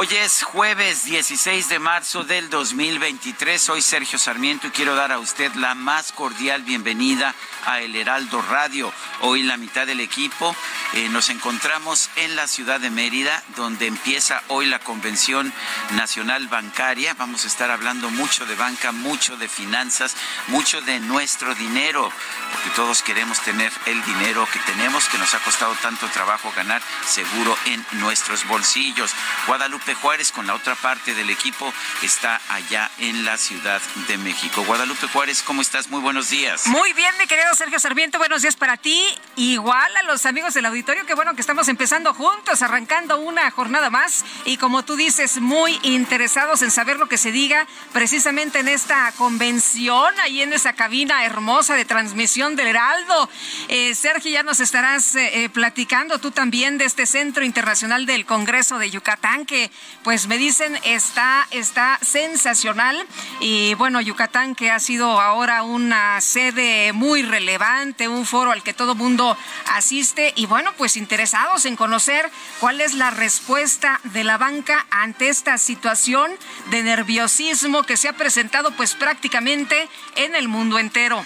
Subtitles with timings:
[0.00, 3.60] Hoy es jueves 16 de marzo del 2023.
[3.60, 7.34] Soy Sergio Sarmiento y quiero dar a usted la más cordial bienvenida
[7.66, 8.92] a El Heraldo Radio.
[9.22, 10.54] Hoy la mitad del equipo
[10.92, 15.52] eh, nos encontramos en la ciudad de Mérida, donde empieza hoy la Convención
[15.96, 17.14] Nacional Bancaria.
[17.14, 20.14] Vamos a estar hablando mucho de banca, mucho de finanzas,
[20.46, 22.12] mucho de nuestro dinero,
[22.52, 26.82] porque todos queremos tener el dinero que tenemos, que nos ha costado tanto trabajo ganar,
[27.04, 29.12] seguro en nuestros bolsillos.
[29.48, 31.72] Guadalupe Juárez con la otra parte del equipo
[32.02, 34.64] está allá en la Ciudad de México.
[34.64, 35.88] Guadalupe Juárez, ¿cómo estás?
[35.88, 36.66] Muy buenos días.
[36.66, 39.02] Muy bien, mi querido Sergio Sarmiento, buenos días para ti.
[39.36, 43.90] Igual a los amigos del auditorio, que bueno que estamos empezando juntos, arrancando una jornada
[43.90, 48.68] más y como tú dices, muy interesados en saber lo que se diga precisamente en
[48.68, 53.30] esta convención, ahí en esa cabina hermosa de transmisión del Heraldo.
[53.68, 58.26] Eh, Sergio, ya nos estarás eh, eh, platicando tú también de este Centro Internacional del
[58.26, 59.70] Congreso de Yucatán, que
[60.08, 63.06] pues me dicen está, está sensacional.
[63.40, 68.72] Y bueno, Yucatán que ha sido ahora una sede muy relevante, un foro al que
[68.72, 72.30] todo mundo asiste y bueno, pues interesados en conocer
[72.60, 76.30] cuál es la respuesta de la banca ante esta situación
[76.70, 81.24] de nerviosismo que se ha presentado pues prácticamente en el mundo entero.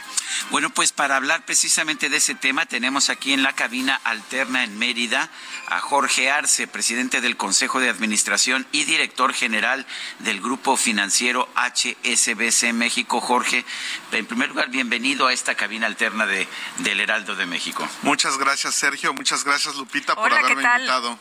[0.50, 4.78] Bueno, pues para hablar precisamente de ese tema tenemos aquí en la cabina alterna en
[4.78, 5.30] Mérida
[5.68, 8.41] a Jorge Arce, presidente del Consejo de Administración
[8.72, 9.86] y director general
[10.20, 13.20] del Grupo Financiero HSBC México.
[13.20, 13.64] Jorge,
[14.10, 16.48] en primer lugar, bienvenido a esta cabina alterna de,
[16.78, 17.88] del Heraldo de México.
[18.02, 19.14] Muchas gracias, Sergio.
[19.14, 21.18] Muchas gracias, Lupita, por haberme invitado.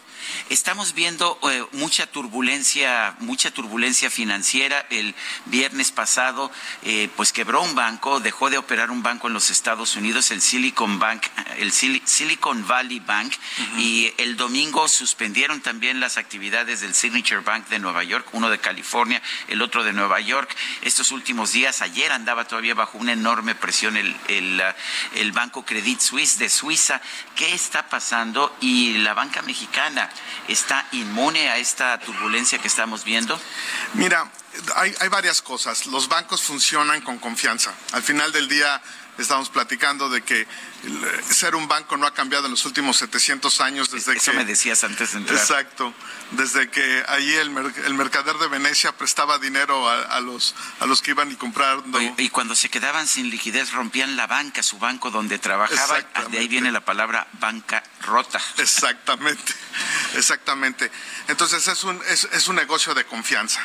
[0.49, 4.85] Estamos viendo eh, mucha turbulencia, mucha turbulencia financiera.
[4.89, 5.15] El
[5.45, 6.51] viernes pasado,
[6.83, 10.41] eh, pues quebró un banco, dejó de operar un banco en los Estados Unidos, el
[10.41, 11.23] Silicon Bank,
[11.57, 13.33] el Silicon Valley Bank,
[13.77, 18.59] y el domingo suspendieron también las actividades del Signature Bank de Nueva York, uno de
[18.59, 20.55] California, el otro de Nueva York.
[20.81, 24.61] Estos últimos días, ayer andaba todavía bajo una enorme presión el, el,
[25.15, 27.01] el banco Credit Suisse de Suiza.
[27.35, 28.55] ¿Qué está pasando?
[28.61, 30.10] Y la banca mexicana
[30.47, 33.39] está inmune a esta turbulencia que estamos viendo?
[33.93, 34.29] Mira,
[34.75, 35.87] hay, varias cosas.
[35.87, 37.73] Los bancos funcionan con confianza.
[37.93, 38.81] Al final del día
[39.17, 40.47] estamos platicando de que
[41.29, 44.37] ser un banco no ha cambiado en los últimos 700 años desde Eso que...
[44.37, 45.37] me decías antes de entrar.
[45.37, 45.93] Exacto.
[46.31, 47.55] Desde que allí el,
[47.85, 52.01] el mercader de Venecia prestaba dinero a, a, los, a los que iban y comprando.
[52.01, 56.05] Y, y, cuando se quedaban sin liquidez rompían la banca, su banco donde trabajaban.
[56.29, 58.41] De ahí viene la palabra banca rota.
[58.57, 59.53] Exactamente.
[60.15, 60.91] Exactamente.
[61.27, 63.61] Entonces es un, es, es un negocio de confianza.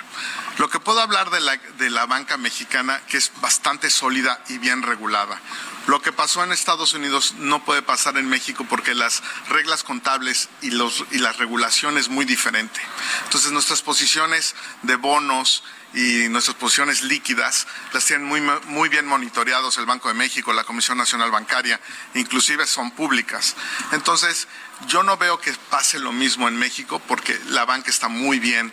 [0.59, 4.59] Lo que puedo hablar de la, de la banca mexicana, que es bastante sólida y
[4.59, 5.41] bien regulada.
[5.87, 10.49] Lo que pasó en Estados Unidos no puede pasar en México porque las reglas contables
[10.61, 12.81] y, los, y la regulación es muy diferente.
[13.25, 15.63] Entonces nuestras posiciones de bonos
[15.95, 20.65] y nuestras posiciones líquidas las tienen muy, muy bien monitoreados el Banco de México, la
[20.65, 21.81] Comisión Nacional Bancaria,
[22.15, 23.55] inclusive son públicas.
[23.93, 24.49] Entonces
[24.89, 28.73] yo no veo que pase lo mismo en México porque la banca está muy bien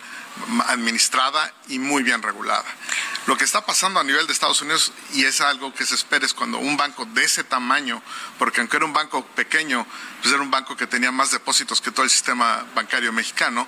[0.67, 2.65] administrada y muy bien regulada.
[3.25, 6.25] Lo que está pasando a nivel de Estados Unidos, y es algo que se espera,
[6.25, 8.01] es cuando un banco de ese tamaño,
[8.37, 9.87] porque aunque era un banco pequeño,
[10.21, 13.67] pues era un banco que tenía más depósitos que todo el sistema bancario mexicano,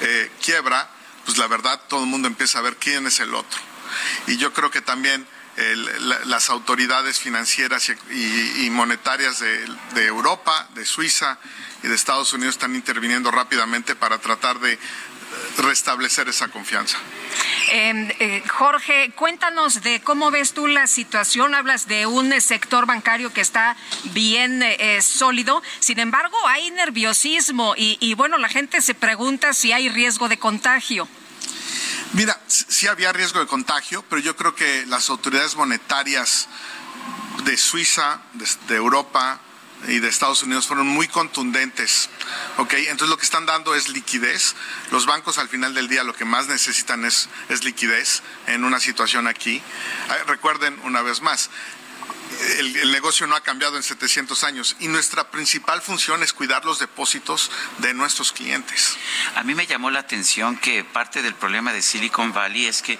[0.00, 0.90] eh, quiebra,
[1.24, 3.60] pues la verdad todo el mundo empieza a ver quién es el otro.
[4.26, 5.26] Y yo creo que también
[6.26, 11.38] las autoridades financieras y, monetarias de Europa, de Suiza
[11.82, 14.78] y de Estados Unidos están interviniendo rápidamente para tratar de
[15.58, 16.96] restablecer esa confianza.
[17.70, 21.54] Em, eh, Jorge, cuéntanos de cómo ves tú la situación.
[21.54, 25.62] Hablas de un eh, sector bancario que está bien eh, sólido.
[25.80, 30.38] Sin embargo, hay nerviosismo y, y bueno, la gente se pregunta si hay riesgo de
[30.38, 31.08] contagio.
[32.14, 36.48] Mira, sí había riesgo de contagio, pero yo creo que las autoridades monetarias
[37.44, 39.40] de Suiza, de, Europa
[39.86, 42.10] y de Estados Unidos fueron muy contundentes.
[42.58, 42.74] ¿ok?
[42.74, 44.54] Entonces lo que están dando es liquidez.
[44.90, 48.80] Los bancos al final del día lo que más necesitan es, es liquidez en una
[48.80, 49.62] situación aquí.
[50.08, 51.50] Ah, recuerden una vez más,
[52.58, 56.78] el, negocio no ha cambiado en 700 años y nuestra principal función es cuidar los
[56.78, 58.96] depósitos de nuestros clientes.
[59.34, 62.98] A mí me llamó la atención que parte del problema de Silicon Valley es que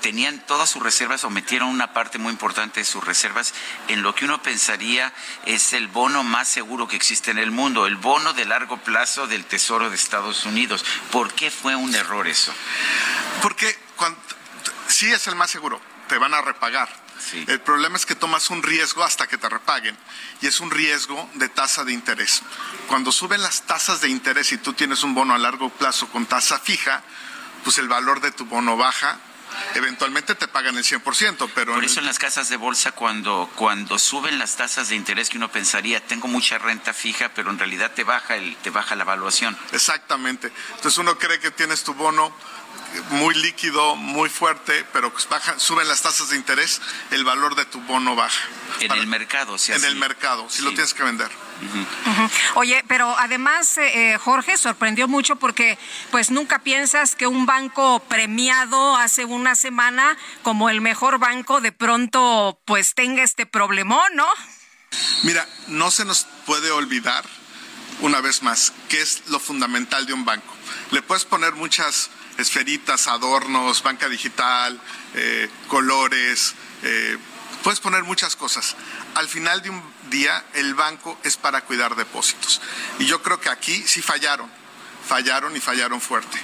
[0.00, 3.54] tenían todas sus reservas o metieron una parte muy importante de sus reservas
[3.88, 5.12] en lo que uno pensaría
[5.46, 9.26] es el bono más seguro que existe en el mundo, el bono de largo plazo
[9.26, 10.84] del Tesoro de Estados Unidos.
[11.10, 12.52] ¿Por qué fue un error eso?
[13.42, 13.76] Porque
[14.88, 17.03] sí es el más seguro, te van a repagar
[17.46, 19.96] el problema es que tomas un riesgo hasta que te repaguen
[20.40, 22.42] y es un riesgo de tasa de interés.
[22.88, 26.26] Cuando suben las tasas de interés y tú tienes un bono a largo plazo con
[26.26, 27.02] tasa fija,
[27.62, 29.18] pues el valor de tu bono baja
[29.74, 31.74] eventualmente te pagan el 100%, pero...
[31.74, 35.36] Por eso en las casas de bolsa, cuando, cuando suben las tasas de interés que
[35.36, 39.02] uno pensaría, tengo mucha renta fija, pero en realidad te baja, el, te baja la
[39.02, 39.56] evaluación.
[39.72, 40.52] Exactamente.
[40.76, 42.34] Entonces uno cree que tienes tu bono
[43.10, 46.80] muy líquido, muy fuerte, pero pues baja, suben las tasas de interés,
[47.10, 48.48] el valor de tu bono baja.
[48.80, 49.72] En el mercado, sí.
[49.72, 51.30] En el mercado, si lo tienes que vender.
[52.54, 55.78] Oye, pero además, eh, eh, Jorge, sorprendió mucho porque
[56.10, 61.72] pues nunca piensas que un banco premiado hace una semana como el mejor banco de
[61.72, 64.26] pronto pues tenga este problemón, ¿no?
[65.22, 67.24] Mira, no se nos puede olvidar
[68.00, 70.52] una vez más qué es lo fundamental de un banco.
[70.90, 74.80] Le puedes poner muchas esferitas, adornos, banca digital,
[75.14, 77.18] eh, colores, eh,
[77.62, 78.76] puedes poner muchas cosas.
[79.14, 82.60] Al final de un día, el banco es para cuidar depósitos.
[82.98, 84.50] Y yo creo que aquí sí fallaron
[85.04, 86.38] fallaron y fallaron fuerte.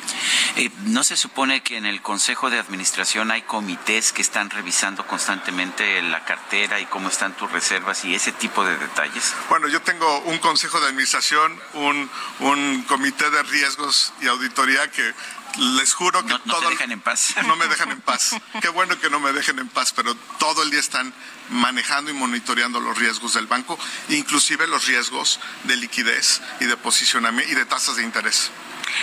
[0.56, 5.06] Eh, ¿No se supone que en el Consejo de Administración hay comités que están revisando
[5.06, 9.34] constantemente la cartera y cómo están tus reservas y ese tipo de detalles?
[9.48, 12.10] Bueno, yo tengo un Consejo de Administración, un,
[12.40, 15.14] un comité de riesgos y auditoría que
[15.58, 17.34] les juro que no, no te dejan en paz.
[17.46, 18.36] No me dejan en paz.
[18.60, 21.12] Qué bueno que no me dejen en paz, pero todo el día están
[21.50, 27.52] manejando y monitoreando los riesgos del banco, inclusive los riesgos de liquidez y de posicionamiento
[27.52, 28.50] y de tasas de interés.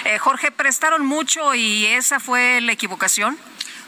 [0.06, 3.38] Eh, Jorge, ¿prestaron mucho y esa fue la equivocación?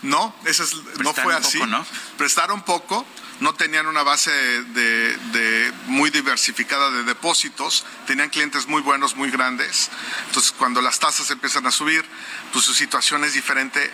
[0.02, 0.64] No, esa
[1.00, 1.60] no fue así.
[1.60, 1.86] ¿no?
[2.18, 3.06] Prestaron poco,
[3.40, 9.90] no tenían una base de, muy diversificada de depósitos, tenían clientes muy buenos, muy grandes.
[10.28, 12.06] Entonces, cuando las tasas empiezan a subir,
[12.52, 13.90] pues su situación es diferente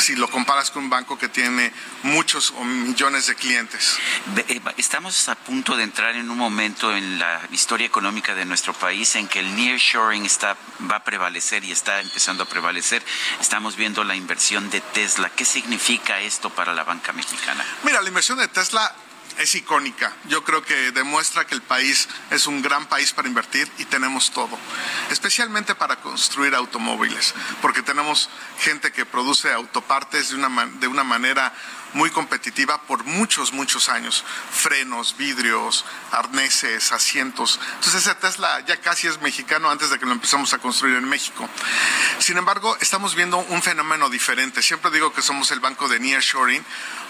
[0.00, 1.72] si lo comparas con un banco que tiene
[2.02, 3.98] muchos o millones de clientes.
[4.48, 8.72] Eh, estamos a punto de entrar en un momento en la historia económica de nuestro
[8.72, 10.56] país en que el nearshoring está
[10.90, 13.02] va a prevalecer y está empezando a prevalecer.
[13.40, 15.30] Estamos viendo la inversión de Tesla.
[15.30, 17.64] ¿Qué significa esto para la banca mexicana?
[17.82, 18.94] Mira, la inversión de Tesla
[19.38, 20.12] es icónica.
[20.28, 24.32] Yo creo que demuestra que el país es un gran país para invertir y tenemos
[24.32, 24.58] todo,
[25.10, 28.28] especialmente para construir automóviles, porque tenemos
[28.60, 31.52] gente que produce autopartes de una, de una manera
[31.94, 34.24] muy competitiva por muchos, muchos años.
[34.50, 37.58] Frenos, vidrios, arneses, asientos.
[37.76, 41.08] Entonces ese Tesla ya casi es mexicano antes de que lo empezamos a construir en
[41.08, 41.48] México.
[42.18, 44.62] Sin embargo, estamos viendo un fenómeno diferente.
[44.62, 46.64] Siempre digo que somos el banco de nearshoring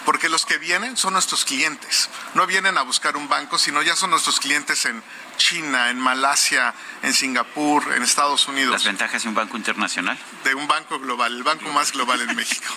[0.04, 2.08] porque los que vienen son nuestros clientes.
[2.34, 5.02] No vienen a buscar un banco, sino ya son nuestros clientes en
[5.38, 8.72] China, en Malasia, en Singapur, en Estados Unidos.
[8.72, 10.18] ¿Las ventajas de un banco internacional?
[10.44, 12.74] De un banco global, el banco más global en México.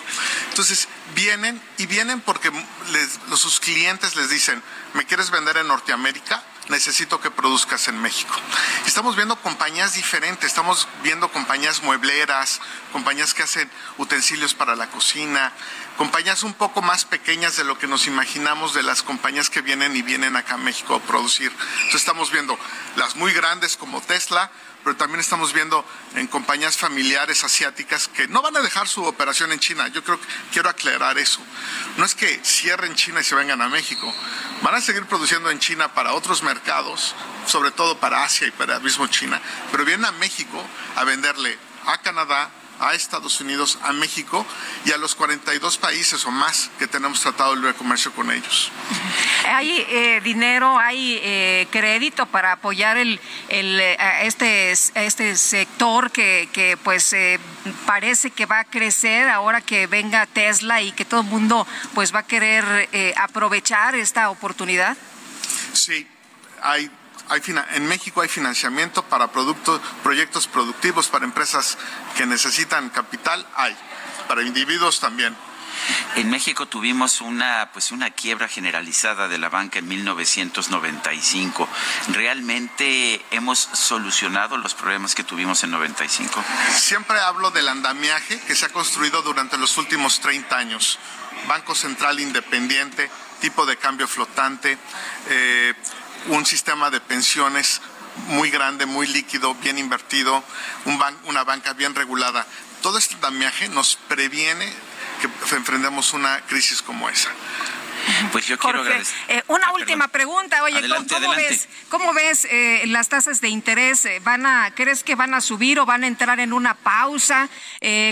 [0.48, 2.50] Entonces, vienen y vienen porque
[2.92, 4.62] les, sus clientes les dicen,
[4.94, 6.42] ¿me quieres vender en Norteamérica?
[6.68, 8.34] necesito que produzcas en México.
[8.86, 12.60] Estamos viendo compañías diferentes, estamos viendo compañías muebleras,
[12.92, 15.52] compañías que hacen utensilios para la cocina,
[15.96, 19.96] compañías un poco más pequeñas de lo que nos imaginamos de las compañías que vienen
[19.96, 21.50] y vienen acá a México a producir.
[21.50, 22.58] Entonces estamos viendo
[22.96, 24.50] las muy grandes como Tesla,
[24.84, 25.84] pero también estamos viendo
[26.14, 29.88] en compañías familiares asiáticas que no van a dejar su operación en China.
[29.88, 31.40] Yo creo que quiero aclarar eso.
[31.96, 34.12] No es que cierren China y se vengan a México.
[34.62, 37.14] Van a seguir produciendo en China para otros mercados,
[37.46, 40.62] sobre todo para Asia y para el mismo China, pero vienen a México
[40.96, 42.50] a venderle a Canadá,
[42.82, 44.44] a Estados Unidos, a México
[44.84, 48.70] y a los 42 países o más que tenemos tratado de libre comercio con ellos.
[49.46, 53.80] ¿Hay eh, dinero, hay eh, crédito para apoyar el, el,
[54.22, 57.14] este, este sector que, que pues
[57.86, 62.14] parece que va a crecer ahora que venga Tesla y que todo el mundo pues
[62.14, 64.96] va a querer aprovechar esta oportunidad?
[65.72, 66.06] Sí,
[66.62, 66.90] hay
[67.74, 71.78] en México hay financiamiento para productos, proyectos productivos para empresas
[72.16, 73.76] que necesitan capital, hay.
[74.28, 75.36] Para individuos también.
[76.16, 81.68] En México tuvimos una pues una quiebra generalizada de la banca en 1995.
[82.08, 86.44] ¿Realmente hemos solucionado los problemas que tuvimos en 95?
[86.76, 90.98] Siempre hablo del andamiaje que se ha construido durante los últimos 30 años.
[91.48, 93.10] Banco Central independiente,
[93.40, 94.78] tipo de cambio flotante,
[95.28, 95.74] eh,
[96.28, 97.80] un sistema de pensiones
[98.28, 100.42] muy grande, muy líquido, bien invertido,
[101.24, 102.46] una banca bien regulada.
[102.82, 104.72] Todo este damiaje nos previene
[105.20, 107.30] que enfrentemos una crisis como esa.
[108.32, 109.16] Pues yo quiero agradecer.
[109.28, 114.04] Eh, una ah, última pregunta, oye, ¿cómo, ves, cómo ves eh, las tasas de interés?
[114.04, 117.48] Eh, ¿Van a, ¿Crees que van a subir o van a entrar en una pausa?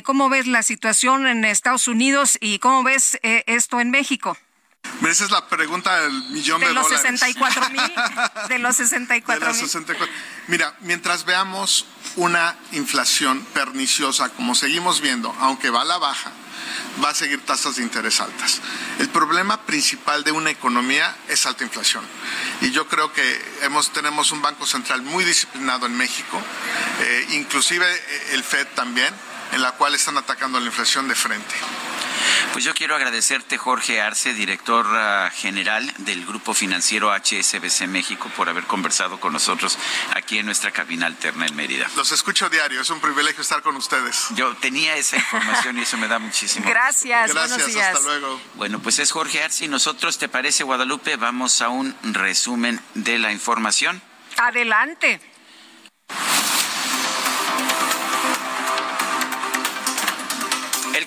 [0.04, 4.36] ¿Cómo ves la situación en Estados Unidos y cómo ves esto en México?
[5.10, 7.02] Esa es la pregunta del millón de, de los dólares.
[7.02, 7.92] 64 mil.
[8.48, 8.76] De los
[9.66, 10.14] 64 mil.
[10.46, 16.30] Mira, mientras veamos una inflación perniciosa, como seguimos viendo, aunque va a la baja,
[17.02, 18.60] va a seguir tasas de interés altas.
[18.98, 22.04] El problema principal de una economía es alta inflación.
[22.60, 26.40] Y yo creo que hemos, tenemos un Banco Central muy disciplinado en México,
[27.00, 27.86] eh, inclusive
[28.32, 29.12] el FED también,
[29.52, 31.54] en la cual están atacando la inflación de frente.
[32.52, 38.48] Pues yo quiero agradecerte, Jorge Arce, director ah, general del Grupo Financiero HSBC México, por
[38.48, 39.78] haber conversado con nosotros
[40.14, 41.88] aquí en nuestra cabina alterna en Mérida.
[41.96, 44.26] Los escucho diario, es un privilegio estar con ustedes.
[44.34, 46.68] Yo tenía esa información y eso me da muchísimo.
[46.68, 48.40] Gracias, Gracias, hasta luego.
[48.54, 51.16] Bueno, pues es Jorge Arce y nosotros, ¿te parece, Guadalupe?
[51.16, 54.02] Vamos a un resumen de la información.
[54.36, 55.20] Adelante.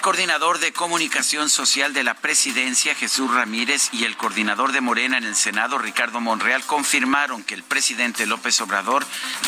[0.04, 5.24] Coordinador de comunicación social de la presidencia, Jesús Ramírez, y el coordinador de Morena en
[5.24, 9.06] el Senado, Ricardo Monreal, confirmaron que el presidente López Obrador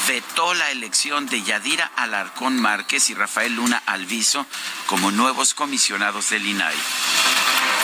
[0.08, 4.46] vetó la elección de Yadira Alarcón Márquez y Rafael Luna Alviso
[4.88, 6.75] como nuevos comisionados del INAI.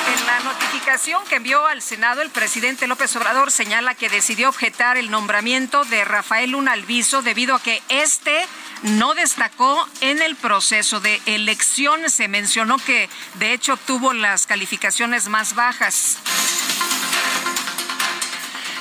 [0.08, 4.98] En la notificación que envió al Senado, el presidente López Obrador señala que decidió objetar
[4.98, 8.46] el nombramiento de Rafael Luna Alviso debido a que este
[8.84, 12.10] no destacó en el proceso de elección.
[12.10, 16.17] Se mencionó que de hecho obtuvo las calificaciones más bajas.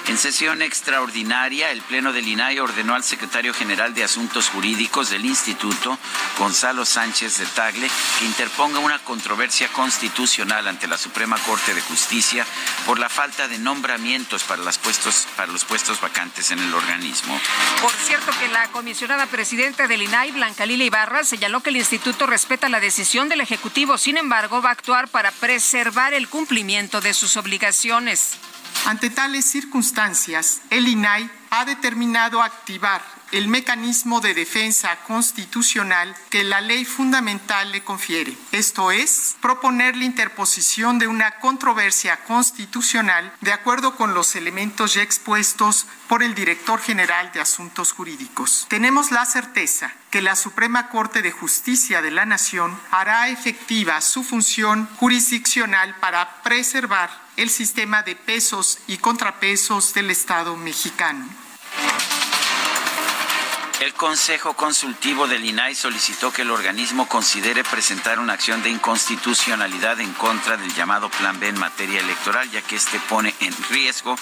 [0.07, 5.25] En sesión extraordinaria, el Pleno del INAI ordenó al secretario general de Asuntos Jurídicos del
[5.25, 5.99] Instituto,
[6.39, 7.89] Gonzalo Sánchez de Tagle,
[8.19, 12.45] que interponga una controversia constitucional ante la Suprema Corte de Justicia
[12.87, 17.41] por la falta de nombramientos para, los puestos vacantes en el organismo.
[17.81, 22.27] Por cierto que la comisionada presidenta del INAI, Blanca Lila Ibarra, señaló que el instituto
[22.27, 27.15] respeta la decisión del Ejecutivo, sin embargo, va a actuar para preservar el cumplimiento de
[27.15, 28.39] sus obligaciones.
[28.87, 36.61] Ante tales circunstancias, el INAI ha determinado activar el mecanismo de defensa constitucional que la
[36.61, 38.37] ley fundamental le confiere.
[38.51, 45.03] Esto es, proponer la interposición de una controversia constitucional de acuerdo con los elementos ya
[45.03, 48.67] expuestos por el director general de Asuntos Jurídicos.
[48.69, 54.25] Tenemos la certeza que la Suprema Corte de Justicia de la Nación hará efectiva su
[54.25, 61.27] función jurisdiccional para preservar el sistema de pesos y contrapesos del Estado mexicano.
[63.81, 69.99] El Consejo Consultivo del INAI solicitó que el organismo considere presentar una acción de inconstitucionalidad
[70.01, 74.17] en contra del llamado Plan B en materia electoral, ya que este pone en riesgo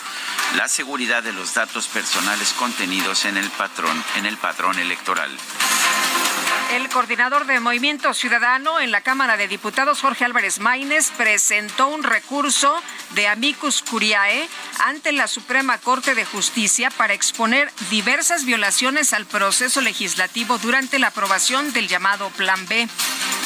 [0.54, 4.38] la seguridad de los datos personales contenidos en el patrón, en el
[4.78, 5.36] electoral.
[6.72, 12.02] El coordinador de Movimiento Ciudadano en la Cámara de Diputados, Jorge Álvarez Maínez, presentó un
[12.02, 12.74] recurso
[13.14, 14.48] de amicus curiae
[14.84, 21.08] ante la Suprema Corte de Justicia para exponer diversas violaciones al proceso legislativo durante la
[21.08, 22.86] aprobación del llamado Plan B.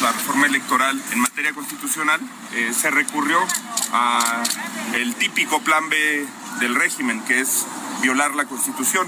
[0.03, 2.21] La reforma electoral en materia constitucional
[2.55, 3.39] eh, se recurrió
[3.93, 4.43] a
[4.95, 6.27] el típico Plan B
[6.59, 7.67] del régimen, que es
[8.03, 9.07] violar la Constitución.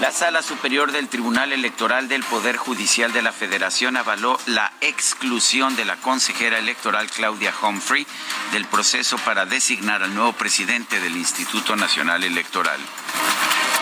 [0.00, 5.76] La Sala Superior del Tribunal Electoral del Poder Judicial de la Federación avaló la exclusión
[5.76, 8.06] de la consejera electoral Claudia Humphrey
[8.50, 12.80] del proceso para designar al nuevo presidente del Instituto Nacional Electoral.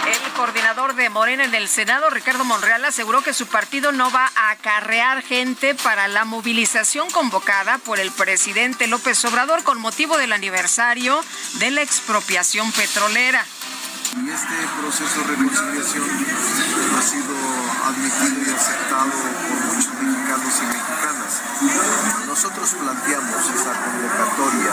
[0.08, 4.28] El coordinador de Morena en el Senado, Ricardo Monreal, aseguró que su partido no va
[4.34, 10.32] a acarrear gente para la movilización convocada por el presidente López Obrador con motivo del
[10.32, 11.20] aniversario
[11.54, 13.44] de la expropiación petrolera.
[14.16, 16.04] Y este proceso de reconciliación
[16.96, 17.36] ha sido
[17.84, 21.42] admitido y aceptado por muchos mexicanos y mexicanas.
[22.26, 24.72] Nosotros planteamos esa convocatoria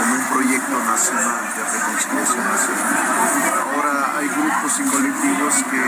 [0.00, 2.96] como un proyecto nacional de reconciliación nacional.
[3.76, 5.82] Ahora hay grupos y colectivos que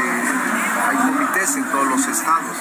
[0.88, 2.56] hay comités en todos los estados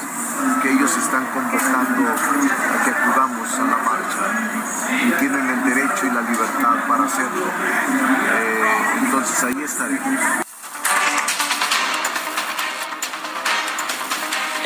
[0.62, 4.24] que ellos están convocando a que acudamos a la marcha
[5.04, 7.46] y tienen el derecho y la libertad para hacerlo.
[9.28, 9.54] Ahí.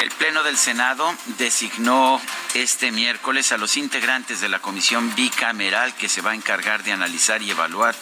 [0.01, 2.22] El Pleno del Senado designó
[2.53, 6.91] este miércoles a los integrantes de la comisión bicameral que se va a encargar de
[6.91, 7.96] analizar y evaluar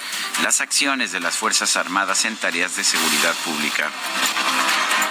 [0.43, 3.89] las acciones de las Fuerzas Armadas en tareas de seguridad pública.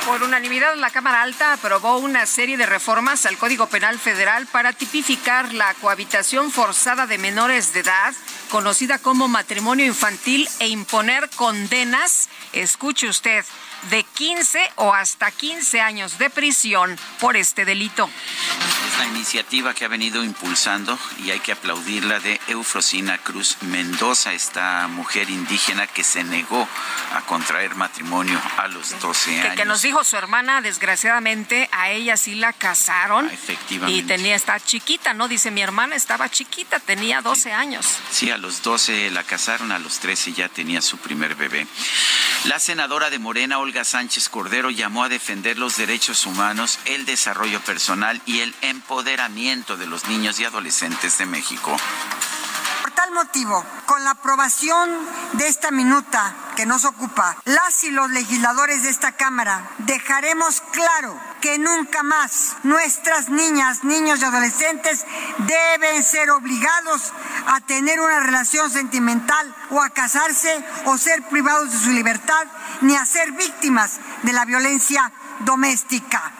[0.08, 4.72] Por unanimidad, la Cámara Alta aprobó una serie de reformas al Código Penal Federal para
[4.72, 8.14] tipificar la cohabitación forzada de menores de edad,
[8.50, 13.44] conocida como matrimonio infantil, e imponer condenas, escuche usted,
[13.90, 18.08] de 15 o hasta 15 años de prisión por este delito.
[18.88, 24.32] Es la iniciativa que ha venido impulsando y hay que aplaudirla de Eufrosina Cruz Mendoza,
[24.32, 26.68] esta mujer indígena que se negó
[27.14, 29.56] a contraer matrimonio a los 12 años.
[29.56, 33.28] Que, nos dijo su hermana, desgraciadamente, a ella sí la casaron.
[33.28, 34.00] Ah, efectivamente.
[34.00, 35.28] Y tenía, está chiquita, ¿no?
[35.28, 37.86] Dice, mi hermana estaba chiquita, tenía 12 años.
[38.10, 41.66] Sí, a los 12 la casaron, a los 13 ya tenía su primer bebé.
[42.44, 47.60] La senadora de Morena, Olga Sánchez Cordero, llamó a defender los derechos humanos, el desarrollo
[47.60, 51.76] personal y el empoderamiento de los niños y adolescentes de México.
[52.98, 54.90] Tal motivo, con la aprobación
[55.34, 61.16] de esta minuta que nos ocupa, las y los legisladores de esta Cámara dejaremos claro
[61.40, 65.06] que nunca más nuestras niñas, niños y adolescentes
[65.38, 67.12] deben ser obligados
[67.46, 72.48] a tener una relación sentimental o a casarse o ser privados de su libertad
[72.80, 76.37] ni a ser víctimas de la violencia doméstica.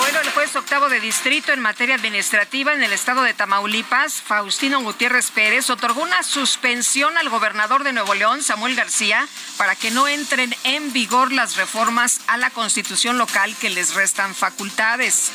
[0.00, 4.80] Bueno, el juez octavo de distrito en materia administrativa en el estado de Tamaulipas, Faustino
[4.80, 10.08] Gutiérrez Pérez, otorgó una suspensión al gobernador de Nuevo León, Samuel García, para que no
[10.08, 15.32] entren en vigor las reformas a la constitución local que les restan facultades.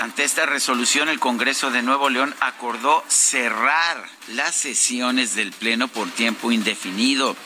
[0.00, 6.10] Ante esta resolución, el Congreso de Nuevo León acordó cerrar las sesiones del Pleno por
[6.10, 7.36] tiempo indefinido.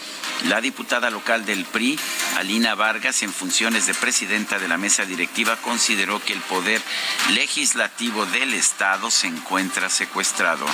[0.44, 1.98] La diputada local del PRI,
[2.38, 6.80] Alina Vargas, en funciones de presidenta de la mesa directiva, consideró que el poder
[7.30, 10.64] legislativo del Estado se encuentra secuestrado.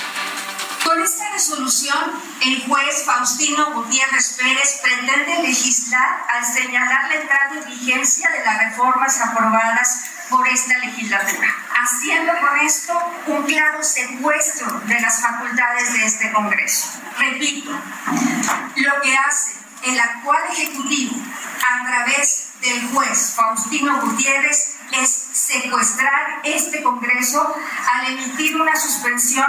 [0.83, 1.97] Con esta resolución,
[2.45, 8.59] el juez Faustino Gutiérrez Pérez pretende legislar al señalar la entrada en vigencia de las
[8.59, 11.47] reformas aprobadas por esta legislatura,
[11.81, 12.93] haciendo con esto
[13.27, 16.99] un claro secuestro de las facultades de este Congreso.
[17.17, 21.15] Repito, lo que hace el actual Ejecutivo
[21.67, 27.55] a través del juez Faustino Gutiérrez es secuestrar este Congreso
[27.93, 29.45] al emitir una suspensión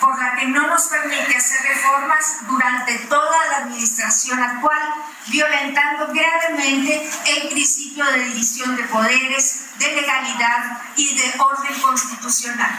[0.00, 4.94] por la que no nos permite hacer reformas durante toda la administración actual,
[5.28, 12.70] violentando gravemente el principio de división de poderes, de legalidad y de orden constitucional.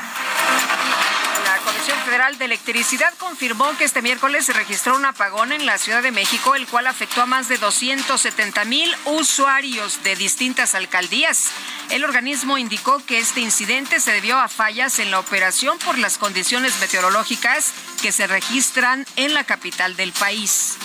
[1.46, 5.78] La Comisión Federal de Electricidad confirmó que este miércoles se registró un apagón en la
[5.78, 11.52] Ciudad de México, el cual afectó a más de 270 mil usuarios de distintas alcaldías.
[11.90, 16.18] El organismo indicó que este incidente se debió a fallas en la operación por las
[16.18, 20.78] condiciones meteorológicas que se registran en la capital del país.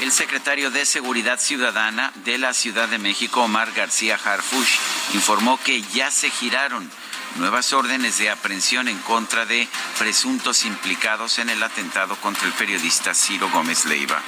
[0.00, 4.78] El secretario de Seguridad Ciudadana de la Ciudad de México, Omar García Harfush,
[5.14, 6.88] informó que ya se giraron
[7.36, 9.66] nuevas órdenes de aprehensión en contra de
[9.98, 14.22] presuntos implicados en el atentado contra el periodista Ciro Gómez Leiva.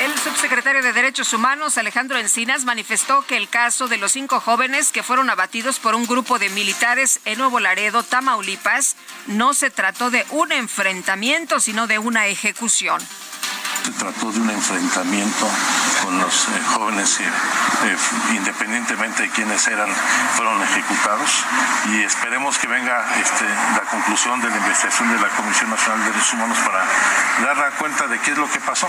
[0.00, 4.92] El subsecretario de Derechos Humanos, Alejandro Encinas, manifestó que el caso de los cinco jóvenes
[4.92, 8.94] que fueron abatidos por un grupo de militares en Nuevo Laredo, Tamaulipas,
[9.26, 13.00] no se trató de un enfrentamiento, sino de una ejecución.
[13.84, 15.46] Se trató de un enfrentamiento
[16.02, 17.96] con los eh, jóvenes que, eh,
[18.34, 19.90] independientemente de quiénes eran,
[20.36, 21.44] fueron ejecutados
[21.92, 26.06] y esperemos que venga este, la conclusión de la investigación de la Comisión Nacional de
[26.12, 28.88] Derechos Humanos para dar cuenta de qué es lo que pasó.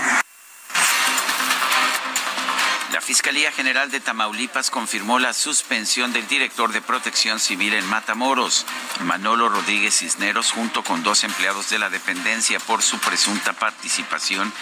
[2.92, 8.64] La Fiscalía General de Tamaulipas confirmó la suspensión del director de Protección Civil en Matamoros,
[9.00, 14.52] Manolo Rodríguez Cisneros, junto con dos empleados de la dependencia por su presunta participación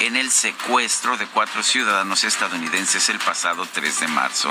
[0.00, 4.48] en el secuestro de cuatro ciudadanos estadounidenses el pasado 3 de marzo.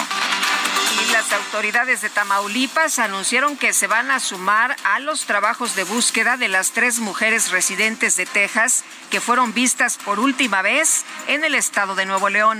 [1.01, 5.85] Y las autoridades de Tamaulipas anunciaron que se van a sumar a los trabajos de
[5.85, 11.43] búsqueda de las tres mujeres residentes de Texas que fueron vistas por última vez en
[11.43, 12.59] el estado de Nuevo León.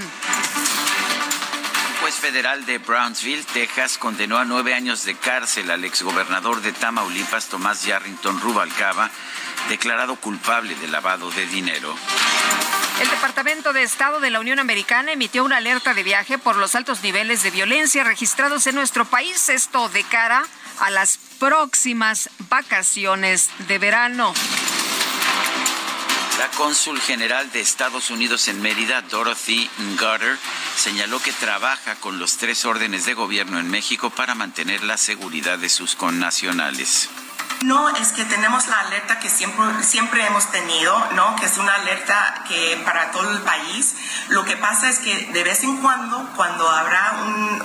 [2.01, 7.45] Juez federal de Brownsville, Texas, condenó a nueve años de cárcel al exgobernador de Tamaulipas,
[7.45, 9.11] Tomás Yarrington Rubalcaba,
[9.69, 11.95] declarado culpable de lavado de dinero.
[12.99, 16.73] El Departamento de Estado de la Unión Americana emitió una alerta de viaje por los
[16.73, 20.43] altos niveles de violencia registrados en nuestro país, esto de cara
[20.79, 24.33] a las próximas vacaciones de verano.
[26.41, 30.39] La cónsul general de Estados Unidos en Mérida, Dorothy Gutter,
[30.75, 35.60] señaló que trabaja con los tres órdenes de gobierno en México para mantener la seguridad
[35.60, 37.10] de sus connacionales.
[37.63, 41.35] No, es que tenemos la alerta que siempre, siempre hemos tenido, ¿no?
[41.35, 43.95] Que es una alerta que para todo el país.
[44.29, 47.13] Lo que pasa es que de vez en cuando, cuando habrá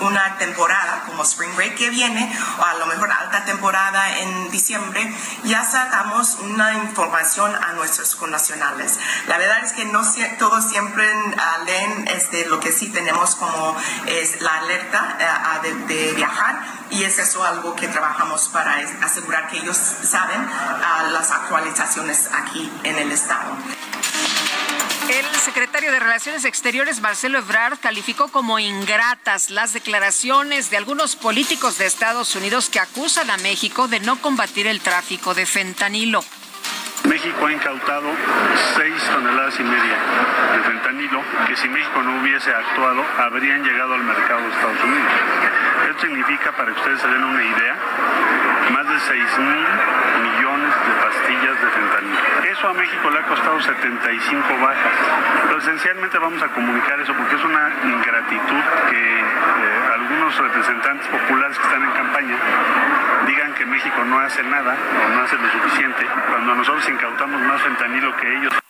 [0.00, 5.14] una temporada como Spring Break que viene, o a lo mejor alta temporada en diciembre,
[5.44, 8.98] ya sacamos una información a nuestros connacionales.
[9.28, 10.02] La verdad es que no
[10.38, 11.10] todos siempre
[11.64, 15.16] leen este, lo que sí tenemos como es la alerta
[15.58, 20.40] uh, de, de viajar y es eso algo que trabajamos para asegurar que ellos saben
[20.40, 23.56] uh, las actualizaciones aquí en el Estado.
[25.08, 31.78] El secretario de Relaciones Exteriores, Marcelo Ebrard, calificó como ingratas las declaraciones de algunos políticos
[31.78, 36.24] de Estados Unidos que acusan a México de no combatir el tráfico de fentanilo.
[37.04, 38.08] México ha incautado
[38.76, 39.96] 6 toneladas y media
[40.52, 45.12] de fentanilo que si México no hubiese actuado habrían llegado al mercado de Estados Unidos.
[45.90, 47.76] Esto significa, para que ustedes se den una idea,
[48.88, 49.66] de 6 mil
[50.22, 52.18] millones de pastillas de fentanilo.
[52.50, 54.92] Eso a México le ha costado 75 bajas.
[55.46, 59.22] Pero esencialmente vamos a comunicar eso porque es una ingratitud que eh,
[59.94, 62.36] algunos representantes populares que están en campaña
[63.26, 67.60] digan que México no hace nada o no hace lo suficiente cuando nosotros incautamos más
[67.62, 68.65] fentanilo que ellos.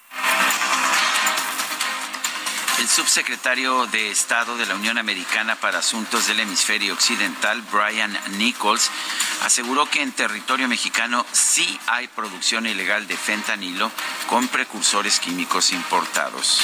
[2.79, 8.91] El subsecretario de Estado de la Unión Americana para Asuntos del Hemisferio Occidental, Brian Nichols,
[9.45, 13.91] aseguró que en territorio mexicano sí hay producción ilegal de fentanilo
[14.29, 16.61] con precursores químicos importados.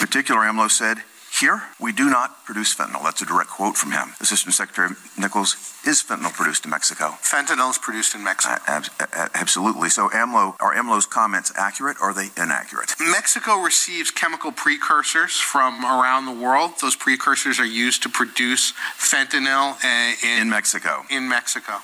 [0.00, 0.98] Particular AMLO said
[1.38, 3.02] Here, we do not produce fentanyl.
[3.04, 4.14] That's a direct quote from him.
[4.22, 7.10] Assistant Secretary Nichols, is fentanyl produced in Mexico?
[7.20, 8.54] Fentanyl is produced in Mexico.
[8.66, 9.90] Uh, ab- absolutely.
[9.90, 12.94] So, AMLO, are AMLO's comments accurate or are they inaccurate?
[12.98, 16.72] Mexico receives chemical precursors from around the world.
[16.80, 21.04] Those precursors are used to produce fentanyl uh, in, in Mexico.
[21.10, 21.82] In Mexico.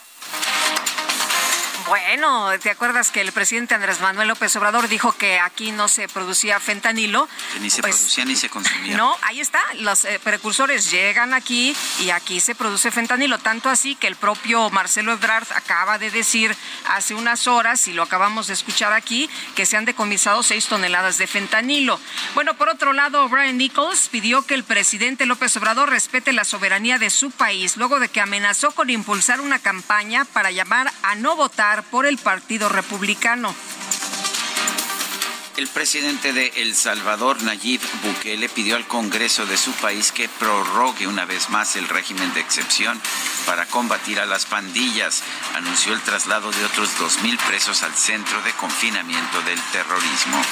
[1.89, 6.09] Bueno, ¿te acuerdas que el presidente Andrés Manuel López Obrador dijo que aquí no se
[6.09, 7.29] producía fentanilo?
[7.53, 8.97] Que ni se pues, producía ni se consumía.
[8.97, 9.61] No, ahí está.
[9.75, 13.39] Los eh, precursores llegan aquí y aquí se produce fentanilo.
[13.39, 16.57] Tanto así que el propio Marcelo Ebrard acaba de decir
[16.89, 21.19] hace unas horas, y lo acabamos de escuchar aquí, que se han decomisado seis toneladas
[21.19, 21.99] de fentanilo.
[22.35, 26.99] Bueno, por otro lado, Brian Nichols pidió que el presidente López Obrador respete la soberanía
[26.99, 31.35] de su país, luego de que amenazó con impulsar una campaña para llamar a no
[31.37, 33.55] votar por el Partido Republicano.
[35.57, 41.07] El presidente de El Salvador, Nayib Bukele, pidió al Congreso de su país que prorrogue
[41.07, 43.01] una vez más el régimen de excepción
[43.47, 45.23] para combatir a las pandillas.
[45.55, 50.43] Anunció el traslado de otros 2.000 presos al centro de confinamiento del terrorismo.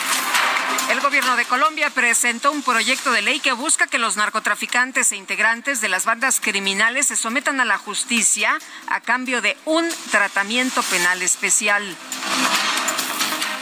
[0.90, 5.16] El gobierno de Colombia presentó un proyecto de ley que busca que los narcotraficantes e
[5.16, 10.83] integrantes de las bandas criminales se sometan a la justicia a cambio de un tratamiento
[10.83, 11.96] penal especial.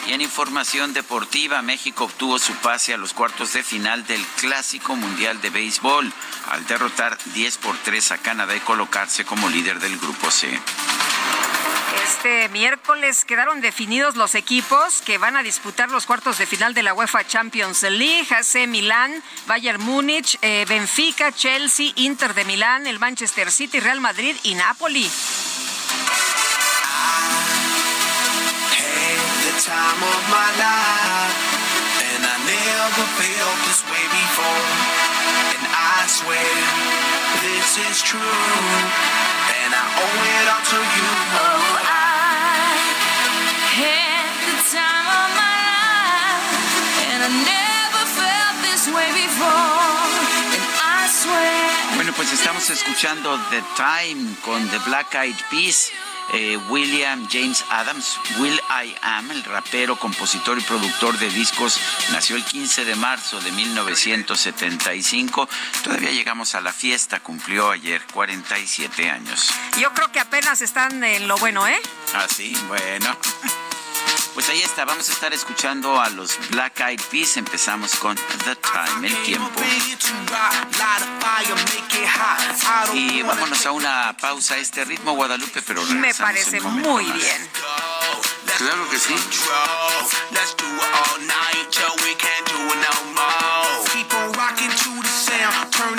[0.09, 4.97] Y en información deportiva, México obtuvo su pase a los cuartos de final del Clásico
[4.97, 6.11] Mundial de Béisbol
[6.51, 10.59] al derrotar 10 por 3 a Canadá y colocarse como líder del Grupo C.
[12.09, 16.83] Este miércoles quedaron definidos los equipos que van a disputar los cuartos de final de
[16.83, 18.27] la UEFA Champions League.
[18.31, 24.35] AC Milán, Bayern Múnich, eh, Benfica, Chelsea, Inter de Milán, el Manchester City, Real Madrid
[24.43, 25.09] y Napoli.
[37.43, 38.19] this is true.
[38.19, 41.11] And I owe it all to you.
[41.37, 41.98] Oh, I
[43.81, 44.29] I
[52.19, 55.93] Pues estamos escuchando The Time con The Black Eyed Peas.
[56.35, 61.81] Eh, William James Adams, Will I Am, el rapero, compositor y productor de discos,
[62.13, 65.49] nació el 15 de marzo de 1975.
[65.85, 69.49] Todavía llegamos a la fiesta, cumplió ayer 47 años.
[69.79, 71.81] Yo creo que apenas están en lo bueno, ¿eh?
[72.15, 73.17] Ah, sí, bueno.
[74.39, 77.37] Pues ahí está, vamos a estar escuchando a los Black Eyed Peas.
[77.37, 79.51] Empezamos con The Time, el tiempo.
[82.95, 87.51] Y vámonos a una pausa a este ritmo, Guadalupe, pero Me parece muy bien.
[88.59, 89.17] Claro que sí.
[95.73, 95.99] Turn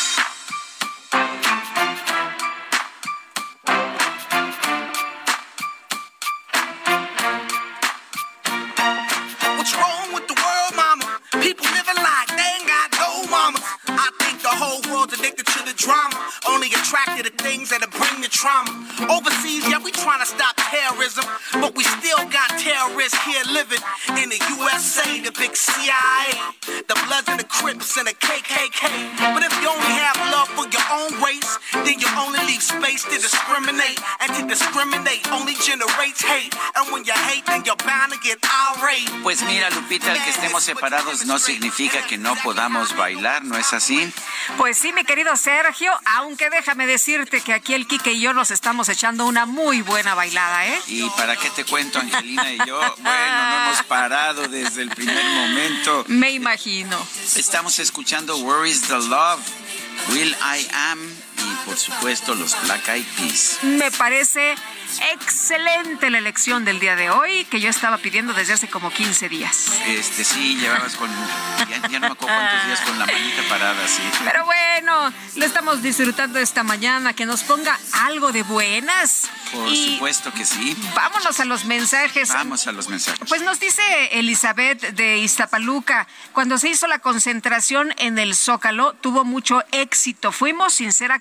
[15.11, 16.15] addicted to the drama.
[16.47, 18.71] Only attracted to things that'll bring the trauma.
[19.11, 21.25] Overseas, yeah, we trying to stop terrorism.
[21.59, 23.81] But we still got terrorists here living
[24.17, 26.35] in the USA, the big CIA,
[26.87, 28.83] the Bloods and the Crips and the KKK.
[29.35, 31.51] But if you only have love for your own race,
[31.85, 33.99] then you only leave space to discriminate.
[34.21, 36.55] And to discriminate only generates hate.
[36.75, 39.09] And when you hate, then you're bound to get irate.
[39.23, 43.73] Pues mira, Lupita, el que estemos separados no significa que no podamos bailar, ¿no es
[43.73, 44.11] así?
[44.57, 48.51] Pues sí, mi querido Sergio, aunque déjame decirte que aquí el Quique y yo nos
[48.51, 50.79] estamos echando una muy buena bailada, ¿eh?
[50.87, 52.79] ¿Y para qué te cuento, Angelina y yo?
[53.01, 56.05] Bueno, no hemos parado desde el primer momento.
[56.07, 56.97] Me imagino.
[57.35, 59.41] Estamos escuchando Where is the Love,
[60.09, 60.99] Will I Am
[61.51, 63.59] y por supuesto los Black Eyed Peas.
[63.63, 64.55] Me parece
[65.13, 69.29] excelente la elección del día de hoy, que yo estaba pidiendo desde hace como 15
[69.29, 69.67] días.
[69.87, 71.09] Este sí, llevabas con,
[71.69, 74.01] ya, ya no me acuerdo cuántos días con la manita parada, sí.
[74.23, 79.29] Pero bueno, lo estamos disfrutando esta mañana, que nos ponga algo de buenas.
[79.51, 80.77] Por Y supuesto que sí.
[80.95, 82.29] Vámonos a los mensajes.
[82.29, 83.27] Vamos a los mensajes.
[83.27, 89.25] Pues nos dice Elizabeth de Iztapaluca, cuando se hizo la concentración en el Zócalo tuvo
[89.25, 91.11] mucho éxito, fuimos sin ser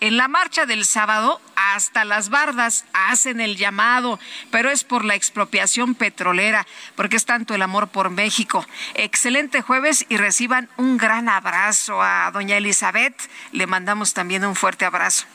[0.00, 4.20] En la marcha del sábado hasta las bardas hacen el llamado,
[4.52, 8.64] pero es por la expropiación petrolera, porque es tanto el amor por México.
[8.94, 13.16] Excelente jueves y reciban un gran abrazo a doña Elizabeth.
[13.50, 15.26] Le mandamos también un fuerte abrazo.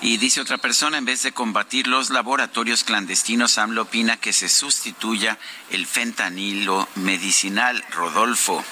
[0.00, 4.48] Y dice otra persona, en vez de combatir los laboratorios clandestinos, AMLO opina que se
[4.48, 5.38] sustituya
[5.70, 7.84] el fentanilo medicinal.
[7.90, 8.64] Rodolfo.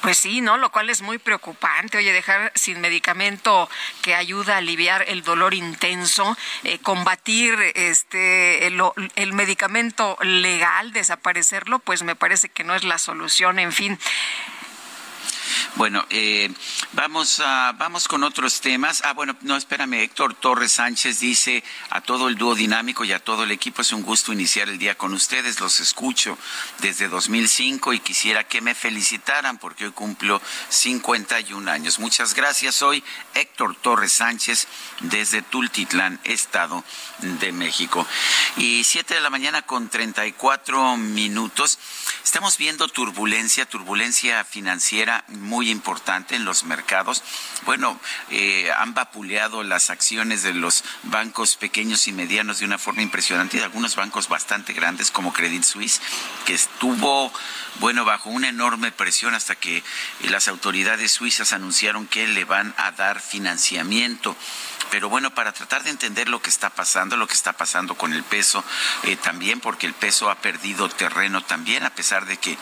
[0.00, 0.56] Pues sí, ¿no?
[0.56, 1.98] Lo cual es muy preocupante.
[1.98, 3.68] Oye, dejar sin medicamento
[4.02, 8.80] que ayuda a aliviar el dolor intenso, eh, combatir este el,
[9.16, 13.58] el medicamento legal, desaparecerlo, pues me parece que no es la solución.
[13.58, 13.98] En fin,
[15.76, 16.50] Bueno, eh,
[16.92, 19.02] vamos, a, vamos con otros temas.
[19.04, 23.18] Ah, bueno, no, espérame, Héctor Torres Sánchez dice a todo el dúo dinámico y a
[23.18, 25.60] todo el equipo, es un gusto iniciar el día con ustedes.
[25.60, 26.38] Los escucho
[26.78, 31.98] desde 2005 y quisiera que me felicitaran porque hoy cumplo 51 años.
[31.98, 32.76] Muchas gracias.
[32.76, 33.02] Soy
[33.34, 34.68] Héctor Torres Sánchez
[35.00, 36.84] desde Tultitlán, Estado
[37.18, 38.06] de México.
[38.56, 41.78] Y 7 de la mañana con 34 minutos.
[42.24, 47.22] Estamos viendo turbulencia, turbulencia financiera muy importante en los mercados.
[47.64, 47.98] Bueno,
[48.30, 53.56] eh, han vapuleado las acciones de los bancos pequeños y medianos de una forma impresionante
[53.56, 56.00] y de algunos bancos bastante grandes como Credit Suisse,
[56.44, 57.32] que estuvo,
[57.80, 59.82] bueno, bajo una enorme presión hasta que
[60.22, 64.36] las autoridades suizas anunciaron que le van a dar financiamiento
[64.90, 68.12] pero bueno, para tratar de entender lo que está pasando, lo que está pasando con
[68.12, 68.64] el peso,
[69.04, 72.56] eh, también porque el peso ha perdido terreno también, a pesar de que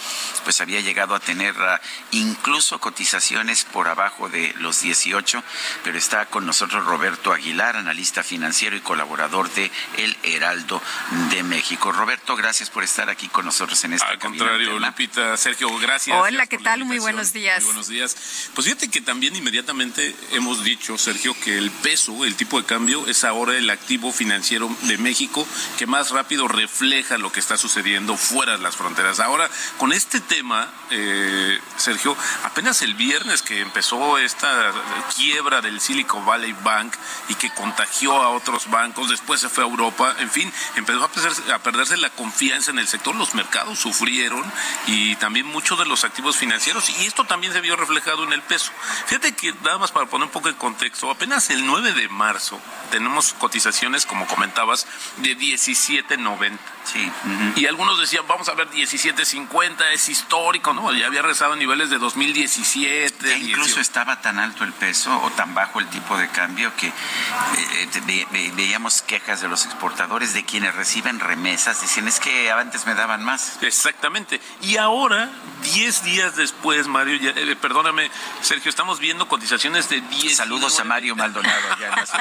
[0.45, 1.79] pues había llegado a tener uh,
[2.13, 5.43] incluso cotizaciones por abajo de los 18,
[5.85, 10.83] pero está con nosotros Roberto Aguilar, analista financiero y colaborador de El Heraldo
[11.31, 11.93] de México.
[11.93, 16.17] Roberto, gracias por estar aquí con nosotros en esta Al contrario, Lupita, Sergio, gracias.
[16.19, 16.85] Hola, ¿qué tal?
[16.85, 17.63] Muy buenos días.
[17.63, 18.17] Muy buenos días.
[18.55, 23.07] Pues fíjate que también inmediatamente hemos dicho, Sergio, que el peso el tipo de cambio
[23.07, 25.47] es ahora el activo financiero de México
[25.79, 29.21] que más rápido refleja lo que está sucediendo fuera de las fronteras.
[29.21, 34.73] Ahora, con este tema, eh, Sergio, apenas el viernes que empezó esta
[35.17, 36.95] quiebra del Silicon Valley Bank
[37.29, 41.59] y que contagió a otros bancos, después se fue a Europa, en fin, empezó a
[41.59, 44.45] perderse, la confianza en el sector, los mercados sufrieron
[44.87, 48.43] y también muchos de los activos financieros y esto también se vio reflejado en el
[48.43, 48.73] peso.
[49.07, 52.61] Fíjate que nada más para poner un poco de contexto, apenas el 9 de marzo
[52.93, 56.59] tenemos cotizaciones, como comentabas, de 17.90.
[56.85, 57.11] Sí.
[57.57, 60.93] Y algunos decían, vamos a ver 17.50, es histórico, ¿no?
[60.93, 63.39] Ya había rezado niveles de 2017.
[63.39, 68.51] incluso estaba tan alto el peso o tan bajo el tipo de cambio que eh,
[68.55, 73.25] veíamos quejas de los exportadores, de quienes reciben remesas, dicen, es que antes me daban
[73.25, 73.59] más.
[73.63, 74.39] Exactamente.
[74.61, 75.31] Y ahora,
[75.63, 78.11] 10 días después, Mario, eh, perdóname,
[78.43, 80.37] Sergio, estamos viendo cotizaciones de 10.
[80.37, 82.19] Saludos a Mario Maldonado de México.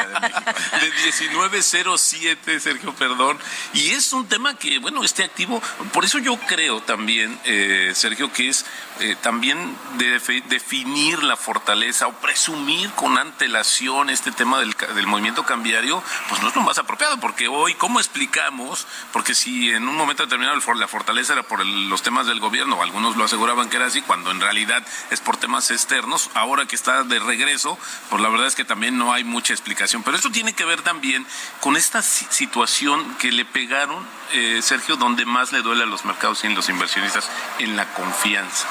[0.80, 3.40] De 19.07, Sergio, perdón.
[3.74, 5.62] Y es un tema que, bueno, este activo,
[5.94, 8.66] por eso yo creo también, eh, Sergio, que es
[9.02, 15.44] eh, también de definir la fortaleza o presumir con antelación este tema del, del, movimiento
[15.44, 18.88] cambiario, pues no es lo más apropiado, porque hoy, ¿cómo explicamos?
[19.12, 23.18] Porque si en un momento determinado la fortaleza era por los temas del gobierno, algunos
[23.18, 27.04] lo aseguraban que era así, cuando en realidad es por temas externos, ahora que está
[27.04, 27.78] de regreso,
[28.10, 30.04] pues la verdad es que también no hay mucha explicación.
[30.04, 31.26] Pero esto tiene que ver también
[31.60, 36.44] con esta situación que le pegaron, eh, Sergio, donde más le duele a los mercados
[36.44, 38.68] y a los inversionistas, en la confianza.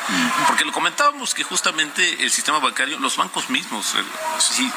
[0.46, 4.04] Porque lo comentábamos que justamente el sistema bancario, los bancos mismos, eh,
[4.38, 4.70] sí,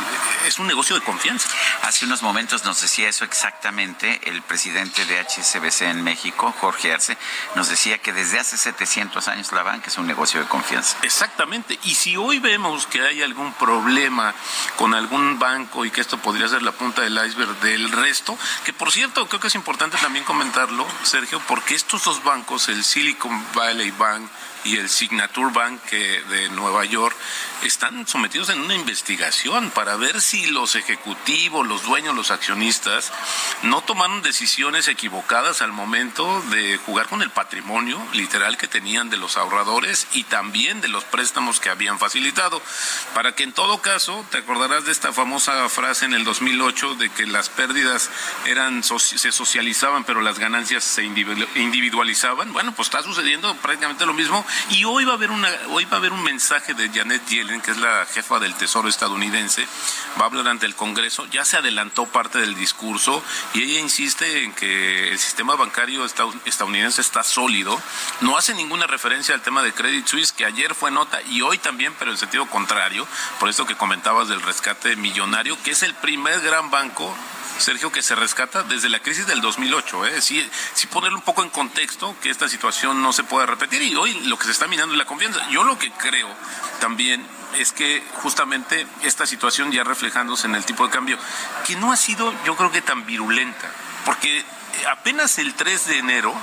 [0.46, 1.48] es un negocio de confianza.
[1.84, 7.18] Hace unos momentos nos decía eso exactamente el presidente de HSBC en México, Jorge Arce,
[7.56, 10.98] nos decía que desde hace 700 años la banca es un negocio de confianza.
[11.04, 11.80] Exactamente.
[11.84, 14.34] Y si hoy vemos que hay algún problema
[14.78, 18.74] con algún banco y que esto podría ser la punta del iceberg del resto, que
[18.74, 20.73] por cierto creo que es importante también comentarlo,
[21.04, 24.30] Sergio, porque estos dos bancos, el Silicon Valley Bank
[24.64, 27.16] y el Signature Bank de Nueva York
[27.64, 33.12] están sometidos en una investigación para ver si los ejecutivos, los dueños, los accionistas
[33.64, 39.18] no tomaron decisiones equivocadas al momento de jugar con el patrimonio literal que tenían de
[39.18, 42.62] los ahorradores y también de los préstamos que habían facilitado.
[43.14, 47.10] Para que en todo caso, te acordarás de esta famosa frase en el 2008 de
[47.10, 48.10] que las pérdidas
[48.46, 52.54] eran se socializaban pero las ganancias se individualizaban.
[52.54, 55.98] Bueno, pues está sucediendo prácticamente lo mismo y hoy va a haber una hoy va
[55.98, 59.68] a haber un mensaje de Janet Yellen, que es la jefa del Tesoro estadounidense,
[60.20, 64.44] va a hablar ante el Congreso, ya se adelantó parte del discurso y ella insiste
[64.44, 66.06] en que el sistema bancario
[66.46, 67.82] estadounidense está sólido,
[68.22, 71.58] no hace ninguna referencia al tema de Credit Suisse que ayer fue nota y hoy
[71.58, 73.08] también, pero en sentido contrario,
[73.40, 77.16] por eso que comentabas del rescate millonario, que es el primer gran banco
[77.58, 80.06] Sergio, que se rescata desde la crisis del 2008.
[80.06, 80.22] ¿eh?
[80.22, 83.96] Sí, sí ponerlo un poco en contexto, que esta situación no se puede repetir y
[83.96, 85.40] hoy lo que se está minando es la confianza.
[85.50, 86.30] Yo lo que creo
[86.80, 87.26] también
[87.58, 91.18] es que justamente esta situación ya reflejándose en el tipo de cambio,
[91.66, 93.72] que no ha sido yo creo que tan virulenta,
[94.06, 94.44] porque
[94.92, 96.34] apenas el 3 de enero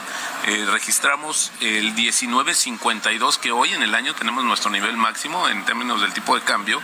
[0.47, 6.01] eh, registramos el 19.52 que hoy en el año tenemos nuestro nivel máximo en términos
[6.01, 6.81] del tipo de cambio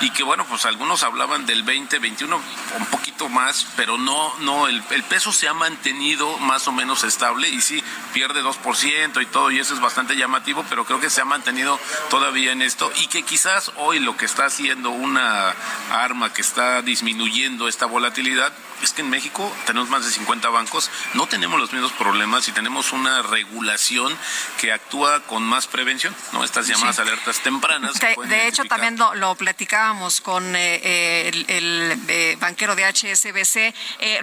[0.00, 2.40] y que bueno pues algunos hablaban del 2021
[2.78, 7.04] un poquito más pero no no el, el, peso se ha mantenido más o menos
[7.04, 7.82] estable y sí
[8.12, 11.80] pierde 2% y todo y eso es bastante llamativo pero creo que se ha mantenido
[12.10, 15.54] todavía en esto y que quizás hoy lo que está haciendo una
[15.90, 20.87] arma que está disminuyendo esta volatilidad es que en México tenemos más de 50 bancos
[21.14, 24.16] no tenemos los mismos problemas y tenemos un una regulación
[24.60, 26.44] que actúa con más prevención, ¿no?
[26.44, 27.94] Estas llamadas alertas tempranas.
[28.28, 33.74] De, hecho, también lo, platicábamos con eh, eh, el, eh, banquero de HSBC.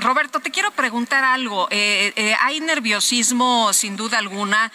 [0.01, 1.67] Roberto, te quiero preguntar algo.
[1.71, 4.71] hay nerviosismo, sin duda alguna,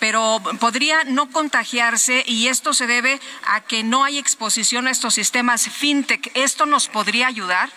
[0.00, 5.14] pero podría no contagiarse y esto se debe a que no hay exposición a estos
[5.14, 6.30] sistemas fintech.
[6.34, 7.70] ¿Esto nos podría ayudar?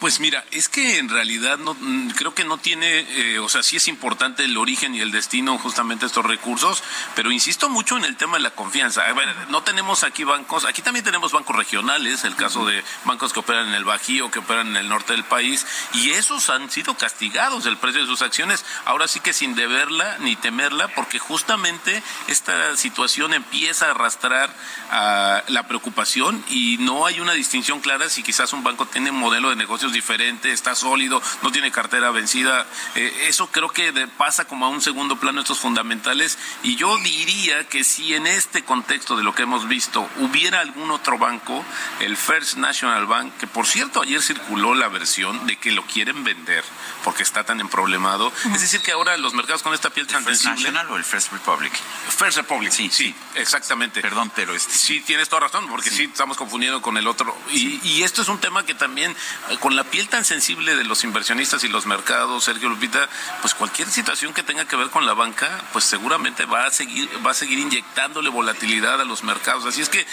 [0.00, 3.62] Pues mira, es que en realidad no, mm, creo que no tiene, eh, o sea,
[3.62, 6.82] sí es importante el origen y el destino justamente de estos recursos,
[7.14, 9.02] pero insisto mucho en el tema de la confianza.
[9.02, 13.34] A ver, no tenemos aquí bancos, aquí también tenemos bancos regionales, el caso de bancos
[13.34, 16.70] que operan en el Bajío, que operan en el norte del país, y esos han
[16.70, 21.18] sido castigados el precio de sus acciones, ahora sí que sin deberla ni temerla, porque
[21.18, 24.50] justamente esta situación empieza a arrastrar
[24.90, 29.18] a la preocupación y no hay una distinción clara si quizás un banco tiene un
[29.18, 32.66] modelo de negocios diferente, está sólido, no tiene cartera vencida.
[32.94, 37.68] Eh, eso creo que pasa como a un segundo plano estos fundamentales y yo diría
[37.68, 41.64] que si en este contexto de lo que hemos visto hubiera algún otro banco,
[42.00, 46.24] el First National Bank, que por cierto ayer circuló la versión de que lo quieren
[46.24, 46.64] vender
[47.04, 48.32] porque está tan emproblemado.
[48.54, 51.32] Es decir, que ahora los mercados con esta piel tan First National o el First
[51.32, 51.72] Republic?
[52.08, 54.00] First Republic, sí, sí, exactamente.
[54.00, 54.72] Perdón, pero este...
[54.72, 57.36] Sí, tienes toda razón, porque sí, estamos confundiendo con el otro.
[57.52, 59.14] Y, y, esto es un tema que también,
[59.50, 63.08] eh, con la piel tan sensible de los inversionistas y los mercados, Sergio Lupita,
[63.40, 67.08] pues cualquier situación que tenga que ver con la banca, pues seguramente va a seguir,
[67.24, 69.64] va a seguir inyectándole volatilidad a los mercados.
[69.66, 70.06] Así es que,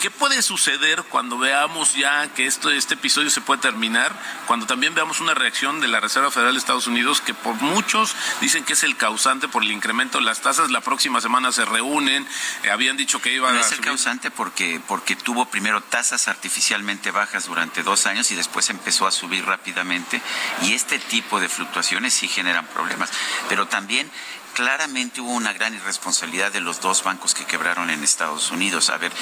[0.00, 4.12] ¿qué puede suceder cuando veamos ya que esto, este episodio se puede terminar?
[4.46, 8.14] Cuando también veamos una reacción de la Reserva Federal de Estados Unidos, que por muchos
[8.40, 10.70] dicen que es el causante por el incremento de las tasas.
[10.70, 12.26] La próxima semana se reúnen.
[12.62, 13.60] Eh, habían dicho que iban a.
[13.60, 18.68] Es el causante porque, porque tuvo primero tasas artificialmente bajas durante dos años y después
[18.70, 20.20] empezó a subir rápidamente.
[20.62, 23.10] Y este tipo de fluctuaciones sí generan problemas.
[23.48, 24.10] Pero también
[24.52, 28.90] claramente hubo una gran irresponsabilidad de los dos bancos que quebraron en Estados Unidos.
[28.90, 29.12] A ver,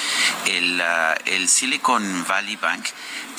[0.45, 1.15] el, ah,
[1.47, 2.85] Silicon Valley Bank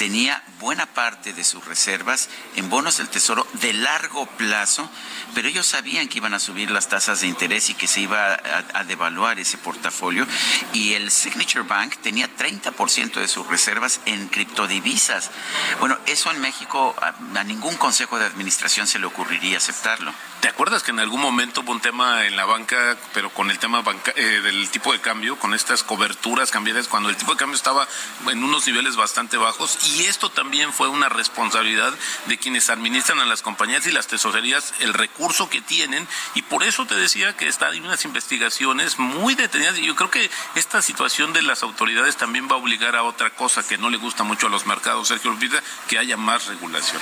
[0.02, 4.90] tenía buena parte de sus reservas en bonos del Tesoro de largo plazo,
[5.32, 8.34] pero ellos sabían que iban a subir las tasas de interés y que se iba
[8.34, 10.26] a, devaluar ese portafolio.
[10.72, 15.30] Y el Signature Bank tenía 30% de sus reservas en criptodivisas.
[15.78, 20.12] Bueno, eso en México a, ningún consejo de administración se le ocurriría aceptarlo.
[20.40, 23.60] ¿Te acuerdas que en algún momento hubo un tema en la banca, pero con el
[23.60, 23.84] tema
[24.16, 27.86] eh, del tipo de cambio, con estas coberturas cambiadas, cuando el tipo de cambio estaba
[28.28, 29.78] en unos niveles bastante bajos?
[30.00, 31.92] Esto también fue una responsabilidad
[32.26, 36.06] de quienes administran a las compañías y las tesorerías el recurso que tienen.
[36.34, 39.78] Y por eso te decía que está, hay unas investigaciones muy detenidas.
[39.78, 43.30] Y yo creo que esta situación de las autoridades también va a obligar a otra
[43.30, 47.00] cosa que no le gusta mucho a los mercados, Sergio Olvida, que haya más regulación.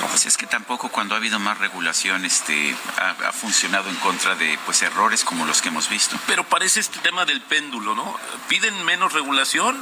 [0.00, 4.34] No, pues es que tampoco cuando ha habido más regulación este, ha, funcionado en contra
[4.34, 6.18] de pues errores como los que hemos visto.
[6.26, 8.18] Pero parece este tema del péndulo, ¿no?
[8.48, 9.76] Piden menos regulación,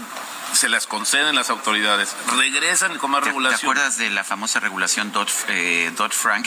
[0.54, 3.60] se las conceden las autoridades, regresan con más regulación.
[3.60, 5.12] ¿Te acuerdas de la famosa regulación
[5.48, 6.46] eh, Dodd-Frank?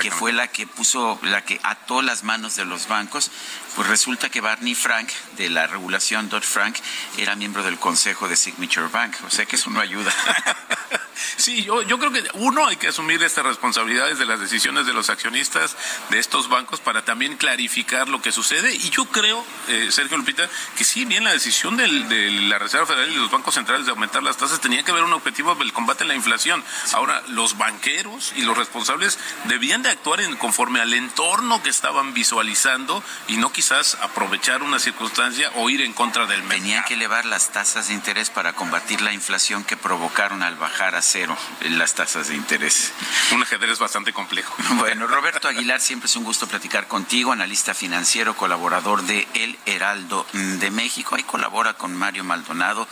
[0.00, 3.30] que, fue la que puso, la que ató las manos de los bancos.
[3.76, 6.76] Pues resulta que Barney Frank, de la regulación Dodd-Frank,
[7.18, 9.16] era miembro del consejo de Signature Bank.
[9.26, 10.12] O sea que eso no ayuda.
[11.36, 14.92] Sí, yo, yo creo que uno hay que asumir estas responsabilidades de las decisiones de
[14.92, 15.76] los accionistas
[16.10, 18.74] de estos bancos para también clarificar lo que sucede.
[18.74, 23.10] Y yo creo, eh, Sergio Lupita, que sí, bien la decisión de la Reserva Federal
[23.10, 26.04] y los bancos centrales de aumentar las tasas tenía que haber un objetivo del combate
[26.04, 26.62] a la inflación.
[26.92, 32.14] Ahora, los banqueros y los responsables debían de actuar en, conforme al entorno que estaban
[32.14, 36.58] visualizando y no quizás aprovechar una circunstancia o ir en contra del mercado.
[36.58, 40.96] Tenían que elevar las tasas de interés para combatir la inflación que provocaron al bajar
[40.96, 41.36] a cero
[41.70, 42.92] las tasas de interés.
[43.32, 44.54] Un ajedrez bastante complejo.
[44.78, 50.26] Bueno, Roberto Aguilar, siempre es un gusto platicar contigo, analista financiero, colaborador de El Heraldo
[50.32, 51.14] de México.
[51.14, 52.86] Ahí colabora con Mario Maldonado.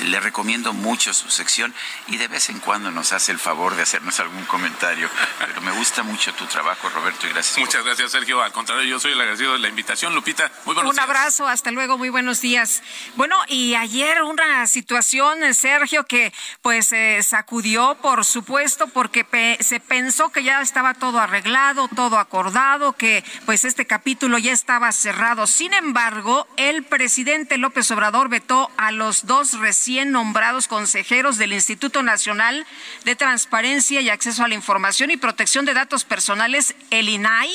[0.00, 1.72] Le recomiendo mucho su sección
[2.08, 5.08] y de vez en cuando nos hace el favor de hacernos algún comentario.
[5.38, 7.58] Pero me gusta mucho tu trabajo, Roberto, y gracias.
[7.58, 8.42] Muchas gracias, Sergio.
[8.42, 10.14] Al contrario, yo soy el agradecido de la invitación.
[10.14, 12.82] Lupita, muy buenos Un abrazo, hasta luego, muy buenos días.
[13.14, 17.57] Bueno, y ayer una situación, Sergio, que pues eh, sacudió
[18.00, 19.26] por supuesto, porque
[19.60, 24.92] se pensó que ya estaba todo arreglado, todo acordado, que pues este capítulo ya estaba
[24.92, 25.46] cerrado.
[25.46, 32.02] Sin embargo, el presidente López Obrador vetó a los dos recién nombrados consejeros del Instituto
[32.02, 32.64] Nacional
[33.04, 37.50] de Transparencia y Acceso a la Información y Protección de Datos Personales, el INAI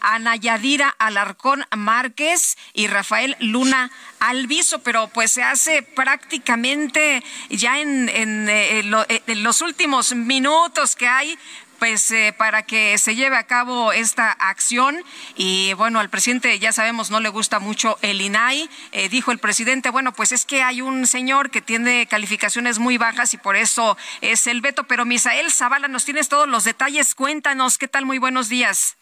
[0.00, 3.90] Ana Yadira Alarcón Márquez y Rafael Luna
[4.20, 10.96] Alviso, pero pues se hace prácticamente ya en, en, eh, eh, en los últimos minutos
[10.96, 11.38] que hay
[11.78, 14.96] pues eh, para que se lleve a cabo esta acción
[15.36, 18.68] y bueno, al presidente ya sabemos no le gusta mucho el INAI.
[18.92, 22.98] Eh, dijo el presidente, bueno, pues es que hay un señor que tiene calificaciones muy
[22.98, 27.14] bajas y por eso es el veto, pero Misael Zavala, nos tienes todos los detalles,
[27.14, 28.06] cuéntanos, ¿qué tal?
[28.06, 28.96] Muy buenos días.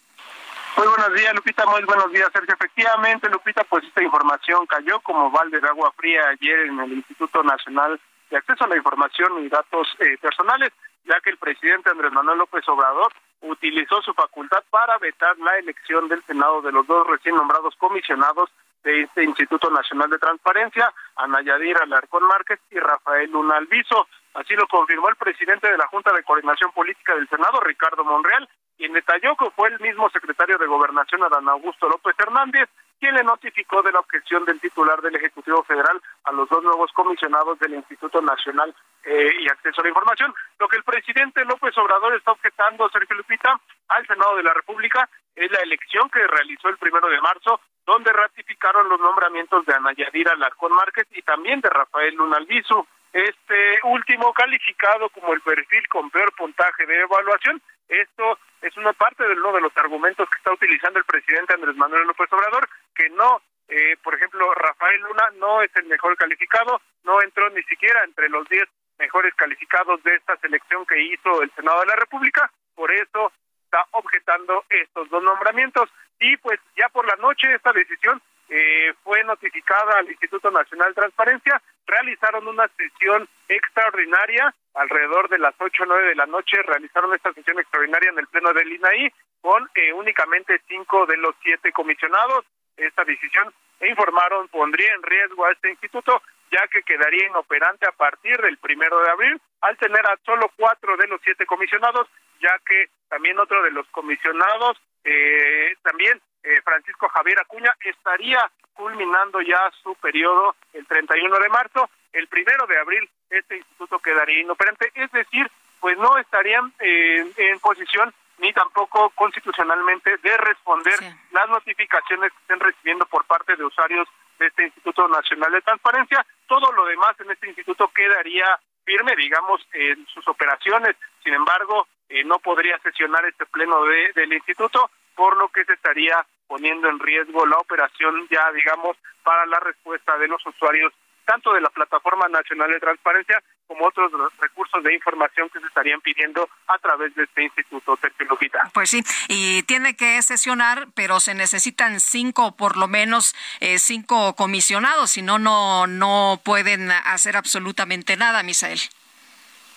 [0.76, 1.66] Muy buenos días, Lupita.
[1.66, 2.54] Muy buenos días, Sergio.
[2.54, 7.44] Efectivamente, Lupita, pues esta información cayó como balde de agua fría ayer en el Instituto
[7.44, 10.70] Nacional de Acceso a la Información y Datos eh, Personales,
[11.04, 13.12] ya que el presidente Andrés Manuel López Obrador
[13.42, 18.50] utilizó su facultad para vetar la elección del Senado de los dos recién nombrados comisionados
[18.82, 24.08] de este Instituto Nacional de Transparencia, Ana Yadir Alarcón Márquez y Rafael Luna Alviso.
[24.34, 28.48] Así lo confirmó el presidente de la Junta de Coordinación Política del Senado, Ricardo Monreal,
[28.76, 32.68] quien detalló que fue el mismo secretario de Gobernación, Adán Augusto López Hernández,
[32.98, 36.90] quien le notificó de la objeción del titular del Ejecutivo Federal a los dos nuevos
[36.92, 40.34] comisionados del Instituto Nacional eh, y Acceso a la Información.
[40.58, 45.08] Lo que el presidente López Obrador está objetando, Sergio Lupita, al Senado de la República
[45.34, 49.92] es la elección que realizó el primero de marzo, donde ratificaron los nombramientos de Ana
[49.92, 52.86] Yadira Larcón Márquez y también de Rafael Lunalviso.
[53.14, 57.62] Este último calificado como el perfil con peor puntaje de evaluación.
[57.88, 61.76] Esto es una parte de uno de los argumentos que está utilizando el presidente Andrés
[61.76, 66.80] Manuel López Obrador, que no, eh, por ejemplo, Rafael Luna no es el mejor calificado,
[67.04, 68.64] no entró ni siquiera entre los 10
[68.98, 73.30] mejores calificados de esta selección que hizo el Senado de la República, por eso
[73.64, 75.88] está objetando estos dos nombramientos
[76.18, 80.94] y pues ya por la noche esta decisión eh, fue notificada al Instituto Nacional de
[80.94, 87.14] Transparencia, realizaron una sesión extraordinaria alrededor de las ocho o nueve de la noche, realizaron
[87.14, 91.72] esta sesión extraordinaria en el Pleno del INAI con eh, únicamente cinco de los siete
[91.72, 92.44] comisionados.
[92.76, 96.22] Esta decisión e informaron pondría en riesgo a este instituto
[96.54, 100.96] ya que quedaría inoperante a partir del primero de abril al tener a solo cuatro
[100.96, 102.08] de los siete comisionados,
[102.40, 109.40] ya que también otro de los comisionados eh, también eh, Francisco Javier Acuña, estaría culminando
[109.40, 111.88] ya su periodo el 31 de marzo.
[112.12, 115.50] El primero de abril este instituto quedaría inoperante, es decir,
[115.80, 120.98] pues no estarían eh, en posición ni tampoco constitucionalmente de responder
[121.30, 124.08] las notificaciones que estén recibiendo por parte de usuarios
[124.38, 126.26] de este Instituto Nacional de Transparencia.
[126.46, 130.96] Todo lo demás en este instituto quedaría firme, digamos, en sus operaciones.
[131.22, 135.74] Sin embargo, eh, no podría sesionar este pleno de, del instituto, por lo que se
[135.74, 140.92] estaría poniendo en riesgo la operación ya, digamos, para la respuesta de los usuarios
[141.24, 146.00] tanto de la Plataforma Nacional de Transparencia como otros recursos de información que se estarían
[146.00, 148.70] pidiendo a través de este instituto Lupita.
[148.72, 154.34] Pues sí, y tiene que sesionar, pero se necesitan cinco, por lo menos eh, cinco
[154.34, 158.80] comisionados, si no, no, no pueden hacer absolutamente nada, Misael.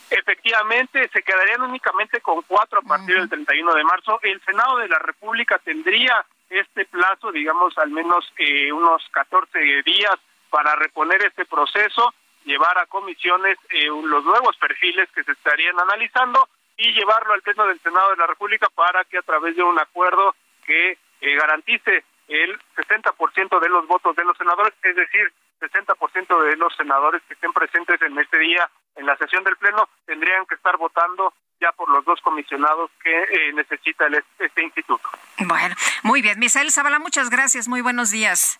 [0.09, 4.19] Efectivamente, se quedarían únicamente con cuatro a partir del 31 de marzo.
[4.23, 10.15] El Senado de la República tendría este plazo, digamos, al menos eh, unos 14 días
[10.49, 12.13] para reponer este proceso,
[12.45, 17.67] llevar a comisiones eh, los nuevos perfiles que se estarían analizando y llevarlo al Pleno
[17.67, 20.35] del Senado de la República para que a través de un acuerdo
[20.65, 26.55] que eh, garantice el 60% de los votos de los senadores, es decir, 60% de
[26.55, 30.55] los senadores que estén presentes en este día en la sesión del Pleno tendrían que
[30.55, 34.05] estar votando ya por los dos comisionados que eh, necesita
[34.39, 35.07] este instituto.
[35.39, 36.39] Bueno, muy bien.
[36.39, 37.67] Misael Zavala, muchas gracias.
[37.67, 38.59] Muy buenos días.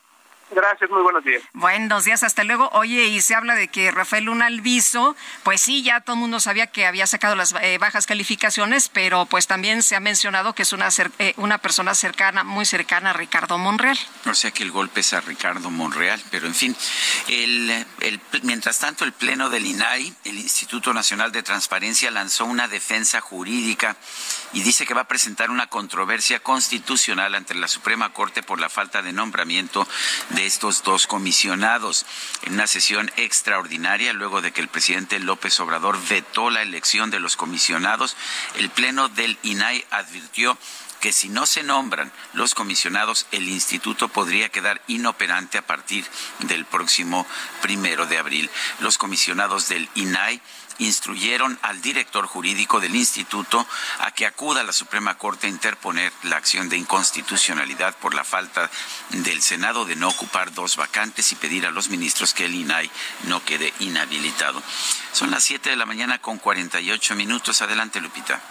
[0.49, 1.43] Gracias, muy buenos días.
[1.53, 2.69] Buenos días, hasta luego.
[2.73, 6.39] Oye, y se habla de que Rafael Luna Alviso, pues sí, ya todo el mundo
[6.39, 10.63] sabía que había sacado las eh, bajas calificaciones, pero pues también se ha mencionado que
[10.63, 10.87] es una,
[11.19, 13.97] eh, una persona cercana, muy cercana a Ricardo Monreal.
[14.25, 16.75] O sea que el golpe es a Ricardo Monreal, pero en fin,
[17.27, 22.67] el, el, mientras tanto el Pleno del INAI, el Instituto Nacional de Transparencia, lanzó una
[22.67, 23.97] defensa jurídica
[24.53, 28.69] y dice que va a presentar una controversia constitucional ante la Suprema Corte por la
[28.69, 29.87] falta de nombramiento
[30.29, 32.05] de estos dos comisionados.
[32.43, 37.19] En una sesión extraordinaria, luego de que el presidente López Obrador vetó la elección de
[37.19, 38.15] los comisionados,
[38.55, 40.57] el Pleno del INAI advirtió
[40.99, 46.05] que si no se nombran los comisionados, el instituto podría quedar inoperante a partir
[46.39, 47.25] del próximo
[47.61, 48.49] primero de abril.
[48.79, 50.41] Los comisionados del INAI
[50.79, 53.65] instruyeron al director jurídico del instituto
[53.99, 58.23] a que acuda a la Suprema Corte a interponer la acción de inconstitucionalidad por la
[58.23, 58.69] falta
[59.09, 62.89] del Senado de no ocupar dos vacantes y pedir a los ministros que el INAI
[63.23, 64.61] no quede inhabilitado.
[65.13, 67.61] Son las 7 de la mañana con 48 minutos.
[67.61, 68.41] Adelante, Lupita.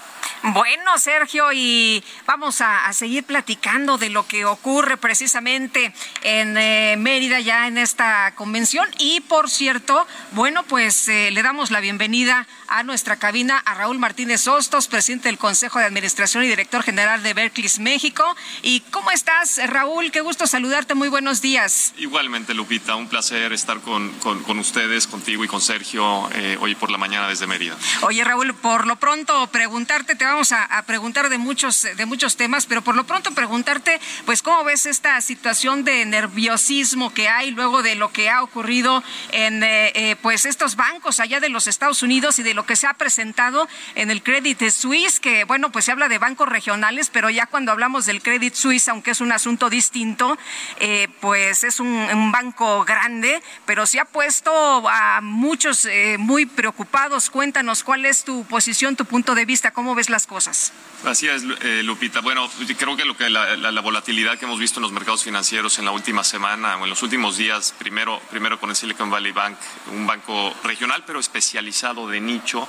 [0.43, 7.41] Bueno, Sergio, y vamos a, seguir platicando de lo que ocurre precisamente en eh, Mérida
[7.41, 8.89] ya en esta convención.
[8.99, 13.99] Y por cierto, bueno, pues eh, le damos la bienvenida a nuestra cabina a Raúl
[13.99, 18.25] Martínez Hostos, presidente del Consejo de Administración y director general de Berkeley México.
[18.63, 20.11] ¿Y cómo estás, Raúl?
[20.11, 20.95] Qué gusto saludarte.
[20.95, 21.95] Muy buenos días.
[21.97, 26.91] Igualmente, Lupita, un placer estar con, con, ustedes, contigo y con Sergio eh, hoy por
[26.91, 27.77] la mañana desde Mérida.
[28.03, 32.67] Oye, Raúl, por lo pronto preguntarte, te vamos a, preguntar de muchos, de muchos temas,
[32.67, 37.83] pero por lo pronto preguntarte, pues, ¿cómo ves esta situación de nerviosismo que hay luego
[37.83, 39.03] de lo que ha ocurrido
[39.33, 42.77] en, eh, eh, pues, estos bancos allá de los Estados Unidos y de lo que
[42.77, 47.11] se ha presentado en el Credit Suisse, que, bueno, pues se habla de bancos regionales,
[47.11, 50.39] pero ya cuando hablamos del Credit Suisse, aunque es un asunto distinto,
[50.81, 51.97] eh, pues es un,
[52.33, 55.87] banco grande, pero se ha puesto a muchos
[56.19, 57.31] muy preocupados.
[57.31, 60.73] Cuéntanos cuál es tu posición, tu punto de vista, cómo ves las cosas.
[61.05, 62.21] Así es, eh, Lupita.
[62.21, 65.85] Bueno, creo que, lo que la, volatilidad que hemos visto en los mercados financieros en
[65.85, 69.57] la última semana o en los últimos días, primero, primero con el Silicon Valley Bank,
[69.93, 72.67] un banco regional pero especializado de nicho,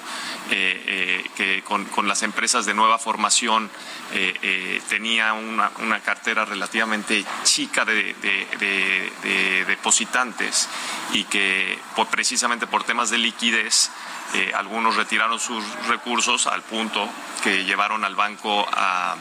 [0.51, 3.69] eh, eh, que con, las empresas de nueva formación
[4.89, 8.15] tenía una, cartera relativamente chica de,
[9.67, 10.69] depositantes
[11.13, 11.79] y que
[12.11, 13.89] precisamente por temas de liquidez,
[14.33, 17.07] eh, algunos retiraron sus recursos al punto
[17.43, 19.15] que llevaron al banco a,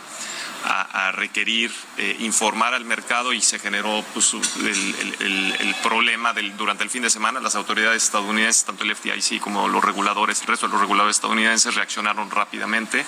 [1.12, 7.02] requerir eh, informar al mercado y se generó pues, el, problema del, durante el fin
[7.02, 7.38] de semana.
[7.38, 11.76] Las autoridades estadounidenses, tanto el FDIC como los reguladores, el resto de los reguladores estadounidenses
[11.76, 13.06] reaccionaron rápidamente.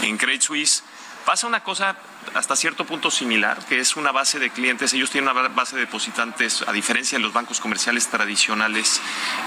[0.00, 0.82] En Credit Suisse
[1.26, 1.94] pasa una cosa
[2.34, 4.92] hasta cierto punto similar, que es una base de clientes.
[4.94, 9.00] Ellos tienen una base de depositantes, a diferencia de los bancos comerciales tradicionales,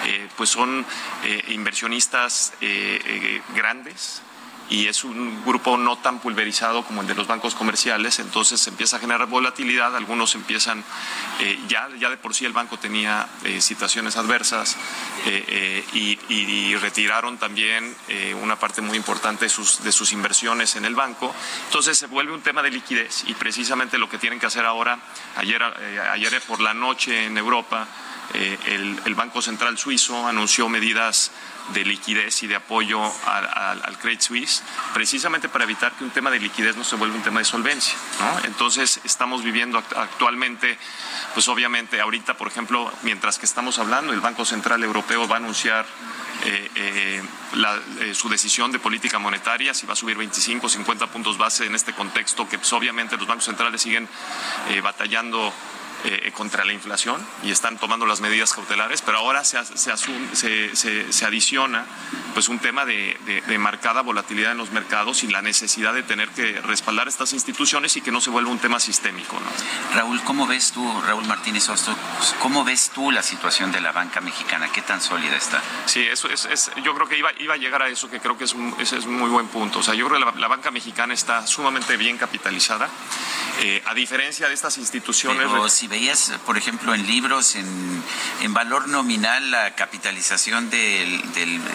[0.06, 0.86] eh, pues son
[1.24, 4.22] eh, inversionistas eh, grandes,
[4.70, 8.70] y es un grupo no tan pulverizado como el de los bancos comerciales, entonces se
[8.70, 10.84] empieza a generar volatilidad, algunos empiezan,
[11.40, 14.76] eh, ya, ya de por sí el banco tenía eh, situaciones adversas
[15.26, 16.18] eh, y,
[16.78, 17.96] retiraron también
[18.42, 21.34] una parte muy importante de sus, de sus inversiones en el banco,
[21.66, 25.00] entonces se vuelve un tema de liquidez y precisamente lo que tienen que hacer ahora,
[25.38, 27.88] ayer, ayer por la noche en Europa,
[28.34, 31.32] el, el Banco Central Suizo anunció medidas
[31.74, 34.64] de liquidez y de apoyo al, Credit Suisse,
[34.94, 37.96] precisamente para evitar que un tema de liquidez no se vuelva un tema de solvencia.
[38.44, 40.78] Entonces, estamos viviendo actualmente,
[41.34, 45.40] pues obviamente, ahorita, por ejemplo, mientras que estamos hablando, el Banco Central Europeo va a
[45.40, 45.86] anunciar
[46.46, 47.24] eh, eh,
[48.02, 51.66] eh, su decisión de política monetaria, si va a subir 25 o 50 puntos base
[51.66, 54.08] en este contexto, que pues, obviamente los bancos centrales siguen
[54.84, 55.54] batallando
[56.04, 60.76] eh, contra la inflación y están tomando las medidas cautelares, pero ahora se, se,
[61.12, 61.86] se, adiciona
[62.34, 63.18] pues un tema de,
[63.58, 68.02] marcada volatilidad en los mercados y la necesidad de tener que respaldar estas instituciones y
[68.02, 69.38] que no se vuelva un tema sistémico.
[69.96, 71.96] Raúl, ¿cómo ves tú, Raúl Martínez Osto,
[72.40, 74.72] cómo ves tú la situación de la banca mexicana?
[74.72, 75.62] ¿Qué tan sólida está?
[75.88, 78.44] Sí, eso es, yo creo que iba, iba a llegar a eso, que creo que
[78.44, 79.80] es un, ese es un muy buen punto.
[79.80, 82.88] O sea, yo creo que la, banca mexicana está sumamente bien capitalizada,
[83.62, 85.50] eh, a diferencia de estas instituciones
[85.88, 88.04] veías, por ejemplo, en libros, en,
[88.42, 91.22] en valor nominal, la capitalización del,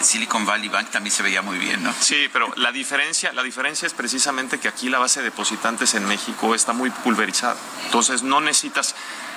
[0.01, 1.93] Silicon Valley Bank también se veía muy bien, ¿no?
[1.99, 6.05] Sí, pero la diferencia, la diferencia es precisamente que aquí la base de depositantes en
[6.05, 7.55] México está muy pulverizada.
[7.85, 8.95] Entonces no necesitas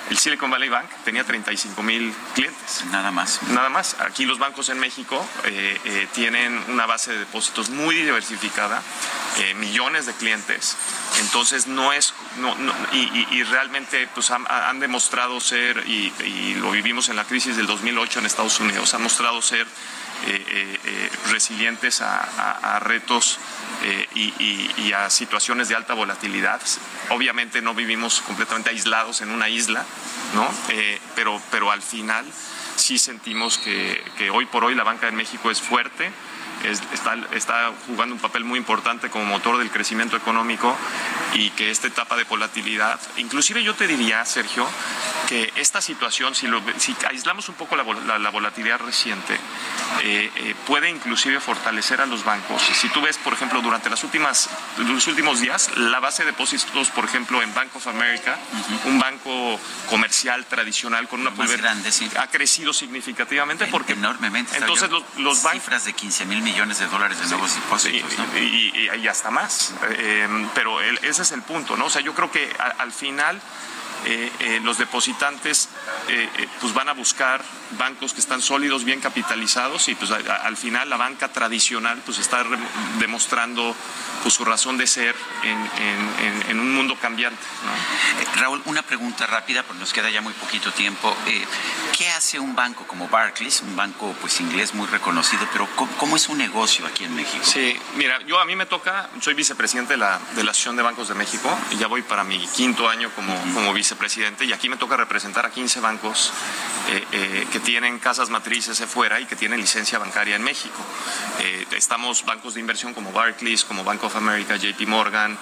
[0.09, 2.85] el Silicon Valley Bank tenía 35 mil clientes.
[2.91, 3.41] Nada más.
[3.49, 3.95] Nada más.
[3.99, 8.81] Aquí los bancos en México eh, eh, tienen una base de depósitos muy diversificada,
[9.39, 10.77] eh, millones de clientes.
[11.19, 12.13] Entonces no es,
[12.93, 18.19] y, realmente pues han, demostrado ser, y, y, lo vivimos en la crisis del 2008
[18.19, 19.67] en Estados Unidos, han mostrado ser
[20.25, 23.39] eh, eh, eh, resilientes a, retos
[24.15, 26.61] y, a situaciones de alta volatilidad.
[27.09, 29.85] Obviamente no vivimos completamente aislados en una isla,
[30.33, 30.49] ¿no?
[31.15, 32.25] pero, pero al final
[32.75, 36.11] sí sentimos que, que hoy por hoy la banca en México es fuerte,
[36.63, 40.75] está, está, jugando un papel muy importante como motor del crecimiento económico
[41.33, 44.67] y que esta etapa de volatilidad, inclusive yo te diría, Sergio,
[45.27, 49.35] que esta situación, si, lo, si aislamos un poco la, volatilidad reciente,
[50.03, 52.61] eh, eh, puede inclusive fortalecer a los bancos.
[52.61, 56.89] Si tú ves, por ejemplo, durante las últimas, los últimos días, la base de depósitos,
[56.89, 58.37] por ejemplo, en Bank of America,
[58.85, 62.09] un banco comercial tradicional con una más grande, sí.
[62.17, 64.57] ha crecido significativamente porque enormemente.
[64.57, 68.13] Entonces los, bancos cifras de 15 mil millones de dólares de nuevos depósitos.
[68.39, 69.73] Y, hasta más.
[69.89, 71.85] Eh, pero ese es el punto, ¿no?
[71.85, 73.41] O sea, yo creo que al final
[74.63, 75.69] los depositantes
[76.61, 80.97] pues van a buscar bancos que están sólidos, bien capitalizados y pues al final la
[80.97, 82.43] banca tradicional pues está
[82.99, 83.75] demostrando
[84.23, 87.41] pues, su razón de ser en, un mundo cambiante.
[88.35, 91.15] Raúl, una pregunta rápida, porque nos queda ya muy poquito tiempo.
[91.97, 96.29] ¿Qué hace un banco como Barclays, un banco pues inglés muy reconocido, pero ¿cómo, es
[96.29, 97.43] un negocio aquí en México?
[97.43, 100.83] Sí, mira, yo a mí me toca, soy vicepresidente de la, de la Asociación de
[100.83, 103.96] Bancos de México y ya voy para mi quinto año como, como vicepresidente
[104.39, 106.31] y aquí me toca representar a 15 bancos
[106.89, 110.77] eh, eh, que tienen casas matrices de fuera y que tienen licencia bancaria en México.
[111.39, 115.37] Eh, estamos bancos de inversión como Barclays, como Bank of America, JP Morgan,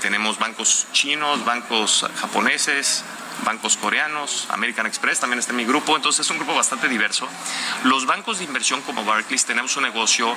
[0.00, 3.04] tenemos bancos chinos, bancos japoneses,
[3.44, 7.28] bancos coreanos, American Express también está en mi grupo, entonces es un grupo bastante diverso.
[7.84, 10.36] Los bancos de inversión como Barclays tenemos un negocio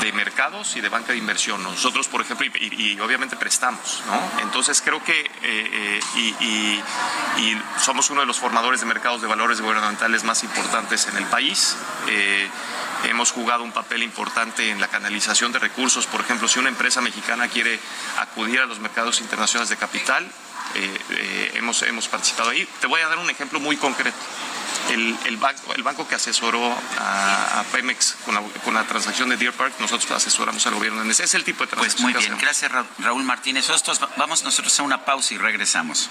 [0.00, 1.62] de mercados y de banca de inversión.
[1.62, 4.42] Nosotros, por ejemplo, y, obviamente prestamos, ¿no?
[4.42, 6.00] Entonces creo que eh, eh,
[6.40, 6.82] y,
[7.78, 11.76] somos uno de los formadores de mercados de valores gubernamentales más importantes en el país.
[12.08, 12.48] Eh,
[13.04, 16.06] hemos jugado un papel importante en la canalización de recursos.
[16.06, 17.78] Por ejemplo, si una empresa mexicana quiere
[18.18, 20.26] acudir a los mercados internacionales de capital,
[20.74, 22.66] eh, eh, hemos, hemos participado ahí.
[22.80, 24.16] Te voy a dar un ejemplo muy concreto.
[24.90, 29.36] El, el, banco, el banco que asesoró a, Pemex con la, con la, transacción de
[29.36, 31.24] Deer Park, nosotros asesoramos al gobierno en ese.
[31.24, 32.12] Es el tipo de transacción.
[32.12, 33.68] Pues muy bien, gracias Raúl Martínez.
[33.68, 36.10] Nosotros, vamos nosotros a una pausa y regresamos.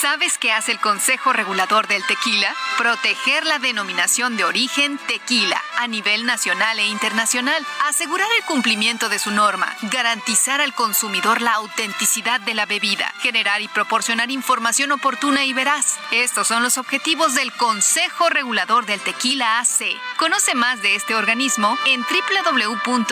[0.00, 2.54] ¿Sabes qué hace el Consejo Regulador del Tequila?
[2.78, 9.18] Proteger la denominación de origen tequila a nivel nacional e internacional, asegurar el cumplimiento de
[9.18, 15.44] su norma, garantizar al consumidor la autenticidad de la bebida, generar y proporcionar información oportuna
[15.44, 15.98] y veraz.
[16.12, 19.84] Estos son los objetivos del Consejo Regulador del Tequila AC.
[20.16, 23.10] Conoce más de este organismo en www.crt.org.mx.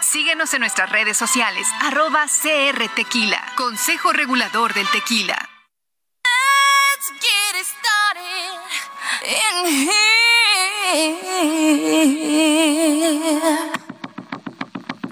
[0.00, 2.26] Síguenos en nuestras redes sociales, arroba
[3.58, 5.36] Consejo Regulador del Tequila.
[6.22, 8.38] Let's get started.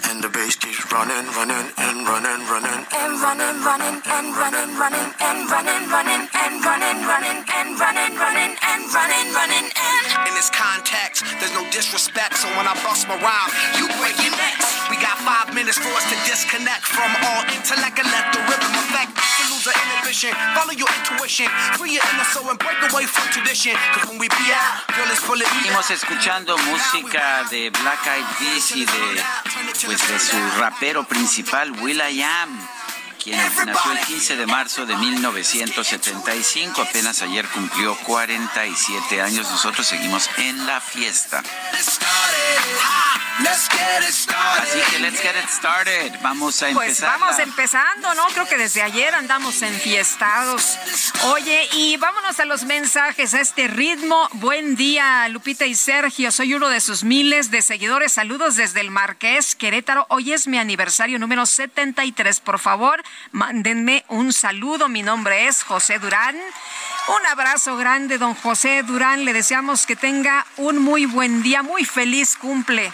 [0.06, 5.10] And the bass keeps running, running, and running, running, and running, running, and running, running,
[5.18, 10.28] and running, running, and running, running, and running, running, and running, running, and.
[10.30, 13.50] In this context, there's no disrespect, so when I bust my rhyme,
[13.82, 14.70] you break your necks.
[14.90, 18.72] We got five minutes for us to disconnect from all intellect and let the rhythm
[18.78, 19.35] affect.
[19.46, 21.46] To lose our inhibition, follow your intuition,
[21.78, 23.76] free your inner soul and break away from tradition.
[23.94, 28.26] Cause when we be out, girl, it's full of Seguimos escuchando música de Black Eyed
[28.40, 29.22] Peas y de
[29.84, 32.68] pues de su rapero principal, Will.i.am,
[33.22, 40.28] quien nació el 15 de marzo de 1975, apenas ayer cumplió 47 años, nosotros seguimos
[40.38, 41.42] en la fiesta.
[43.38, 46.12] Así que let's get it started.
[46.22, 47.18] Vamos a pues empezar.
[47.18, 48.26] Pues vamos empezando, ¿no?
[48.28, 50.78] Creo que desde ayer andamos enfiestados.
[51.24, 54.28] Oye, y vámonos a los mensajes a este ritmo.
[54.34, 56.32] Buen día, Lupita y Sergio.
[56.32, 58.14] Soy uno de sus miles de seguidores.
[58.14, 60.06] Saludos desde el Marqués, Querétaro.
[60.08, 62.40] Hoy es mi aniversario número 73.
[62.40, 64.88] Por favor, mándenme un saludo.
[64.88, 66.36] Mi nombre es José Durán.
[67.08, 69.24] Un abrazo grande, don José Durán.
[69.26, 72.92] Le deseamos que tenga un muy buen día, muy feliz cumple.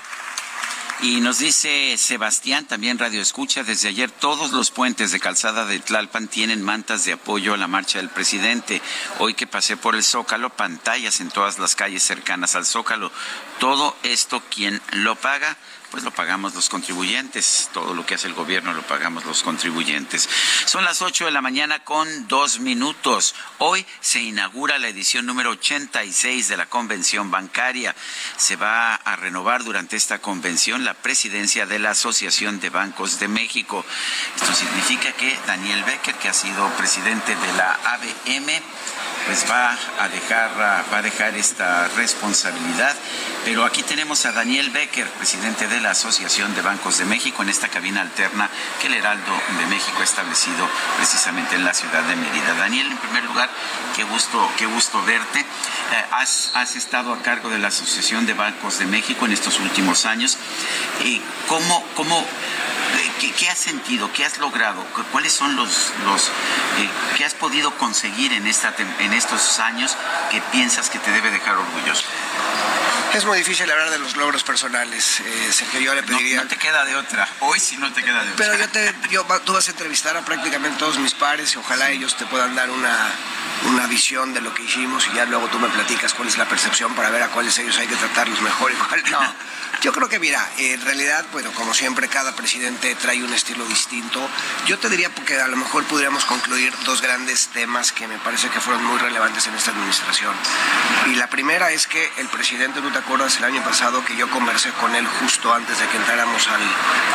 [1.03, 5.81] Y nos dice Sebastián, también Radio Escucha, desde ayer todos los puentes de calzada de
[5.81, 8.81] Tlalpan tienen mantas de apoyo a la marcha del presidente.
[9.19, 13.11] Hoy que pasé por el Zócalo, pantallas en todas las calles cercanas al Zócalo.
[13.59, 15.57] Todo esto, ¿quién lo paga?
[15.93, 17.69] Pues lo pagamos los contribuyentes.
[17.75, 20.27] Todo lo que hace el gobierno lo pagamos los contribuyentes.
[20.65, 23.35] Son las 8 de la mañana con dos minutos.
[23.59, 27.95] Hoy se inaugura la edición número 86 de la Convención Bancaria.
[28.37, 33.29] Se va a renovar durante esta convención la presidencia de la Asociación de Bancos de
[33.29, 33.85] México.
[34.37, 38.63] Esto significa que Daniel Becker, que ha sido presidente de la ABM,
[39.27, 42.97] pues va a dejar, va a dejar esta responsabilidad.
[43.45, 47.49] Pero aquí tenemos a Daniel Becker, presidente de la Asociación de Bancos de México, en
[47.49, 48.49] esta cabina alterna
[48.81, 52.55] que el Heraldo de México ha establecido precisamente en la ciudad de Mérida.
[52.55, 53.51] Daniel, en primer lugar,
[53.97, 55.41] qué gusto, qué gusto verte.
[55.41, 55.45] Eh,
[56.13, 60.39] has, estado a cargo de la Asociación de Bancos de México en estos últimos años.
[61.01, 62.27] Eh, ¿Cómo, cómo
[63.21, 64.13] ¿Qué, has sentido?
[64.13, 64.85] ¿Qué has logrado?
[65.13, 69.97] ¿Cuáles son los, los eh, que has podido conseguir en, esta, en estos años
[70.31, 72.05] que piensas que te debe dejar orgulloso?
[73.15, 75.81] Es muy difícil hablar de los logros personales, eh, Sergio.
[75.81, 76.43] Yo le pediría.
[76.43, 77.29] No, te queda de otra.
[77.41, 78.47] Hoy sí no te queda de otra.
[78.47, 81.91] Pero yo te, yo, tú vas a entrevistar a prácticamente todos mis pares y ojalá
[81.91, 82.97] ellos te puedan dar una,
[83.69, 86.49] una visión de lo que hicimos y ya luego tú me platicas cuál es la
[86.49, 89.21] percepción para ver a cuáles ellos hay que tratarlos mejor y cuál no.
[89.81, 94.21] Yo creo que, mira, en realidad, bueno, como siempre, cada presidente trae un estilo distinto.
[94.67, 98.49] Yo te diría porque a lo mejor podríamos concluir dos grandes temas que me parece
[98.49, 100.35] que fueron muy relevantes en esta administración.
[101.07, 104.31] Y la primera es que el presidente, ¿no te acuerdas el año pasado que yo
[104.31, 106.63] conversé con él justo antes de que entráramos al,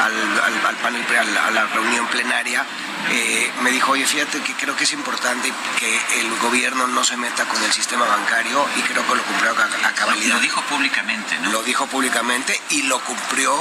[0.03, 1.05] al, al, panel,
[1.37, 2.65] a la reunión plenaria?
[3.09, 7.15] Eh, me dijo, oye, fíjate que creo que es importante que el gobierno no se
[7.15, 10.35] meta con el sistema bancario y creo que lo cumplió a, a cabalidad.
[10.35, 11.51] Lo dijo públicamente, ¿no?
[11.51, 13.53] Lo dijo públicamente y lo cumplió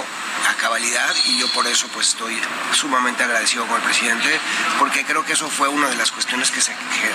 [0.48, 2.38] a cabalidad y yo por eso pues estoy
[2.72, 4.38] sumamente agradecido con el presidente
[4.78, 6.72] porque creo que eso fue una de las cuestiones que se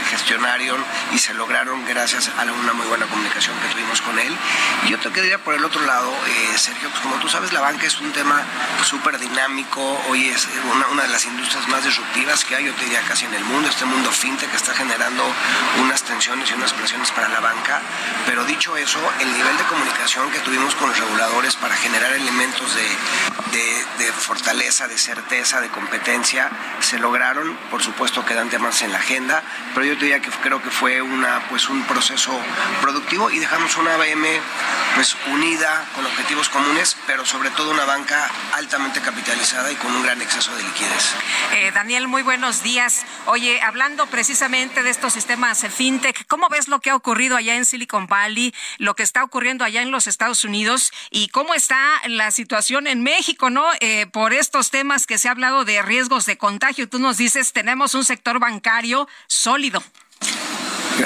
[0.09, 4.35] gestionaron y se lograron gracias a una muy buena comunicación que tuvimos con él.
[4.85, 7.61] Y yo te quería por el otro lado, eh, Sergio, pues como tú sabes la
[7.61, 8.43] banca es un tema
[8.83, 10.47] súper dinámico, hoy es
[10.91, 13.69] una, de las industrias más disruptivas que hay, yo te diría casi en el mundo,
[13.69, 15.23] este mundo fintech que está generando
[15.79, 17.81] unas tensiones y unas presiones para la banca,
[18.25, 22.75] pero dicho eso, el nivel de comunicación que tuvimos con los reguladores para generar elementos
[22.75, 22.81] de
[23.51, 26.49] de, fortaleza, de certeza, de competencia,
[26.79, 29.43] se lograron, por supuesto quedan temas en la agenda,
[29.73, 32.31] pero yo diría que creo que fue una, pues un proceso
[32.81, 34.25] productivo y dejamos una ABM
[34.95, 40.03] pues unida, con objetivos comunes, pero sobre todo una banca altamente capitalizada y con un
[40.03, 41.13] gran exceso de liquidez.
[41.53, 43.05] Eh, Daniel, muy buenos días.
[43.25, 47.65] Oye, hablando precisamente de estos sistemas fintech, ¿cómo ves lo que ha ocurrido allá en
[47.65, 52.31] Silicon Valley, lo que está ocurriendo allá en los Estados Unidos y cómo está la
[52.31, 53.65] situación en México, ¿no?
[53.79, 57.53] Eh, por estos temas que se ha hablado de riesgos de contagio, tú nos dices,
[57.53, 59.83] tenemos un sector bancario sólido.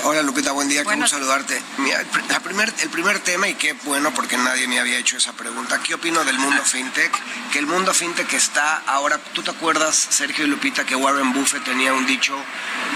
[0.04, 1.62] Hola Lupita, buen día, quiero saludarte.
[1.78, 5.34] Mira, el, primer, el primer tema, y qué bueno porque nadie me había hecho esa
[5.34, 7.12] pregunta, ¿qué opino del mundo fintech?
[7.52, 11.64] Que el mundo fintech está ahora, ¿tú te acuerdas, Sergio y Lupita, que Warren Buffett
[11.64, 12.36] tenía un dicho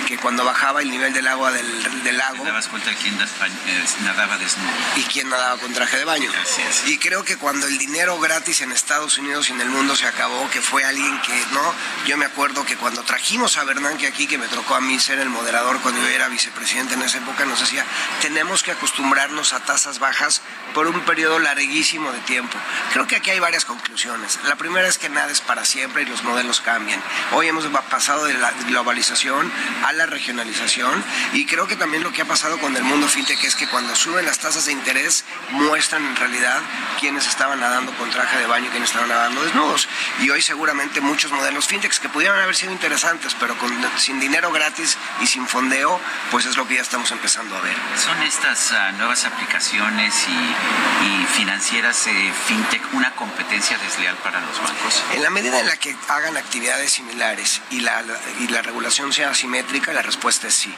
[0.07, 2.43] que cuando bajaba el nivel del agua del, del lago...
[2.43, 4.69] Te dabas cuenta quién eh, nadaba desnudo.
[4.97, 6.29] Y quién nadaba con traje de baño.
[6.41, 6.89] Así es.
[6.89, 10.07] Y creo que cuando el dinero gratis en Estados Unidos y en el mundo se
[10.07, 11.73] acabó, que fue alguien que, ¿no?
[12.07, 15.19] Yo me acuerdo que cuando trajimos a Bernanke aquí, que me tocó a mí ser
[15.19, 17.85] el moderador cuando yo era vicepresidente, en esa época nos decía,
[18.21, 20.41] tenemos que acostumbrarnos a tasas bajas
[20.73, 22.57] por un periodo larguísimo de tiempo.
[22.93, 24.39] Creo que aquí hay varias conclusiones.
[24.43, 27.01] La primera es que nada es para siempre y los modelos cambian.
[27.33, 29.51] Hoy hemos pasado de la globalización
[29.85, 33.43] a la regionalización y creo que también lo que ha pasado con el mundo fintech
[33.43, 36.59] es que cuando suben las tasas de interés muestran en realidad
[36.99, 39.87] quiénes estaban nadando con traje de baño y quiénes estaban nadando desnudos.
[40.19, 44.51] Y hoy seguramente muchos modelos fintechs que pudieran haber sido interesantes, pero con, sin dinero
[44.51, 45.99] gratis y sin fondeo,
[46.31, 47.75] pues es lo ya estamos empezando a ver.
[47.97, 54.61] ¿Son estas uh, nuevas aplicaciones y, y financieras eh, fintech una competencia desleal para los
[54.61, 55.03] bancos?
[55.13, 58.03] En la medida en la que hagan actividades similares y la,
[58.39, 60.73] y la regulación sea asimétrica, la respuesta es sí.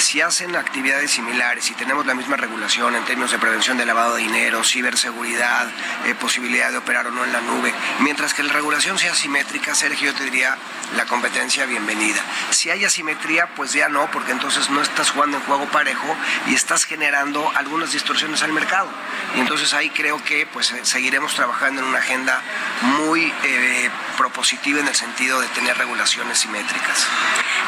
[0.00, 4.14] Si hacen actividades similares y tenemos la misma regulación en términos de prevención de lavado
[4.16, 5.68] de dinero, ciberseguridad,
[6.06, 9.74] eh, posibilidad de operar o no en la nube, mientras que la regulación sea asimétrica,
[9.74, 10.56] Sergio, yo te diría
[10.96, 12.20] la competencia bienvenida.
[12.48, 16.54] Si hay asimetría, pues ya no, porque entonces no estás jugando en juego parejo y
[16.54, 18.88] estás generando algunas distorsiones al mercado.
[19.36, 22.40] Y entonces ahí creo que pues eh, seguiremos trabajando en una agenda
[22.98, 27.06] muy eh, propositiva en el sentido de tener regulaciones simétricas.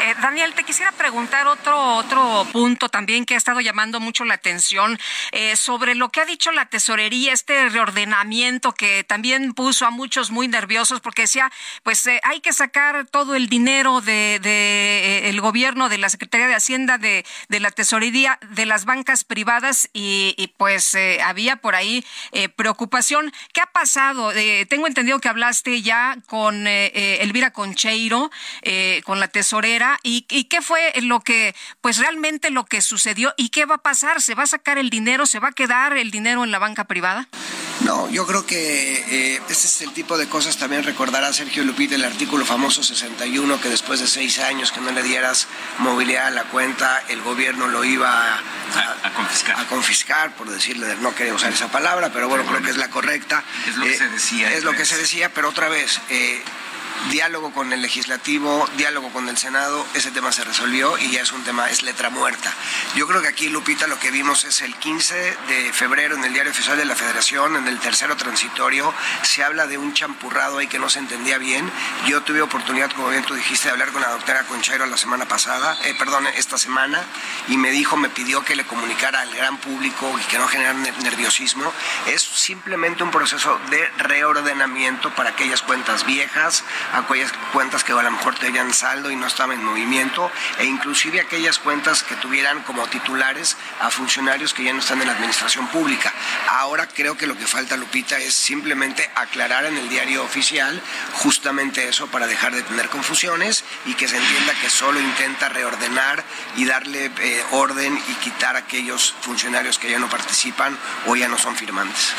[0.05, 2.22] Eh, Daniel, te quisiera preguntar otro, otro
[2.53, 4.99] punto también que ha estado llamando mucho la atención
[5.33, 10.31] eh, sobre lo que ha dicho la tesorería, este reordenamiento que también puso a muchos
[10.31, 11.51] muy nerviosos porque decía,
[11.83, 16.49] pues eh, hay que sacar todo el dinero de, de el gobierno, de la Secretaría
[16.49, 22.05] de Hacienda, de, de la tesorería, de las bancas privadas y pues había por ahí
[22.57, 23.33] preocupación.
[23.53, 24.33] ¿Qué ha pasado?
[24.69, 28.31] tengo entendido que hablaste ya con Elvira Concheiro,
[29.05, 33.65] con la tesorera ¿Y, qué fue lo que pues realmente lo que sucedió y qué
[33.65, 34.21] va a pasar.
[34.21, 35.25] ¿Se va a sacar el dinero?
[35.25, 37.29] ¿Se va a quedar el dinero en la banca privada?
[37.83, 38.57] No, yo creo que
[39.37, 43.61] eh, ese es el tipo de cosas también recordará Sergio Lupita el artículo famoso 61
[43.61, 45.49] que después de seis años que no le dieras
[45.79, 49.59] movilidad a la cuenta, el gobierno lo iba a, confiscar.
[49.61, 52.91] A confiscar, por decirle, no quería usar esa palabra, pero bueno, creo que es la
[52.91, 53.43] correcta.
[53.69, 54.53] Es lo que Eh, se decía.
[54.53, 56.43] Es lo que se decía, pero otra vez, eh,
[57.11, 61.33] diálogo con el legislativo, diálogo con el Senado, ese tema se resolvió y ya es
[61.33, 62.53] un tema, es letra muerta.
[62.95, 66.33] Yo creo que aquí, Lupita, lo que vimos es el 15 de febrero en el
[66.33, 70.67] Diario Oficial de la Federación, en el tercero transitorio, se habla de un champurrado ahí
[70.69, 71.71] que no se entendía bien.
[72.07, 75.27] Yo tuve oportunidad, como bien tú dijiste, de hablar con la doctora Conchairo la semana
[75.27, 77.03] pasada, eh, perdón, esta semana,
[77.49, 80.79] y me dijo, me pidió que le comunicara al gran público y que no generara
[80.79, 81.73] ner- nerviosismo.
[82.07, 88.11] Es simplemente un proceso de reordenamiento para aquellas cuentas viejas, aquellas cuentas que a lo
[88.11, 92.87] mejor tenían saldo y no estaban en movimiento, e inclusive aquellas cuentas que tuvieran como
[92.87, 96.13] titulares a funcionarios que ya no están en la administración pública.
[96.49, 100.81] Ahora creo que lo que falta, Lupita, es simplemente aclarar en el diario oficial
[101.15, 106.25] justamente eso para dejar de tener confusiones y que se entienda que solo intenta reordenar
[106.57, 110.77] y darle eh, orden y quitar a aquellos funcionarios que ya no participan
[111.07, 112.13] o ya no son firmantes.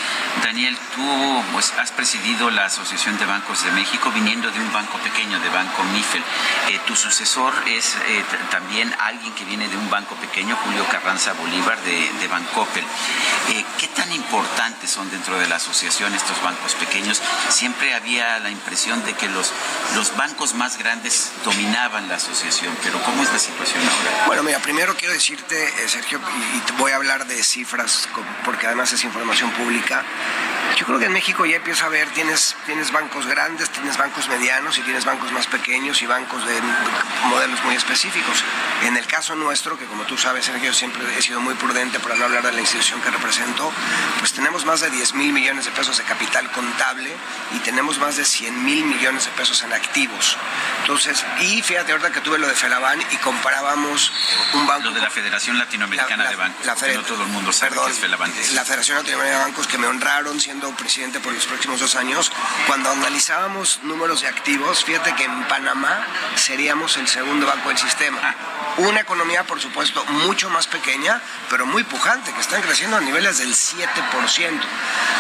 [0.43, 4.97] Daniel, tú pues, has presidido la Asociación de Bancos de México viniendo de un banco
[4.99, 6.24] pequeño, de Banco Mifel.
[6.70, 11.34] Eh, tu sucesor es eh, también alguien que viene de un banco pequeño, Julio Carranza
[11.34, 12.84] Bolívar, de, de Bancoppel.
[13.49, 17.22] Eh, ¿Qué tan importantes son dentro de la asociación estos bancos pequeños?
[17.49, 19.51] Siempre había la impresión de que los,
[19.95, 24.26] los bancos más grandes dominaban la asociación, pero ¿cómo es la situación ahora?
[24.28, 26.20] Bueno, mira, primero quiero decirte, eh, Sergio,
[26.56, 28.08] y, te voy a hablar de cifras,
[28.45, 30.04] porque además es información pública.
[30.78, 34.28] Yo creo que en México ya empieza a ver, tienes, tienes bancos grandes, tienes bancos
[34.28, 36.60] medianos y tienes bancos más pequeños y bancos de
[37.30, 38.44] modelos muy específicos.
[38.84, 42.16] En el caso nuestro, que como tú sabes, Sergio, siempre he sido muy prudente para
[42.16, 43.72] no hablar de la institución que represento,
[44.20, 47.10] pues tenemos más de 10 mil millones de pesos de capital contable
[47.56, 50.38] y tenemos más de 100 mil millones de pesos en activos.
[50.82, 54.12] Entonces, y fíjate ahorita que tuve lo de Felaban y comparábamos
[54.56, 54.84] un banco...
[54.89, 57.54] Lo de la Federación Latinoamericana La- la- de Bancos, la Fed- no todo el mundo
[57.54, 58.34] sabe Perdón, qué es Felaban.
[58.54, 62.30] La Federación Latinoamericana de Bancos que me honraron siendo presidente por los próximos dos años,
[62.68, 64.28] cuando analizábamos números de
[64.84, 66.06] fíjate que en Panamá
[66.36, 68.20] seríamos el segundo banco del sistema.
[68.78, 73.38] Una economía, por supuesto, mucho más pequeña, pero muy pujante, que están creciendo a niveles
[73.38, 73.88] del 7%.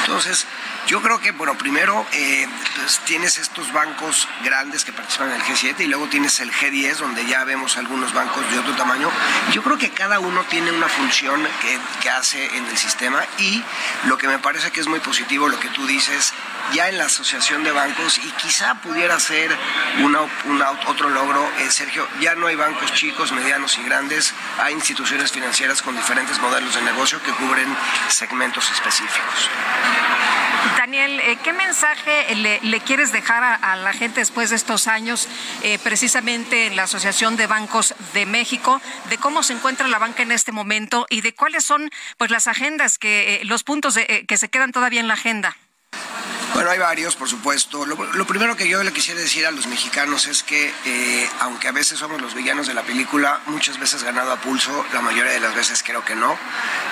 [0.01, 0.45] Entonces,
[0.87, 5.41] yo creo que, bueno, primero eh, pues, tienes estos bancos grandes que participan en el
[5.43, 9.09] G7 y luego tienes el G10, donde ya vemos algunos bancos de otro tamaño.
[9.53, 13.63] Yo creo que cada uno tiene una función que, que hace en el sistema y
[14.05, 16.33] lo que me parece que es muy positivo, lo que tú dices,
[16.73, 19.55] ya en la asociación de bancos y quizá pudiera ser
[20.01, 24.73] una, una- otro logro, eh, Sergio, ya no hay bancos chicos, medianos y grandes, hay
[24.73, 27.75] instituciones financieras con diferentes modelos de negocio que cubren
[28.09, 29.49] segmentos específicos.
[30.77, 35.27] Daniel, eh, ¿qué mensaje le, le quieres dejar a, la gente después de estos años,
[35.61, 40.23] eh, precisamente en la Asociación de Bancos de México, de cómo se encuentra la banca
[40.23, 44.25] en este momento y de cuáles son pues las agendas, que eh, los puntos de,
[44.27, 45.55] que se quedan todavía en la agenda?
[46.53, 47.85] Bueno, hay varios, por supuesto.
[47.85, 51.67] Lo, lo, primero que yo le quisiera decir a los mexicanos es que, eh, aunque
[51.67, 55.31] a veces somos los villanos de la película, muchas veces ganado a pulso, la mayoría
[55.31, 56.37] de las veces creo que no.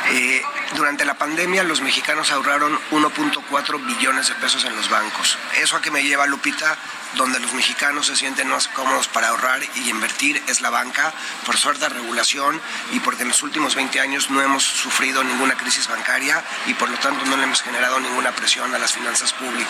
[0.10, 0.42] Eh,
[0.76, 5.38] durante la pandemia, los mexicanos ahorraron 1.4 billones de pesos en los bancos.
[5.62, 6.78] ¿Eso a qué me lleva, Lupita?
[7.16, 11.14] donde los mexicanos se sienten más cómodos para ahorrar y invertir es la banca,
[11.46, 12.62] por suerte regulación
[12.94, 16.90] y porque en los últimos 20 años no hemos sufrido ninguna crisis bancaria y por
[16.90, 19.61] lo tanto no le hemos generado ninguna presión a las finanzas públicas.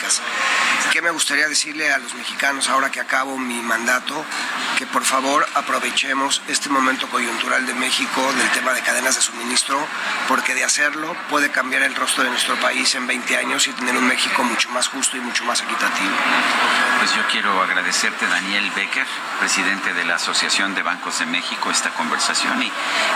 [0.92, 4.26] ¿Qué me gustaría decirle a los mexicanos ahora que acabo mi mandato?
[4.78, 9.80] Que por favor aprovechemos este momento coyuntural de México del tema de cadenas de suministro,
[10.28, 13.96] porque de hacerlo puede cambiar el rostro de nuestro país en 20 años y tener
[13.96, 16.16] un México mucho más justo y mucho más equitativo.
[17.00, 19.08] Pues yo quiero agradecerte, Daniel Becker,
[19.40, 22.72] presidente de la Asociación de Bancos de México, esta conversación y,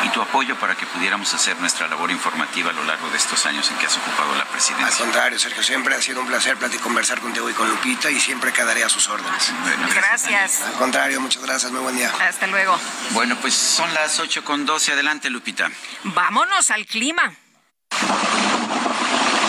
[0.05, 3.45] y, tu apoyo para que pudiéramos hacer nuestra labor informativa a lo largo de estos
[3.45, 4.87] años en que has ocupado la presidencia.
[4.87, 8.19] Al contrario, Sergio, siempre ha sido un placer platicar, conversar contigo y con Lupita y
[8.19, 9.53] siempre quedaré a sus órdenes.
[9.61, 10.29] Bueno, gracias.
[10.29, 10.61] gracias.
[10.61, 12.11] Al contrario, muchas gracias, muy buen día.
[12.21, 12.77] Hasta luego.
[13.11, 14.93] Bueno, pues son las 8 con 12.
[14.93, 15.69] Adelante, Lupita.
[16.03, 17.33] Vámonos al clima.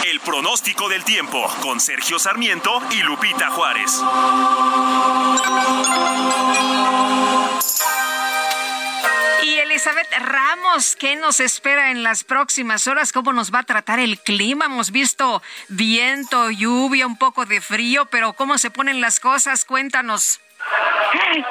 [0.04, 4.00] El pronóstico del tiempo con Sergio Sarmiento y Lupita Juárez.
[9.76, 13.12] Elizabeth Ramos, ¿qué nos espera en las próximas horas?
[13.12, 14.64] ¿Cómo nos va a tratar el clima?
[14.64, 19.66] Hemos visto viento, lluvia, un poco de frío, pero ¿cómo se ponen las cosas?
[19.66, 20.40] Cuéntanos.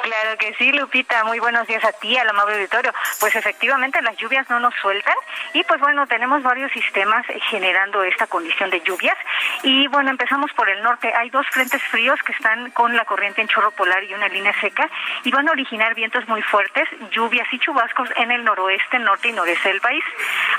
[0.02, 1.24] Claro que sí, Lupita.
[1.24, 2.92] Muy buenos días a ti, al amable auditorio.
[3.20, 5.14] Pues efectivamente las lluvias no nos sueltan
[5.52, 9.16] y pues bueno, tenemos varios sistemas generando esta condición de lluvias.
[9.62, 11.12] Y bueno, empezamos por el norte.
[11.14, 14.52] Hay dos frentes fríos que están con la corriente en chorro polar y una línea
[14.60, 14.88] seca
[15.24, 19.32] y van a originar vientos muy fuertes, lluvias y chubascos en el noroeste, norte y
[19.32, 20.04] noreste del país.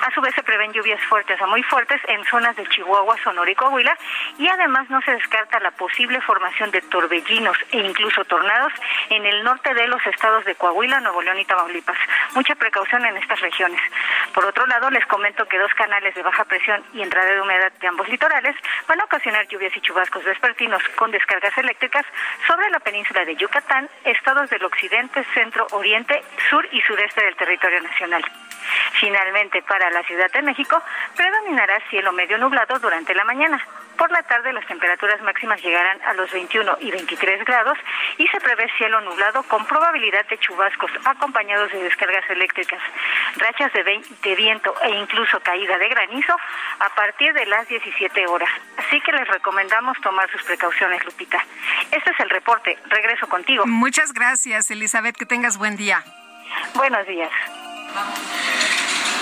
[0.08, 3.52] A su vez se prevén lluvias fuertes a muy fuertes en zonas de Chihuahua, Sonora
[3.52, 3.98] y Coahuila
[4.38, 8.47] y además no se descarta la posible formación de torbellinos e incluso tornados
[9.10, 11.98] en el norte de los estados de Coahuila, Nuevo León y Tamaulipas.
[12.34, 13.82] Mucha precaución en estas regiones.
[14.34, 17.72] Por otro lado, les comento que dos canales de baja presión y entrada de humedad
[17.80, 18.56] de ambos litorales
[18.88, 22.06] van a ocasionar lluvias y chubascos vespertinos con descargas eléctricas
[22.48, 27.82] sobre la península de Yucatán, estados del occidente, centro, oriente, sur y sureste del territorio
[27.82, 28.24] nacional.
[29.00, 30.82] Finalmente, para la Ciudad de México,
[31.16, 33.66] predominará cielo medio nublado durante la mañana.
[33.98, 37.78] Por la tarde las temperaturas máximas llegarán a los 21 y 23 grados
[38.18, 42.80] y se prevé cielo nublado con probabilidad de chubascos acompañados de descargas eléctricas,
[43.38, 46.36] rachas de, de viento e incluso caída de granizo
[46.80, 48.50] a partir de las 17 horas.
[48.78, 51.44] Así que les recomendamos tomar sus precauciones, Lupita.
[51.92, 52.78] Este es el reporte.
[52.90, 53.66] Regreso contigo.
[53.66, 55.18] Muchas gracias, Elizabeth.
[55.18, 56.04] Que tengas buen día.
[56.76, 57.32] Buenos días.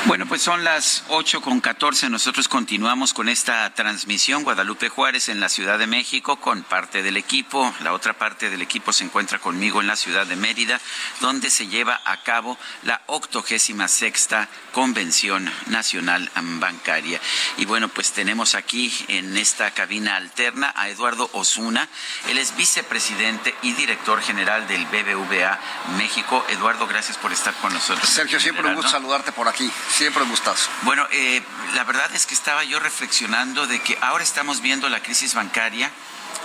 [0.08, 2.12] Bueno, pues son las 8 con 14.
[2.12, 4.44] Nosotros continuamos con esta transmisión.
[4.44, 7.74] Guadalupe Juárez en la Ciudad de México con parte del equipo.
[7.82, 10.80] La otra parte del equipo se encuentra conmigo en la ciudad de Mérida,
[11.22, 17.20] donde se lleva a cabo la octogésima sexta Convención Nacional Bancaria.
[17.58, 21.90] Y bueno, pues tenemos aquí en esta cabina alterna a Eduardo Osuna.
[22.30, 25.60] Él es vicepresidente y director general del BBVA
[25.98, 26.46] México.
[26.50, 28.08] Eduardo, gracias por estar con nosotros.
[28.08, 29.72] Sergio, siempre un gusto saludarte por aquí.
[29.96, 30.70] Siempre un gustazo.
[30.82, 31.42] Bueno, eh,
[31.74, 35.90] la verdad es que estaba yo reflexionando de que ahora estamos viendo la crisis bancaria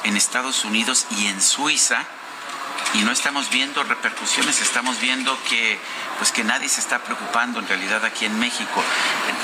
[0.05, 2.07] en Estados Unidos y en Suiza
[2.95, 5.81] y no estamos viendo repercusiones, estamos viendo que
[6.21, 8.85] pues que nadie se está preocupando en realidad aquí en México.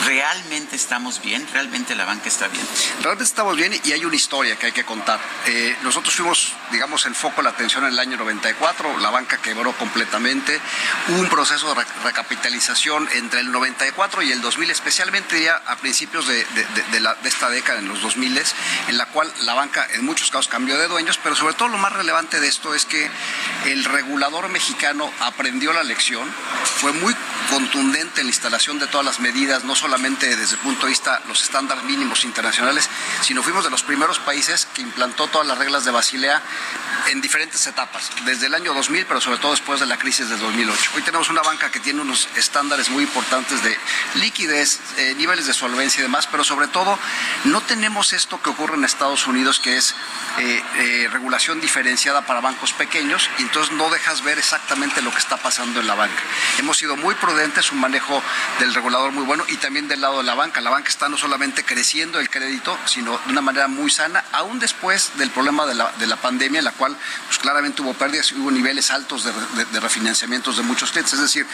[0.05, 1.49] ¿Realmente estamos bien?
[1.51, 2.67] ¿Realmente la banca está bien?
[3.01, 5.19] Realmente estamos bien y hay una historia que hay que contar.
[5.47, 9.39] Eh, nosotros fuimos, digamos, el foco de la atención en el año 94, la banca
[9.39, 10.61] quebró completamente,
[11.09, 16.27] hubo un proceso de recapitalización entre el 94 y el 2000, especialmente ya a principios
[16.27, 18.37] de, de esta década, en los 2000,
[18.89, 21.79] en la cual la banca en muchos casos cambió de dueños, pero sobre todo lo
[21.79, 23.09] más relevante de esto es que
[23.65, 26.31] el regulador mexicano aprendió la lección,
[26.67, 27.15] fue muy
[27.51, 31.23] contundente en la instalación de todas las medidas, no solamente desde el punto de vista
[31.29, 32.89] los estándares mínimos internacionales,
[33.23, 36.43] sino fuimos de los primeros países que implantó todas las reglas de Basilea
[37.11, 40.37] en diferentes etapas, desde el año 2000, pero sobre todo después de la crisis de
[40.37, 40.91] 2008.
[40.97, 43.77] Hoy tenemos una banca que tiene unos estándares muy importantes de
[44.17, 46.99] liquidez, eh, niveles de solvencia y demás, pero sobre todo
[47.45, 49.95] no tenemos esto que ocurre en Estados Unidos, que es
[50.39, 55.19] eh, eh, regulación diferenciada para bancos pequeños, y entonces no dejas ver exactamente lo que
[55.19, 56.23] está pasando en la banca.
[56.59, 58.23] Hemos sido muy prudentes, un manejo
[58.59, 60.61] del regulador muy bueno y también del lado de la banca.
[60.61, 64.59] La banca está no solamente creciendo el crédito, sino de una manera muy sana, aún
[64.59, 68.33] después del problema de la, de la pandemia, en la cual pues, claramente hubo pérdidas
[68.33, 71.15] y hubo niveles altos de, refinanciamientos de muchos clientes.
[71.15, 71.47] Es decir,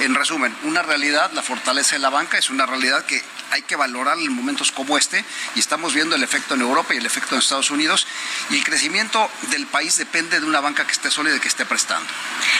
[0.00, 3.22] en resumen, una realidad, la fortaleza de la banca es una realidad que
[3.52, 5.24] hay que valorar en momentos como este
[5.54, 8.06] y estamos viendo el efecto en Europa y el efecto en Estados Unidos
[8.50, 11.64] y el crecimiento del país depende de una banca que esté sólida y que esté
[11.64, 12.08] prestando.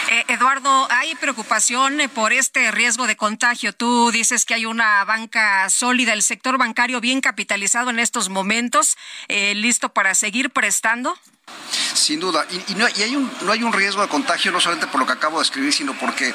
[0.09, 1.76] Eh, Eduardo, hay preocupación
[2.15, 3.75] por este riesgo de contagio.
[3.75, 8.97] Tú dices que hay una banca sólida, el sector bancario bien capitalizado en estos momentos,
[9.29, 11.19] eh, listo para seguir prestando.
[11.97, 15.01] Sin duda, y, no, hay un, no hay un riesgo de contagio no solamente por
[15.01, 16.35] lo que acabo de escribir, sino porque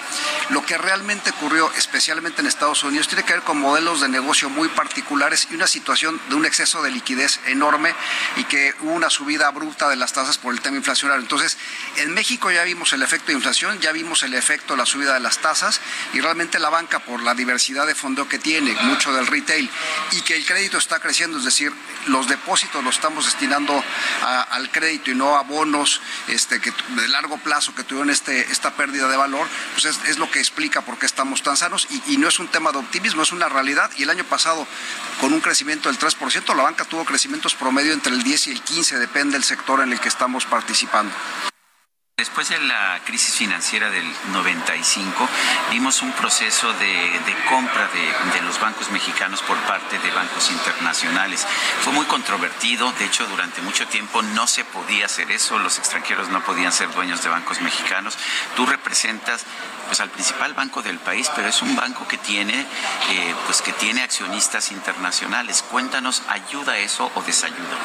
[0.49, 4.49] lo que realmente ocurrió, especialmente en Estados Unidos, tiene que ver con modelos de negocio
[4.49, 7.93] muy particulares y una situación de un exceso de liquidez enorme
[8.37, 11.21] y que hubo una subida abrupta de las tasas por el tema inflacionario.
[11.21, 11.57] Entonces,
[11.97, 15.13] en México ya vimos el efecto de inflación, ya vimos el efecto de la subida
[15.13, 15.79] de las tasas
[16.13, 19.69] y realmente la banca, por la diversidad de fondo que tiene, mucho del retail,
[20.11, 21.71] y que el crédito está creciendo, es decir,
[22.07, 23.83] los depósitos los estamos destinando
[24.21, 29.07] al crédito y no a bonos este, de largo plazo que tuvieron este, esta pérdida
[29.07, 32.27] de valor, pues es, lo que explica por qué estamos tan sanos y, y, no
[32.27, 33.89] es un tema de optimismo, es una realidad.
[33.97, 34.67] Y el año pasado,
[35.19, 38.61] con un crecimiento del 3%, la banca tuvo crecimientos promedio entre el 10 y el
[38.61, 41.13] 15, depende del sector en el que estamos participando.
[42.21, 45.27] Después de la crisis financiera del 95,
[45.71, 51.47] vimos un proceso de, compra de, los bancos mexicanos por parte de bancos internacionales.
[51.83, 56.29] Fue muy controvertido, de hecho durante mucho tiempo no se podía hacer eso, los extranjeros
[56.29, 58.15] no podían ser dueños de bancos mexicanos.
[58.55, 59.43] Tú representas
[59.87, 63.73] pues al principal banco del país, pero es un banco que tiene, eh, pues que
[63.73, 65.65] tiene accionistas internacionales.
[65.69, 67.77] Cuéntanos, ¿ayuda eso o desayuda?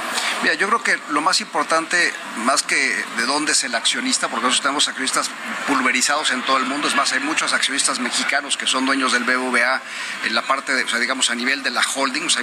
[0.43, 2.15] Mira, yo creo que lo más importante,
[2.45, 5.31] más que de dónde es el accionista, porque nosotros tenemos accionistas
[5.67, 6.89] pulverizados en todo el mundo.
[6.89, 9.83] Es más, hay muchos accionistas mexicanos que son dueños del BBVA
[10.25, 12.27] en la parte, de, o sea, digamos, a nivel de la holding.
[12.27, 12.43] O sea,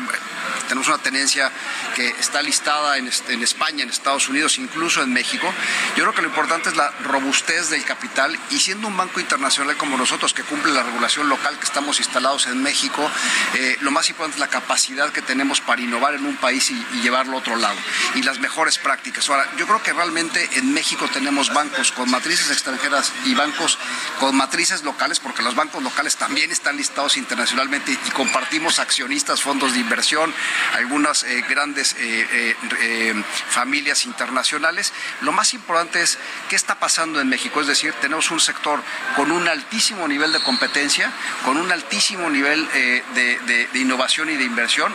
[0.67, 1.51] tenemos una tenencia
[1.95, 5.51] que está listada en, en España, en Estados Unidos, incluso en México.
[5.95, 9.75] Yo creo que lo importante es la robustez del capital y siendo un banco internacional
[9.77, 13.09] como nosotros que cumple la regulación local que estamos instalados en México,
[13.55, 16.87] eh, lo más importante es la capacidad que tenemos para innovar en un país y,
[16.93, 17.77] y llevarlo a otro lado
[18.15, 19.29] y las mejores prácticas.
[19.29, 21.62] Ahora, yo creo que realmente en México tenemos bancos
[21.95, 23.77] con matrices extranjeras y bancos
[24.19, 29.73] con matrices locales, porque los bancos locales también están listados internacionalmente y compartimos accionistas, fondos
[29.73, 30.33] de inversión,
[30.73, 34.93] algunas eh, grandes eh, eh, familias internacionales.
[35.21, 36.17] Lo más importante es
[36.49, 38.81] qué está pasando en México, es decir, tenemos un sector
[39.15, 41.11] con un altísimo nivel de competencia,
[41.45, 44.93] con un altísimo nivel de, de, de, innovación y de inversión.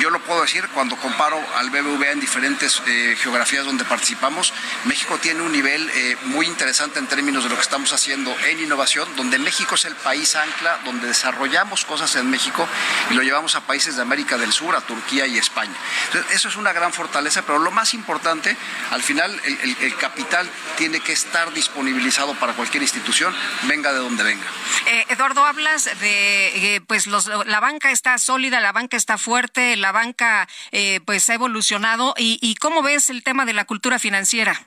[0.00, 2.82] Yo lo puedo decir cuando comparo al BBVA en diferentes
[3.20, 4.52] geografías donde participamos,
[4.84, 5.90] México tiene un nivel
[6.24, 9.94] muy interesante en términos de lo que estamos haciendo en innovación, donde México es el
[9.96, 12.66] país ancla, donde desarrollamos cosas en México
[13.10, 15.74] y lo llevamos a países de América del Sur, a Turquía y España.
[16.06, 18.56] Entonces, eso es una gran fortaleza, pero lo más importante,
[18.90, 23.98] al final, el, el, el capital tiene que estar disponibilizado para cualquier institución, venga de
[23.98, 24.46] donde venga.
[24.86, 29.76] Eh, Eduardo, hablas de, eh, pues los, la banca está sólida, la banca está fuerte,
[29.76, 32.14] la banca eh, pues ha evolucionado.
[32.16, 34.60] ¿Y, ¿Y cómo ves el tema de la cultura financiera?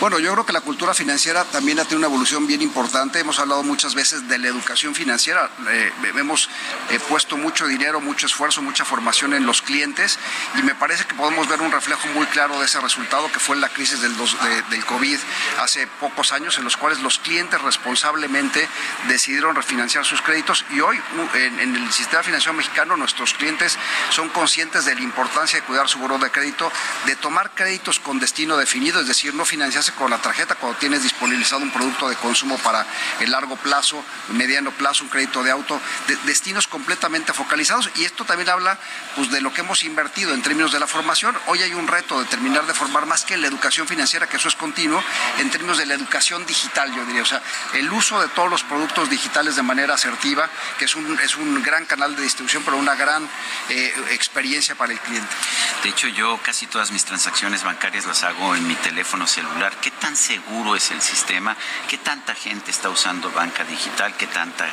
[0.00, 3.18] Bueno, yo creo que la cultura financiera también ha tenido una evolución bien importante.
[3.20, 5.48] Hemos hablado muchas veces de la educación financiera.
[5.66, 6.50] Eh, hemos
[6.90, 10.18] eh, puesto mucho dinero, mucho esfuerzo, mucha formación en los clientes
[10.58, 13.56] y me parece que podemos ver un reflejo muy claro de ese resultado que fue
[13.56, 15.18] la crisis del, dos, de, del COVID
[15.62, 18.68] hace pocos años en los cuales los clientes responsablemente
[19.08, 21.00] decidieron refinanciar sus créditos y hoy
[21.32, 23.78] en, en el sistema financiero mexicano nuestros clientes
[24.10, 26.70] son conscientes de la importancia de cuidar su buro de crédito,
[27.06, 31.02] de tomar créditos con destino definido, es decir, no financiarse con la tarjeta cuando tienes
[31.02, 32.86] disponibilizado un producto de consumo para
[33.20, 37.90] el largo plazo, mediano plazo, un crédito de auto, de, destinos completamente focalizados.
[37.96, 38.78] Y esto también habla
[39.16, 41.36] pues, de lo que hemos invertido en términos de la formación.
[41.46, 44.48] Hoy hay un reto de terminar de formar más que la educación financiera, que eso
[44.48, 45.02] es continuo,
[45.38, 47.22] en términos de la educación digital, yo diría.
[47.22, 47.42] O sea,
[47.74, 50.48] el uso de todos los productos digitales de manera asertiva,
[50.78, 53.28] que es un, es un gran canal de distribución, pero una gran
[53.68, 55.34] eh, experiencia para el cliente.
[55.82, 59.72] De hecho, yo casi todas mis transacciones bancarias las hago en mi teléfono celular.
[59.80, 61.56] ¿Qué tan seguro es el sistema?
[61.88, 64.14] ¿Qué tanta gente está usando banca digital?
[64.16, 64.66] ¿Qué, tanta,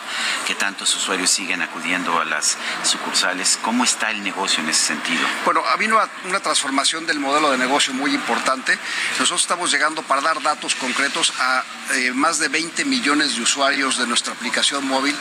[0.45, 3.57] qué tantos usuarios siguen acudiendo a las sucursales?
[3.61, 5.25] ¿Cómo está el negocio en ese sentido?
[5.43, 8.77] Bueno, ha habido una, transformación del modelo de negocio muy importante.
[9.19, 13.97] Nosotros estamos llegando para dar datos concretos a eh, más de 20 millones de usuarios
[13.97, 15.15] de nuestra aplicación móvil.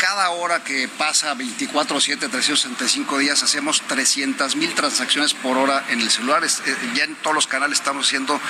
[0.00, 6.00] Cada hora que pasa 24, 7, 365 días hacemos 300 mil transacciones por hora en
[6.00, 6.42] el celular.
[6.44, 8.40] Eh, ya en todos los canales estamos haciendo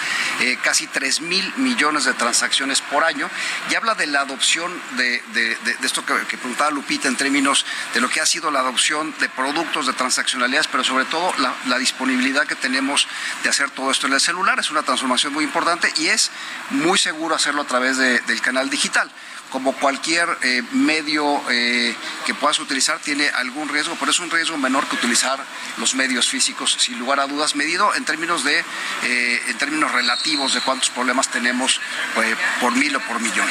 [0.40, 3.28] eh, casi 3 mil millones de transacciones por año
[3.70, 7.64] y habla de la adopción de, de, esto que, preguntaba Lupita en términos
[7.94, 11.78] de lo que ha sido la adopción de productos de transaccionalidades, pero sobre todo la
[11.78, 13.06] disponibilidad que tenemos
[13.42, 14.58] de hacer todo esto en el celular.
[14.58, 16.30] Es una transformación muy importante y es
[16.70, 19.10] muy seguro hacerlo a través del canal digital
[19.50, 21.94] como cualquier eh, medio eh,
[22.24, 25.38] que puedas utilizar tiene algún riesgo, pero es un riesgo menor que utilizar
[25.78, 28.64] los medios físicos, sin lugar a dudas, medido en términos de,
[29.04, 31.80] eh, en términos relativos de cuántos problemas tenemos
[32.60, 33.48] por mil o por millón.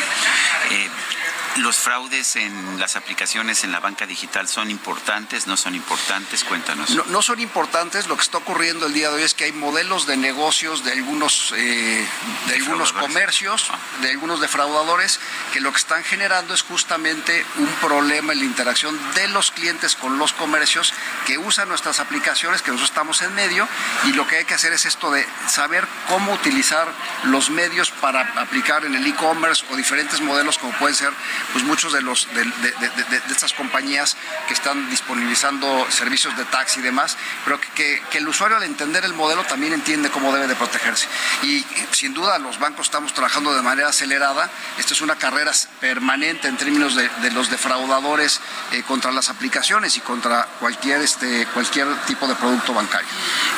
[1.58, 6.44] ¿Los fraudes en las aplicaciones en la banca digital son importantes, no son importantes?
[6.44, 6.92] Cuéntanos.
[6.92, 8.08] No, no son importantes.
[8.08, 10.94] Lo que está ocurriendo el día de hoy es que hay modelos de negocios de
[10.94, 12.08] algunos, eh,
[12.48, 13.72] de algunos comercios,
[14.02, 15.20] de algunos defraudadores,
[15.52, 19.96] que lo que están generando es justamente un problema en la interacción de los clientes
[19.96, 20.94] con los comercios
[21.26, 23.68] que usan nuestras aplicaciones, que nosotros estamos en medio,
[24.06, 26.94] y lo que hay que hacer es esto de saber cómo utilizar
[27.24, 31.12] los medios para aplicar en el e-commerce o diferentes modelos como pueden ser
[31.52, 34.16] pues muchos de los de, de, de, de, estas compañías
[34.48, 38.64] que están disponibilizando servicios de taxi y demás, pero que, que, que, el usuario al
[38.64, 41.08] entender el modelo también entiende cómo debe de protegerse.
[41.44, 44.50] Y sin duda los bancos estamos trabajando de manera acelerada.
[44.78, 45.50] Esta es una carrera
[45.80, 48.42] permanente en términos de, los defraudadores
[48.72, 53.08] eh, contra las aplicaciones y contra cualquier este cualquier tipo de producto bancario.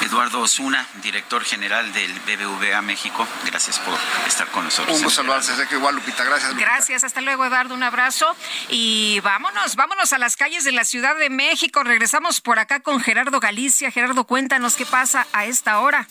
[0.01, 3.97] Eduardo Osuna, director general del BBVA México, gracias por
[4.27, 4.97] estar con nosotros.
[4.97, 6.51] Un gusto saludarte, sé que igual Lupita, gracias.
[6.51, 6.69] Lupita.
[6.69, 8.35] Gracias, hasta luego Eduardo un abrazo
[8.69, 11.83] y vámonos, vámonos a las calles de la Ciudad de México.
[11.83, 13.91] Regresamos por acá con Gerardo Galicia.
[13.91, 16.07] Gerardo, cuéntanos qué pasa a esta hora.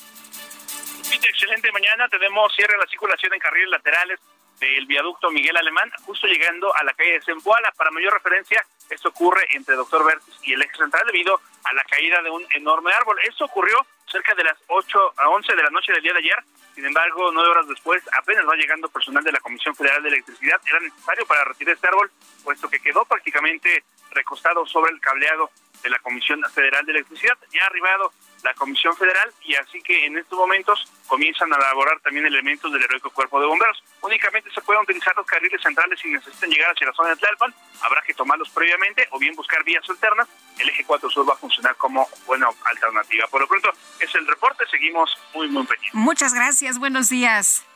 [1.13, 4.21] Excelente mañana, tenemos cierre de la circulación en carriles laterales
[4.61, 7.73] del viaducto Miguel Alemán, justo llegando a la calle de Zempoala.
[7.73, 11.83] Para mayor referencia, esto ocurre entre Doctor Vertis y el eje central debido a la
[11.85, 13.19] caída de un enorme árbol.
[13.27, 16.45] Esto ocurrió cerca de las 8 a 11 de la noche del día de ayer.
[16.75, 20.61] Sin embargo, nueve horas después, apenas va llegando personal de la Comisión Federal de Electricidad.
[20.67, 22.11] Era necesario para retirar este árbol,
[22.45, 25.51] puesto que quedó prácticamente recostado sobre el cableado
[25.83, 27.37] de la Comisión Federal de Electricidad.
[27.53, 31.99] Ya ha arribado la Comisión Federal y así que en estos momentos comienzan a elaborar
[32.01, 33.83] también elementos del heroico cuerpo de bomberos.
[34.01, 37.53] Únicamente se pueden utilizar los carriles centrales si necesitan llegar hacia la zona de Tlalpan,
[37.83, 40.29] habrá que tomarlos previamente o bien buscar vías alternas.
[40.57, 43.27] El eje 4 sur va a funcionar como buena alternativa.
[43.27, 45.95] Por lo pronto es el reporte, seguimos muy muy pendientes.
[45.95, 47.67] Muchas gracias, buenos días.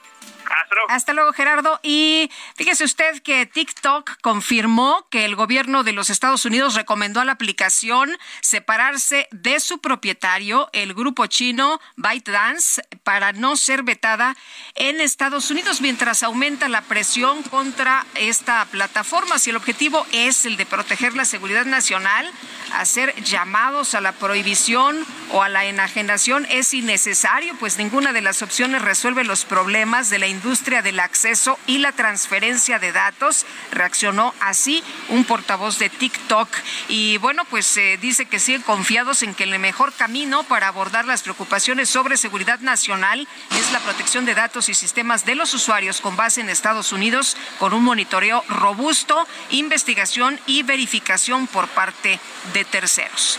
[0.88, 1.32] Hasta luego.
[1.32, 1.80] Gerardo.
[1.82, 7.24] Y fíjese usted que TikTok confirmó que el gobierno de los Estados Unidos recomendó a
[7.24, 8.10] la aplicación
[8.40, 14.36] separarse de su propietario, el grupo chino ByteDance, para no ser vetada
[14.74, 19.38] en Estados Unidos mientras aumenta la presión contra esta plataforma.
[19.38, 22.30] Si el objetivo es el de proteger la seguridad nacional,
[22.74, 28.42] hacer llamados a la prohibición o a la enajenación es innecesario, pues ninguna de las
[28.42, 33.46] opciones resuelve los problemas de la industria del acceso y la transferencia de datos.
[33.70, 36.48] Reaccionó así un portavoz de TikTok.
[36.88, 41.04] Y bueno, pues eh, dice que siguen confiados en que el mejor camino para abordar
[41.04, 46.00] las preocupaciones sobre seguridad nacional es la protección de datos y sistemas de los usuarios
[46.00, 52.18] con base en Estados Unidos, con un monitoreo robusto, investigación y verificación por parte
[52.52, 53.38] de terceros.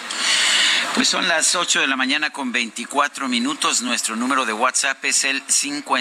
[0.95, 3.81] Pues son las 8 de la mañana con 24 minutos.
[3.81, 5.97] Nuestro número de WhatsApp es el 55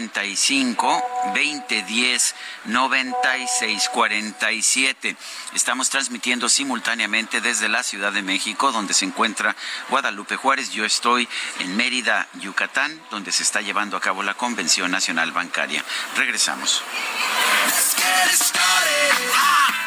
[0.73, 2.35] 2010
[2.65, 5.17] 9647.
[5.55, 9.55] Estamos transmitiendo simultáneamente desde la Ciudad de México, donde se encuentra
[9.91, 10.71] Guadalupe Juárez.
[10.71, 11.29] Yo estoy
[11.59, 15.85] en Mérida, Yucatán, donde se está llevando a cabo la Convención Nacional Bancaria.
[16.17, 16.83] Regresamos.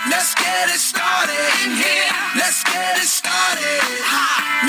[0.05, 2.09] Let's get it started in here.
[2.37, 3.81] Let's get it started.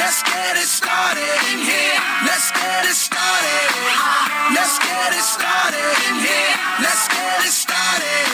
[0.01, 2.01] Let's get it started in here.
[2.25, 3.69] Let's get it started.
[4.57, 6.55] Let's get it started in here.
[6.81, 8.27] Let's get it started.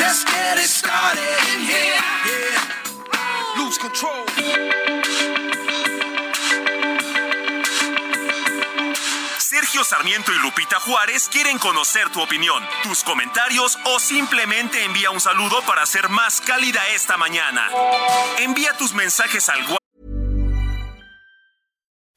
[0.00, 2.00] Let's get it started in here.
[2.24, 3.60] Yeah.
[3.60, 4.85] Lose control.
[9.58, 15.18] Sergio Sarmiento y Lupita Juárez quieren conocer tu opinión, tus comentarios o simplemente envía un
[15.18, 17.62] saludo para hacer más cálida esta mañana.
[18.38, 19.60] Envía tus mensajes al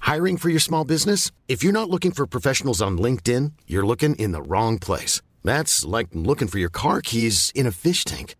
[0.01, 1.31] Hiring for your small business?
[1.47, 5.21] If you're not looking for professionals on LinkedIn, you're looking in the wrong place.
[5.41, 8.35] That's like looking for your car keys in a fish tank.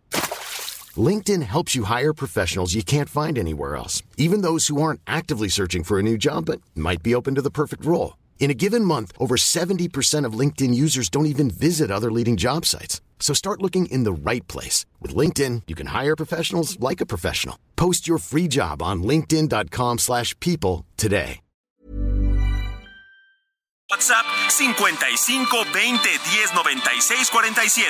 [0.98, 5.48] LinkedIn helps you hire professionals you can't find anywhere else, even those who aren't actively
[5.48, 8.19] searching for a new job but might be open to the perfect role.
[8.40, 12.66] In a given month, over 70% of LinkedIn users don't even visit other leading job
[12.66, 13.02] sites.
[13.20, 14.86] So start looking in the right place.
[15.00, 17.60] With LinkedIn, you can hire professionals like a professional.
[17.76, 21.42] Post your free job on linkedin.com slash people today.
[23.92, 27.90] WhatsApp 55 20 10 96 47.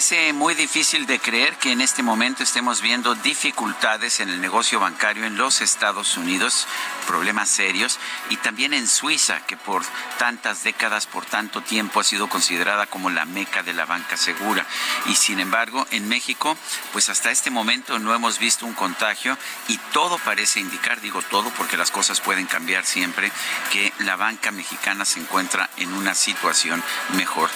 [0.00, 4.80] Parece muy difícil de creer que en este momento estemos viendo dificultades en el negocio
[4.80, 6.66] bancario en los Estados Unidos,
[7.06, 7.98] problemas serios,
[8.30, 9.82] y también en Suiza, que por
[10.18, 14.64] tantas décadas, por tanto tiempo ha sido considerada como la meca de la banca segura.
[15.04, 16.56] Y sin embargo, en México,
[16.92, 19.36] pues hasta este momento no hemos visto un contagio
[19.68, 23.30] y todo parece indicar, digo todo porque las cosas pueden cambiar siempre,
[23.70, 26.82] que la banca mexicana se encuentra en una situación
[27.16, 27.50] mejor.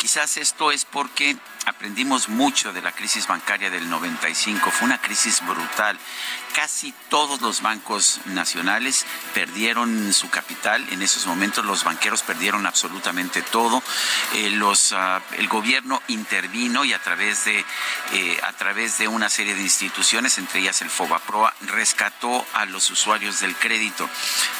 [0.00, 1.36] Quizás esto es porque
[1.66, 4.70] aprendimos mucho de la crisis bancaria del 95.
[4.70, 5.98] Fue una crisis brutal.
[6.54, 10.84] Casi todos los bancos nacionales perdieron su capital.
[10.90, 13.82] En esos momentos los banqueros perdieron absolutamente todo.
[14.34, 14.74] Eh, uh,
[15.38, 17.64] el gobierno intervino y a través, de,
[18.12, 22.90] eh, a través de una serie de instituciones, entre ellas el FOBAPROA, rescató a los
[22.90, 24.08] usuarios del crédito.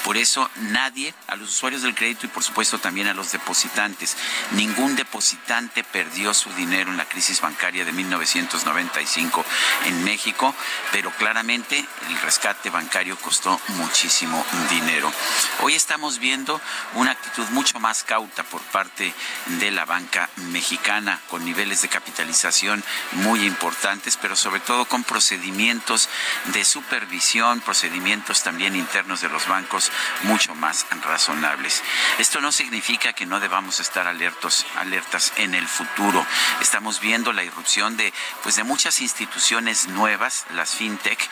[0.04, 4.16] Por eso nadie, a los usuarios del crédito y por supuesto también a los depositantes,
[4.52, 9.44] ningún depositante perdió su dinero en la crisis bancaria de 1995
[9.86, 10.54] en México,
[10.92, 15.12] pero claramente el rescate bancario costó muchísimo dinero.
[15.60, 16.60] Hoy estamos viendo
[16.94, 19.12] una actitud mucho más cauta por parte
[19.46, 22.82] de la banca mexicana, con niveles de capitalización
[23.12, 26.08] muy importantes, pero sobre todo con procedimientos
[26.46, 29.90] de supervisión, procedimientos también internos de los bancos
[30.22, 31.82] mucho más razonables.
[32.18, 36.24] Esto no significa que no debamos estar alertos, alertas en el futuro.
[36.60, 38.12] Estamos viendo la irrupción de,
[38.42, 41.28] pues, de muchas instituciones nuevas, las fintech,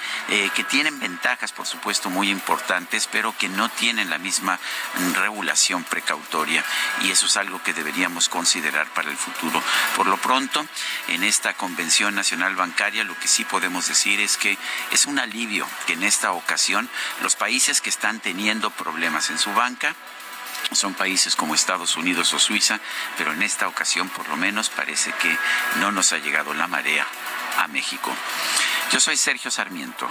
[0.54, 4.58] que tienen ventajas, por supuesto, muy importantes, pero que no tienen la misma
[5.14, 6.64] regulación precautoria.
[7.02, 9.62] Y eso es algo que deberíamos considerar para el futuro.
[9.96, 10.66] Por lo pronto,
[11.08, 14.56] en esta Convención Nacional Bancaria, lo que sí podemos decir es que
[14.90, 16.88] es un alivio que en esta ocasión
[17.22, 19.94] los países que están teniendo problemas en su banca,
[20.72, 22.80] son países como Estados Unidos o Suiza,
[23.16, 25.36] pero en esta ocasión por lo menos parece que
[25.76, 27.06] no nos ha llegado la marea
[27.58, 28.14] a México.
[28.92, 30.10] Yo soy Sergio Sarmiento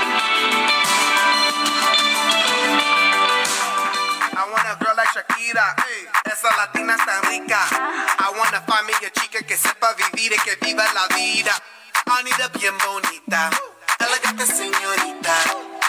[5.13, 7.59] Shakira, eh, esa latina tan rica.
[7.67, 11.51] I want a find me a chica que sepa vivir y que viva la vida.
[12.05, 13.49] Anita bien bonita,
[13.99, 15.35] elegante señorita.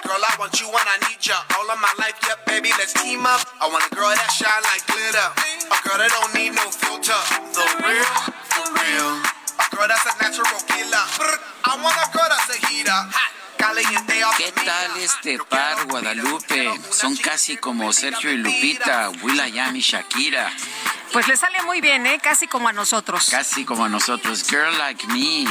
[0.02, 2.94] Girl, I want you and I need ya all of my life, yeah, baby, let's
[2.94, 3.46] team up.
[3.60, 5.28] I want a girl that shine like glitter,
[5.70, 7.14] a girl that don't need no filter.
[7.54, 11.04] The real, the real, a girl that's a natural killer.
[11.16, 12.90] Brr, I want a girl that's a heater.
[12.90, 13.42] Hot.
[13.62, 16.80] caliente off ¿Qué tal este par, Guadalupe?
[16.90, 20.50] Son casi como Sergio y Lupita, Will.i.am y Shakira.
[21.12, 22.18] Pues le sale muy bien, ¿eh?
[22.22, 23.28] Casi como a nosotros.
[23.30, 24.44] Casi como a nosotros.
[24.48, 25.44] Girl like me,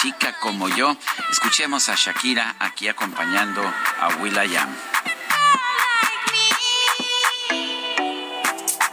[0.00, 0.96] chica como yo.
[1.30, 3.62] Escuchemos a Shakira aquí acompañando
[4.00, 4.76] a Will.i.am.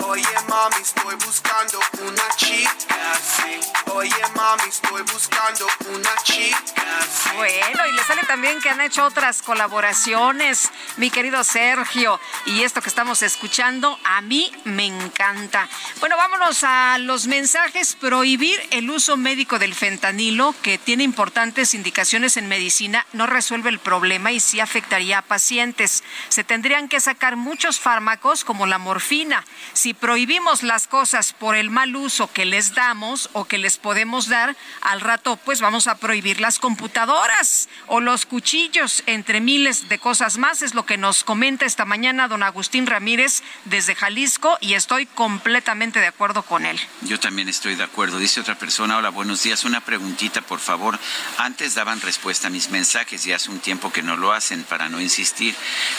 [0.06, 2.53] Oye mami, estoy buscando una chica,
[4.56, 6.83] mami, estoy buscando una chica.
[7.35, 12.19] Bueno, y le sale también que han hecho otras colaboraciones, mi querido Sergio.
[12.45, 15.68] Y esto que estamos escuchando, a mí me encanta.
[15.99, 17.95] Bueno, vámonos a los mensajes.
[17.95, 23.80] Prohibir el uso médico del fentanilo, que tiene importantes indicaciones en medicina, no resuelve el
[23.80, 26.03] problema y sí afectaría a pacientes.
[26.30, 29.44] Se tendrían que sacar muchos fármacos como la morfina.
[29.73, 34.30] Si prohibimos las cosas por el mal uso que les damos o que les podemos
[34.30, 37.03] dar, al rato pues vamos a prohibir las computadoras
[37.88, 40.62] o los cuchillos, entre miles de cosas más.
[40.62, 46.00] Es lo que nos comenta esta mañana don Agustín Ramírez desde Jalisco y estoy completamente
[46.00, 46.80] de acuerdo con él.
[47.02, 48.20] Yo también estoy de acuerdo.
[48.20, 49.66] Dice otra persona, hola, buenos días.
[49.66, 50.98] Una preguntita, por favor.
[51.38, 54.88] Antes daban respuesta a mis mensajes y hace un tiempo que no lo hacen para
[54.88, 55.56] no insistir.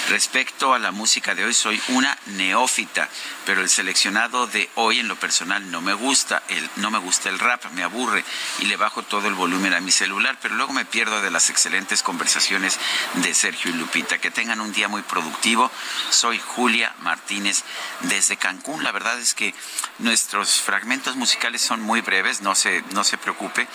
[0.09, 3.09] Respecto a la música de hoy, soy una neófita,
[3.45, 6.43] pero el seleccionado de hoy en lo personal no me gusta.
[6.49, 8.25] El, no me gusta el rap, me aburre
[8.61, 11.51] y le bajo todo el volumen a mi celular, pero luego me pierdo de las
[11.51, 12.79] excelentes conversaciones
[13.15, 14.19] de Sergio y Lupita.
[14.19, 15.71] Que tengan un día muy productivo.
[16.11, 17.63] Soy Julia Martínez
[18.01, 18.83] desde Cancún.
[18.85, 19.55] La verdad es que
[19.99, 23.67] nuestros fragmentos musicales son muy breves, no se, no se preocupe.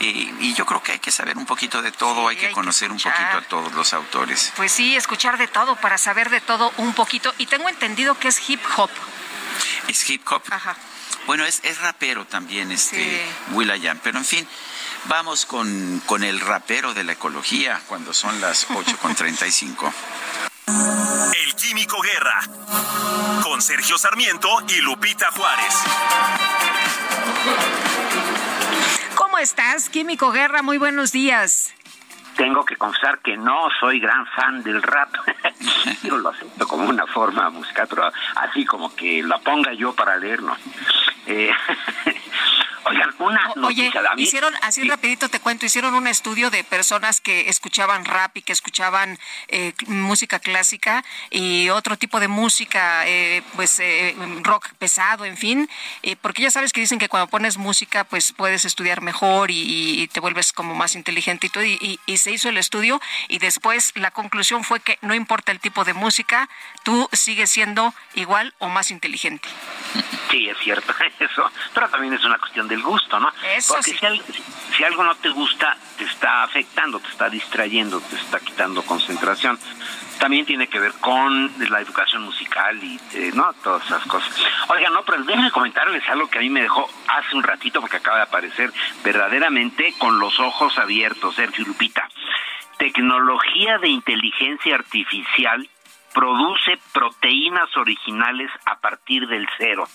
[0.00, 2.48] Y, y yo creo que hay que saber un poquito de todo, hay que hay
[2.50, 3.32] que conocer un escuchar.
[3.32, 4.52] poquito a todos los autores.
[4.56, 7.34] Pues sí, escuchar de todo para saber de todo un poquito.
[7.38, 8.90] Y tengo entendido que es hip hop.
[9.88, 10.42] Es hip hop.
[10.50, 10.76] Ajá.
[11.26, 13.20] Bueno, es, es rapero también este Sí.
[13.54, 14.46] Will.i.am, pero en fin,
[15.04, 19.92] vamos con, con el rapero de la ecología cuando son las 8.35.
[20.66, 22.40] El Químico Guerra.
[23.42, 25.74] Con Sergio Sarmiento y Lupita Juárez.
[29.14, 30.62] ¿Cómo estás, Químico Guerra?
[30.62, 31.74] Muy buenos días.
[32.36, 35.08] Tengo que confesar que no soy gran fan del rap.
[36.02, 40.16] Yo lo acepto como una forma musical, pero así como que la ponga yo para
[40.16, 40.54] leerlo.
[41.26, 41.50] Eh,
[42.86, 44.00] oigan, una Oye, noticia.
[44.10, 48.36] a mí- hicieron, así rapidito te cuento, hicieron un estudio de personas que escuchaban rap
[48.36, 49.18] y que escuchaban
[49.48, 55.68] eh, música clásica y otro tipo de música, eh, pues eh, rock pesado, en fin,
[56.02, 60.02] eh, porque ya sabes que dicen que cuando pones música, pues puedes estudiar mejor y,
[60.02, 63.00] y- te vuelves como más inteligente y todo, y, y- y se hizo el estudio
[63.28, 66.48] y después la conclusión fue que no importa el tipo de música,
[66.84, 69.48] tú sigues siendo igual o más inteligente.
[70.30, 73.32] Sí, es cierto eso, pero también es una cuestión del gusto, ¿no?
[73.56, 73.96] Eso Porque sí.
[73.98, 74.22] si, al-
[74.76, 79.58] si algo no te gusta, te está afectando, te está distrayendo, te está quitando concentración.
[80.18, 83.52] También tiene que ver con la educación musical y, eh, ¿no?
[83.62, 84.30] Todas esas cosas.
[84.68, 87.98] Oiga, no, pero déjenme comentarles algo que a mí me dejó hace un ratito porque
[87.98, 88.72] acaba de aparecer
[89.04, 92.08] verdaderamente con los ojos abiertos, Sergio Lupita.
[92.78, 95.68] Tecnología de inteligencia artificial
[96.14, 99.86] produce proteínas originales a partir del cero.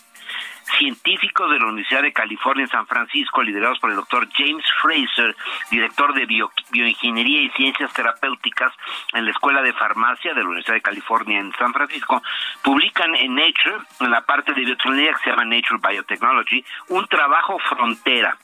[0.77, 5.35] Científicos de la Universidad de California en San Francisco, liderados por el doctor James Fraser,
[5.69, 8.73] director de Bio- Bioingeniería y Ciencias Terapéuticas
[9.14, 12.22] en la Escuela de Farmacia de la Universidad de California en San Francisco,
[12.64, 17.60] publican en Nature, en la parte de biotecnología que se llama Nature Biotechnology, un trabajo
[17.60, 18.38] frontera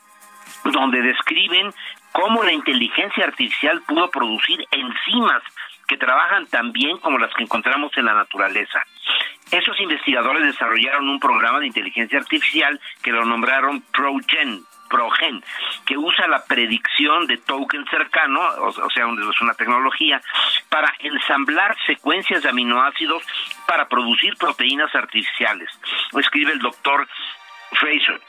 [0.63, 1.73] donde describen
[2.11, 5.43] cómo la inteligencia artificial pudo producir enzimas
[5.87, 8.85] que trabajan tan bien como las que encontramos en la naturaleza.
[9.51, 15.43] Esos investigadores desarrollaron un programa de inteligencia artificial que lo nombraron ProGen, ProGen,
[15.85, 20.21] que usa la predicción de token cercano, o, sea, es una tecnología,
[20.69, 23.23] para ensamblar secuencias de aminoácidos
[23.65, 25.69] para producir proteínas artificiales.
[26.11, 27.07] Lo escribe el doctor
[27.71, 28.19] Fraser.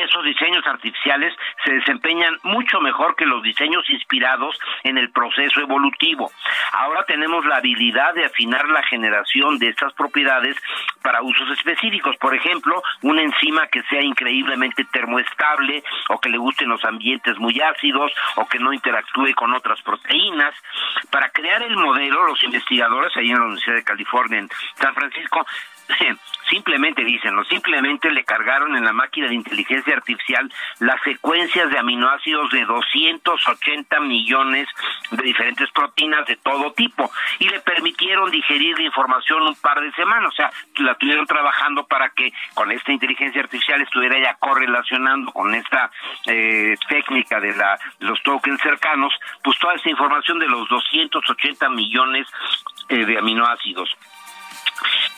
[0.00, 6.30] Esos diseños artificiales se desempeñan mucho mejor que los diseños inspirados en el proceso evolutivo.
[6.72, 10.56] Ahora tenemos la habilidad de afinar la generación de estas propiedades
[11.02, 12.16] para usos específicos.
[12.16, 17.60] Por ejemplo, una enzima que sea increíblemente termoestable o que le gusten los ambientes muy
[17.60, 20.54] ácidos o que no interactúe con otras proteínas.
[21.10, 25.44] Para crear el modelo, los investigadores ahí en la Universidad de California en San Francisco
[26.48, 27.44] simplemente dicen, ¿no?
[27.44, 34.00] simplemente le cargaron en la máquina de inteligencia artificial las secuencias de aminoácidos de 280
[34.00, 34.68] millones
[35.10, 39.92] de diferentes proteínas de todo tipo y le permitieron digerir la información un par de
[39.92, 45.32] semanas, o sea, la tuvieron trabajando para que con esta inteligencia artificial estuviera ya correlacionando
[45.32, 45.90] con esta
[46.26, 49.12] eh, técnica de la, los tokens cercanos,
[49.42, 52.26] pues toda esta información de los 280 millones
[52.88, 53.96] eh, de aminoácidos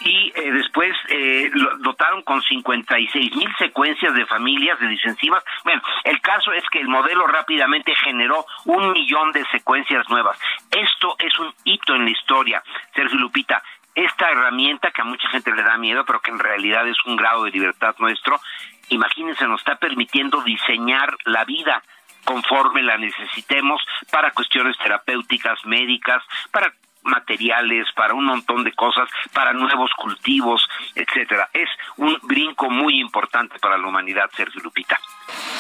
[0.01, 5.43] y eh, después eh, lo dotaron con 56 mil secuencias de familias de disenzimas.
[5.65, 10.39] Bueno, el caso es que el modelo rápidamente generó un millón de secuencias nuevas.
[10.71, 12.63] Esto es un hito en la historia,
[12.95, 13.63] Sergio Lupita.
[13.95, 17.17] Esta herramienta que a mucha gente le da miedo, pero que en realidad es un
[17.17, 18.41] grado de libertad nuestro,
[18.89, 21.83] imagínense, nos está permitiendo diseñar la vida
[22.25, 26.73] conforme la necesitemos para cuestiones terapéuticas, médicas, para
[27.05, 31.49] materiales, para un montón de cosas, para nuevos cultivos, etcétera.
[31.53, 34.99] Es un brinco muy importante para la humanidad, Sergio Lupita.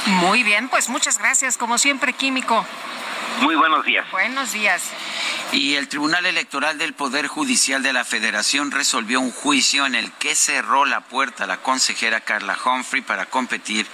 [0.06, 2.66] Muy bien, pues muchas gracias, como siempre, Químico.
[3.40, 4.08] Muy buenos días.
[4.10, 4.90] Buenos días.
[5.52, 10.10] Y el Tribunal Electoral del Poder Judicial de la Federación resolvió un juicio en el
[10.12, 13.86] que cerró la puerta a la consejera Carla Humphrey para competir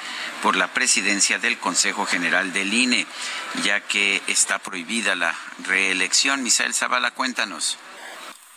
[0.43, 3.07] por la presidencia del Consejo General del INE,
[3.65, 5.35] ya que está prohibida la
[5.67, 6.43] reelección.
[6.43, 7.79] Misael Zavala, cuéntanos.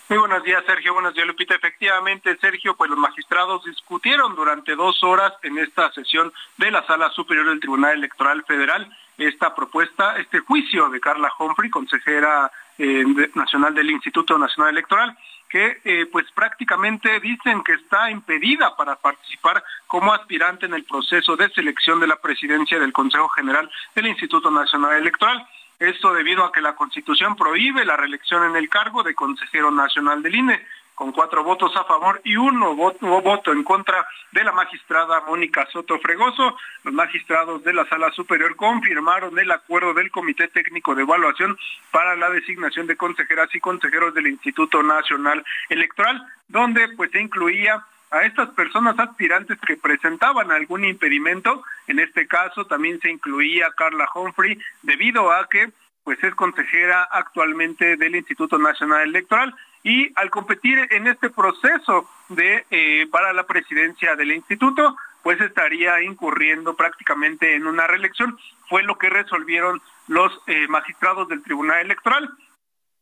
[0.10, 0.94] Muy buenos días, Sergio.
[0.94, 1.56] Buenos días, Lupita.
[1.56, 7.10] Efectivamente, Sergio, pues los magistrados discutieron durante dos horas en esta sesión de la Sala
[7.12, 13.04] Superior del Tribunal Electoral Federal esta propuesta, este juicio de Carla Humphrey, consejera eh,
[13.36, 15.16] nacional del Instituto Nacional Electoral,
[15.54, 21.36] que eh, pues prácticamente dicen que está impedida para participar como aspirante en el proceso
[21.36, 25.48] de selección de la presidencia del Consejo General del Instituto Nacional Electoral.
[25.78, 30.24] Esto debido a que la Constitución prohíbe la reelección en el cargo de consejero nacional
[30.24, 30.66] del INE,
[30.96, 35.68] con cuatro votos a favor y uno voto, voto en contra de la magistrada Mónica
[35.72, 36.56] Soto Fregoso.
[36.84, 41.58] Los magistrados de la Sala Superior confirmaron el acuerdo del Comité Técnico de Evaluación
[41.92, 47.84] para la designación de consejeras y consejeros del Instituto Nacional Electoral, donde pues se incluía
[48.12, 51.64] a estas personas aspirantes que presentaban algún impedimento.
[51.88, 55.72] En este caso también se incluía Carla Humphrey, debido a que
[56.04, 63.08] pues es consejera actualmente del Instituto Nacional Electoral y al competir en este proceso eh,
[63.12, 68.38] para la presidencia del instituto, pues estaría incurriendo prácticamente en una reelección.
[68.70, 72.30] Fue lo que resolvieron los eh, magistrados del Tribunal Electoral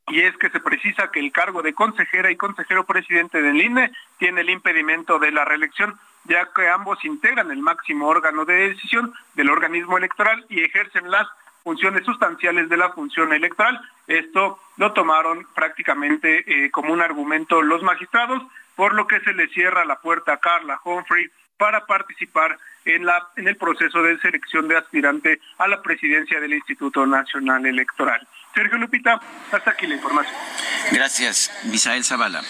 [0.07, 3.91] y es que se precisa que el cargo de consejera y consejero presidente del INE
[4.17, 9.13] tiene el impedimento de la reelección, ya que ambos integran el máximo órgano de decisión
[9.35, 11.27] del organismo electoral y ejercen las
[11.63, 13.79] funciones sustanciales de la función electoral.
[14.07, 18.41] Esto lo tomaron prácticamente eh, como un argumento los magistrados,
[18.75, 23.27] por lo que se le cierra la puerta a Carla Humphrey para participar en, la,
[23.35, 28.27] en el proceso de selección de aspirante a la presidencia del Instituto Nacional Electoral.
[28.55, 29.21] Sergio Lupita,
[29.51, 30.35] hasta aquí la información.
[30.91, 32.41] Gracias, Misael Zavala.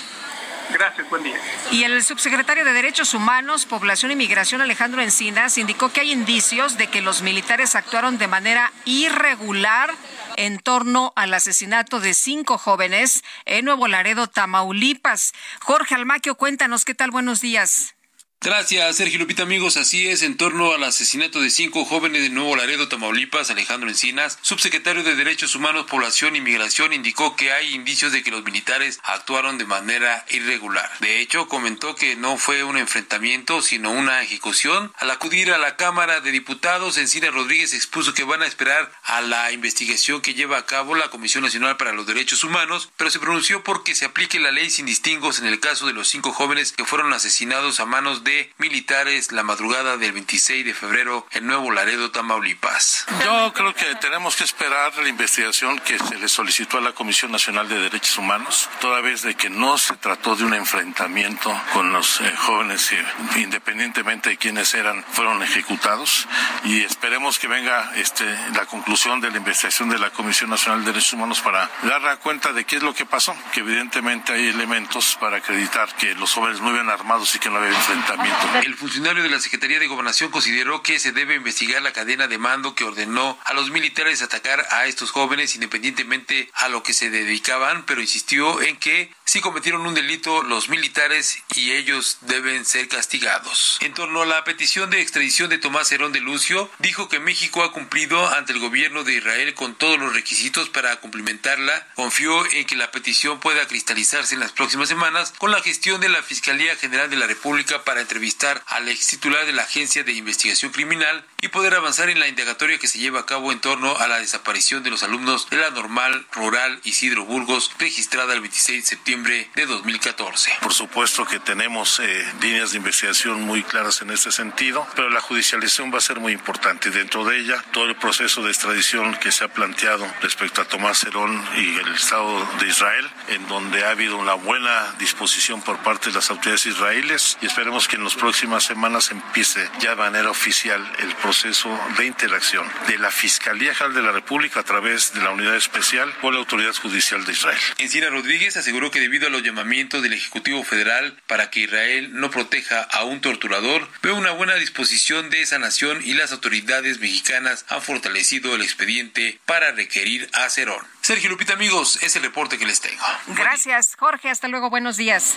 [0.73, 1.37] Gracias, buen día.
[1.71, 6.77] Y el subsecretario de Derechos Humanos, Población y Migración, Alejandro Encinas, indicó que hay indicios
[6.77, 9.93] de que los militares actuaron de manera irregular
[10.37, 15.33] en torno al asesinato de cinco jóvenes en Nuevo Laredo, Tamaulipas.
[15.61, 17.95] Jorge Almaquio, cuéntanos qué tal, buenos días.
[18.43, 19.77] Gracias, Sergio Lupita, amigos.
[19.77, 24.39] Así es, en torno al asesinato de cinco jóvenes de Nuevo Laredo, Tamaulipas, Alejandro Encinas,
[24.41, 28.99] subsecretario de Derechos Humanos, Población y Migración, indicó que hay indicios de que los militares
[29.03, 30.89] actuaron de manera irregular.
[31.01, 34.91] De hecho, comentó que no fue un enfrentamiento, sino una ejecución.
[34.97, 39.21] Al acudir a la Cámara de Diputados, Encinas Rodríguez expuso que van a esperar a
[39.21, 43.19] la investigación que lleva a cabo la Comisión Nacional para los Derechos Humanos, pero se
[43.19, 46.71] pronunció porque se aplique la ley sin distingos en el caso de los cinco jóvenes
[46.71, 51.71] que fueron asesinados a manos de militares la madrugada del 26 de febrero en Nuevo
[51.71, 53.05] Laredo, Tamaulipas.
[53.23, 57.31] Yo creo que tenemos que esperar la investigación que se le solicitó a la Comisión
[57.31, 61.91] Nacional de Derechos Humanos, toda vez de que no se trató de un enfrentamiento con
[61.91, 63.05] los eh, jóvenes, eh,
[63.37, 66.27] independientemente de quiénes eran, fueron ejecutados
[66.63, 70.91] y esperemos que venga este, la conclusión de la investigación de la Comisión Nacional de
[70.91, 75.17] Derechos Humanos para dar cuenta de qué es lo que pasó, que evidentemente hay elementos
[75.19, 78.20] para acreditar que los jóvenes no iban armados y que no había enfrentamiento
[78.63, 82.37] el funcionario de la Secretaría de Gobernación consideró que se debe investigar la cadena de
[82.37, 87.09] mando que ordenó a los militares atacar a estos jóvenes independientemente a lo que se
[87.09, 92.87] dedicaban, pero insistió en que si cometieron un delito los militares y ellos deben ser
[92.89, 93.77] castigados.
[93.79, 97.63] En torno a la petición de extradición de Tomás Herón de Lucio, dijo que México
[97.63, 101.87] ha cumplido ante el gobierno de Israel con todos los requisitos para cumplimentarla.
[101.95, 106.09] Confió en que la petición pueda cristalizarse en las próximas semanas con la gestión de
[106.09, 110.11] la Fiscalía General de la República para entrevistar al ex titular de la Agencia de
[110.11, 113.97] Investigación Criminal y poder avanzar en la indagatoria que se lleva a cabo en torno
[113.97, 118.83] a la desaparición de los alumnos de la normal rural Isidro Burgos registrada el 26
[118.83, 120.51] de septiembre de 2014.
[120.61, 125.21] Por supuesto que tenemos eh, líneas de investigación muy claras en este sentido, pero la
[125.21, 126.91] judicialización va a ser muy importante.
[126.91, 131.03] Dentro de ella, todo el proceso de extradición que se ha planteado respecto a Tomás
[131.03, 136.09] Herón y el Estado de Israel, en donde ha habido una buena disposición por parte
[136.09, 140.29] de las autoridades israelíes y esperemos que en las próximas semanas empiece ya de manera
[140.29, 145.21] oficial el proceso de interacción de la Fiscalía General de la República a través de
[145.21, 147.57] la Unidad Especial o la Autoridad Judicial de Israel.
[147.77, 152.29] Encina Rodríguez aseguró que debido a los llamamientos del Ejecutivo Federal para que Israel no
[152.31, 157.65] proteja a un torturador, ve una buena disposición de esa nación y las autoridades mexicanas
[157.69, 160.85] han fortalecido el expediente para requerir a Cerón.
[160.99, 163.03] Sergio Lupita, amigos, es el reporte que les tengo.
[163.27, 164.29] Gracias, Jorge.
[164.29, 164.69] Hasta luego.
[164.69, 165.35] Buenos días.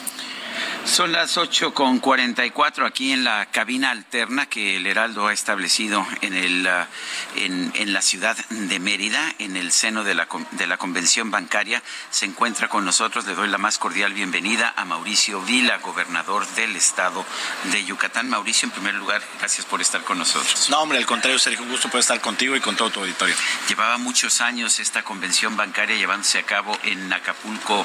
[0.85, 5.27] Son las ocho con cuarenta y cuatro aquí en la cabina alterna que el Heraldo
[5.27, 10.15] ha establecido en, el, uh, en, en, la ciudad de Mérida, en el seno de
[10.15, 11.82] la, de la convención bancaria.
[12.11, 16.77] Se encuentra con nosotros, le doy la más cordial bienvenida a Mauricio Vila, gobernador del
[16.77, 17.24] estado
[17.73, 18.31] de Yucatán.
[18.31, 20.70] Mauricio, en primer lugar, gracias por estar con nosotros.
[20.70, 23.35] No, hombre, al contrario, Sergio, un gusto poder estar contigo y con todo tu auditorio.
[23.69, 27.85] Llevaba muchos años esta convención bancaria llevándose a cabo en Acapulco,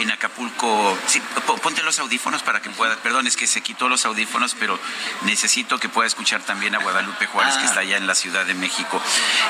[0.00, 1.20] en Acapulco, sí,
[1.62, 4.78] ponte los audífonos para que pueda, perdón, es que se quitó los audífonos, pero
[5.22, 7.60] necesito que pueda escuchar también a Guadalupe Juárez, ah.
[7.60, 9.02] que está allá en la Ciudad de México.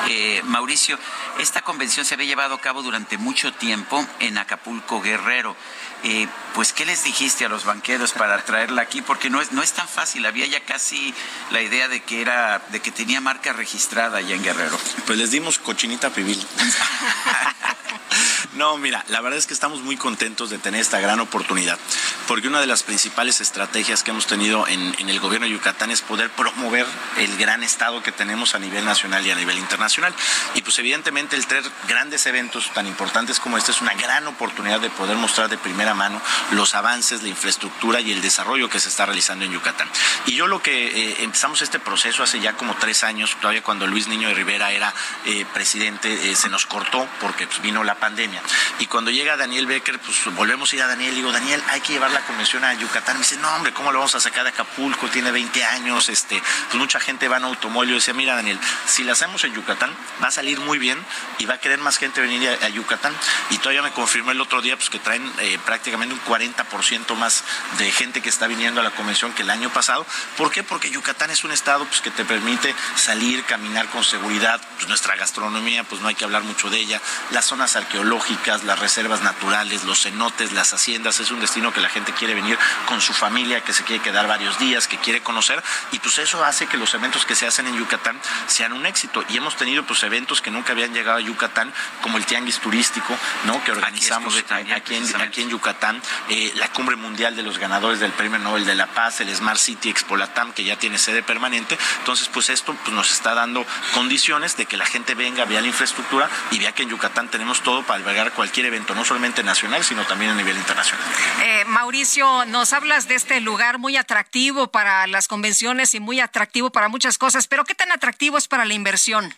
[0.09, 0.97] Eh, Mauricio,
[1.39, 5.55] esta convención se había llevado a cabo durante mucho tiempo en Acapulco Guerrero.
[6.03, 9.01] Eh, pues, ¿qué les dijiste a los banqueros para traerla aquí?
[9.01, 11.13] Porque no es, no es tan fácil, había ya casi
[11.51, 14.77] la idea de que era, de que tenía marca registrada allá en Guerrero.
[15.05, 16.43] Pues les dimos cochinita pibil.
[18.55, 21.77] No, mira, la verdad es que estamos muy contentos de tener esta gran oportunidad,
[22.25, 26.01] porque una de las principales estrategias que hemos tenido en, el gobierno de Yucatán es
[26.01, 26.85] poder promover
[27.17, 30.13] el gran estado que tenemos a nivel nacional y a nivel internacional.
[30.53, 34.79] Y pues evidentemente el tener grandes eventos tan importantes como este es una gran oportunidad
[34.79, 38.89] de poder mostrar de primera mano los avances, la infraestructura y el desarrollo que se
[38.89, 39.89] está realizando en Yucatán.
[40.25, 43.85] Y yo lo que eh, empezamos este proceso hace ya como tres años, todavía cuando
[43.85, 44.93] Luis Niño de Rivera era
[45.25, 48.41] eh, presidente, eh, se nos cortó porque pues, vino la pandemia.
[48.79, 51.81] Y cuando llega Daniel Becker, pues volvemos a ir a Daniel y digo, Daniel, hay
[51.81, 53.17] que llevar la convención a Yucatán.
[53.17, 55.07] Me dice, no, hombre, ¿cómo lo vamos a sacar de Acapulco?
[55.07, 57.91] Tiene 20 años, este, pues mucha gente va en automóvil.
[57.91, 61.03] Yo decía, mira, Daniel, si la hacemos en Yucatán, va a salir muy bien
[61.37, 63.15] y va a querer más gente venir a, Yucatán.
[63.51, 67.43] Y todavía me confirmó el otro día, pues que traen eh, prácticamente un 40% más
[67.77, 70.05] de gente que está viniendo a la convención que el año pasado.
[70.37, 70.63] ¿Por qué?
[70.63, 74.61] Porque Yucatán es un estado pues, que te permite salir, caminar con seguridad.
[74.75, 77.01] Pues nuestra gastronomía, pues no hay que hablar mucho de ella.
[77.31, 81.19] Las zonas arqueológicas arqueológicas, las reservas naturales, los cenotes, las haciendas.
[81.19, 82.57] Es un destino que la gente quiere venir
[82.87, 85.63] con su familia, que se quiere quedar varios días, que quiere conocer.
[85.91, 89.23] Y pues eso hace que los eventos que se hacen en Yucatán sean un éxito.
[89.29, 91.71] Y hemos tenido pues eventos que nunca habían llegado a Yucatán,
[92.01, 93.63] como el Tianguis Turístico, ¿no?
[93.63, 98.11] Que organizamos aquí, en, aquí en Yucatán, eh, la Cumbre Mundial de los Ganadores del
[98.11, 101.77] Premio Nobel de la Paz, el Smart City Expolatam, que ya tiene sede permanente.
[101.99, 105.67] Entonces, pues esto pues, nos está dando condiciones de que la gente venga, vea la
[105.67, 109.83] infraestructura y vea que en Yucatán tenemos todo para albergar cualquier evento, no solamente nacional,
[109.83, 111.05] sino también a nivel internacional.
[111.43, 116.71] Eh, Mauricio, nos hablas de este lugar muy atractivo para las convenciones y muy atractivo
[116.71, 119.33] para muchas cosas, pero ¿qué tan atractivo es para la inversión?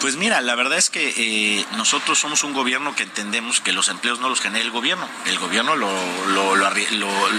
[0.00, 3.88] Pues mira, la verdad es que eh, nosotros somos un gobierno que entendemos que los
[3.88, 5.08] empleos no los genera el gobierno.
[5.26, 5.90] El gobierno lo,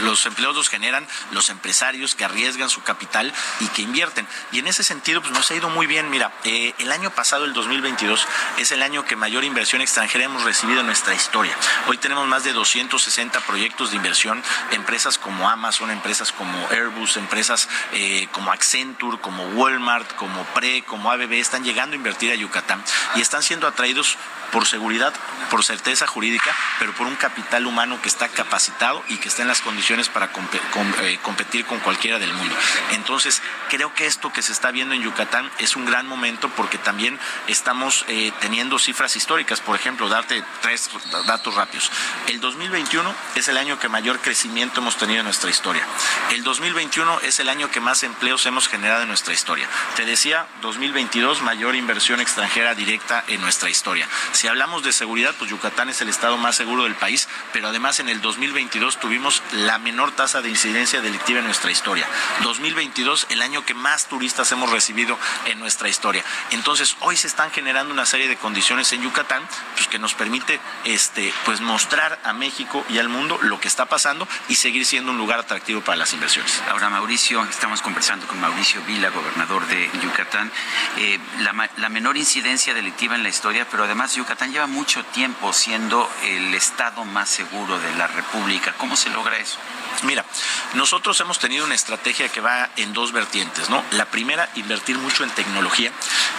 [0.03, 4.27] los empleos los generan los empresarios que arriesgan su capital y que invierten.
[4.51, 6.09] Y en ese sentido, pues nos ha ido muy bien.
[6.09, 8.27] Mira, eh, el año pasado, el 2022,
[8.57, 11.55] es el año que mayor inversión extranjera hemos recibido en nuestra historia.
[11.87, 17.67] Hoy tenemos más de 260 proyectos de inversión, empresas como Amazon, empresas como Airbus, empresas
[17.93, 22.83] eh, como Accenture, como Walmart, como Pre, como ABB, están llegando a a Yucatán
[23.15, 24.17] y están siendo atraídos
[24.51, 25.13] por seguridad,
[25.49, 29.47] por certeza jurídica, pero por un capital humano que está capacitado y que está en
[29.47, 32.55] las condiciones para eh, competir con cualquiera del mundo.
[32.91, 36.77] Entonces, creo que esto que se está viendo en Yucatán es un gran momento porque
[36.77, 37.17] también
[37.47, 39.61] estamos eh, teniendo cifras históricas.
[39.61, 40.89] Por ejemplo, darte tres
[41.25, 41.89] datos rápidos.
[42.27, 45.85] El 2021 es el año que mayor crecimiento hemos tenido en nuestra historia.
[46.31, 49.67] El 2021 es el año que más empleos hemos generado en nuestra historia.
[49.95, 54.07] Te decía, 2022 mayor inversión extranjera directa en nuestra historia.
[54.31, 57.99] Si hablamos de seguridad, pues Yucatán es el estado más seguro del país, pero además
[57.99, 62.07] en el 2022 tuvimos la menor tasa de incidencia delictiva en nuestra historia.
[62.43, 66.23] 2022, el año que más turistas hemos recibido en nuestra historia.
[66.51, 69.43] Entonces, hoy se están generando una serie de condiciones en Yucatán
[69.75, 73.85] pues, que nos permite este, pues, mostrar a México y al mundo lo que está
[73.85, 76.61] pasando y seguir siendo un lugar atractivo para las inversiones.
[76.69, 80.51] Ahora, Mauricio, estamos conversando con Mauricio Vila, gobernador de Yucatán.
[80.97, 85.51] Eh, la, la menor incidencia delictiva en la historia, pero además Yucatán lleva mucho tiempo
[85.51, 88.73] siendo el estado más seguro de la República.
[88.77, 89.57] ¿Cómo se logra eso?
[90.03, 90.25] Mira,
[90.73, 93.83] nosotros hemos tenido una estrategia que va en dos vertientes, ¿no?
[93.91, 95.91] La primera, invertir mucho en tecnología.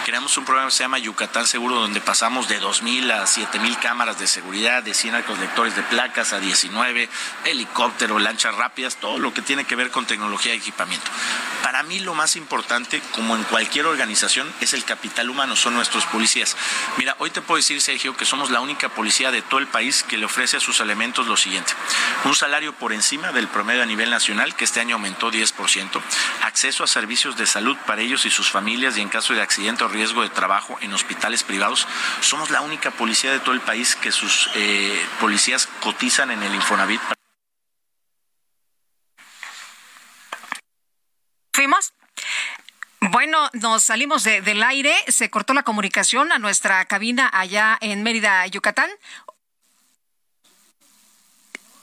[0.05, 4.19] Creamos un programa que se llama Yucatán Seguro, donde pasamos de 2.000 a 7.000 cámaras
[4.19, 7.09] de seguridad, de 100 lectores de placas a 19,
[7.45, 11.09] helicóptero, lanchas rápidas, todo lo que tiene que ver con tecnología y equipamiento.
[11.61, 16.05] Para mí lo más importante, como en cualquier organización, es el capital humano, son nuestros
[16.05, 16.57] policías.
[16.97, 20.03] Mira, hoy te puedo decir, Sergio, que somos la única policía de todo el país
[20.03, 21.73] que le ofrece a sus elementos lo siguiente.
[22.25, 26.01] Un salario por encima del promedio a nivel nacional, que este año aumentó 10%,
[26.41, 29.85] acceso a servicios de salud para ellos y sus familias y en caso de accidente
[29.85, 31.87] o riesgo de trabajo en hospitales privados.
[32.19, 36.53] Somos la única policía de todo el país que sus eh, policías cotizan en el
[36.53, 37.01] Infonavit.
[41.53, 41.93] ¿Fuimos?
[42.99, 48.47] Bueno, nos salimos del aire, se cortó la comunicación a nuestra cabina allá en Mérida,
[48.47, 48.89] Yucatán.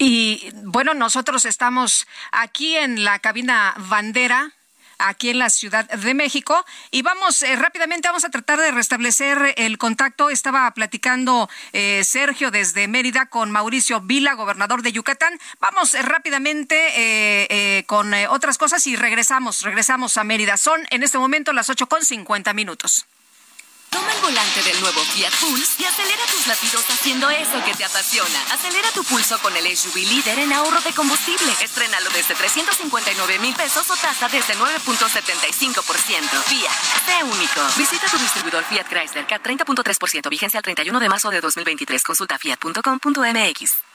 [0.02, 4.50] Y bueno, nosotros estamos aquí en la cabina bandera
[4.96, 6.64] aquí en la Ciudad de México.
[6.90, 10.30] Y vamos eh, rápidamente, vamos a tratar de restablecer el contacto.
[10.30, 15.38] Estaba platicando eh, Sergio desde Mérida con Mauricio Vila, gobernador de Yucatán.
[15.60, 20.56] Vamos eh, rápidamente con otras cosas y regresamos, regresamos a Mérida.
[20.56, 23.04] Son en este momento las ocho con cincuenta minutos.
[23.90, 27.84] Toma el volante del nuevo Fiat Pulse y acelera tus latidos haciendo eso que te
[27.84, 28.40] apasiona.
[28.52, 31.52] Acelera tu pulso con el SUV líder en ahorro de combustible.
[31.60, 36.42] Estrenalo desde 359 mil pesos o tasa desde 9.75%.
[36.44, 36.72] Fiat,
[37.06, 37.60] sé único.
[37.76, 40.30] Visita tu distribuidor Fiat Chrysler K 30.3%.
[40.30, 42.02] Vigencia al 31 de marzo de 2023.
[42.02, 43.89] Consulta fiat.com.mx.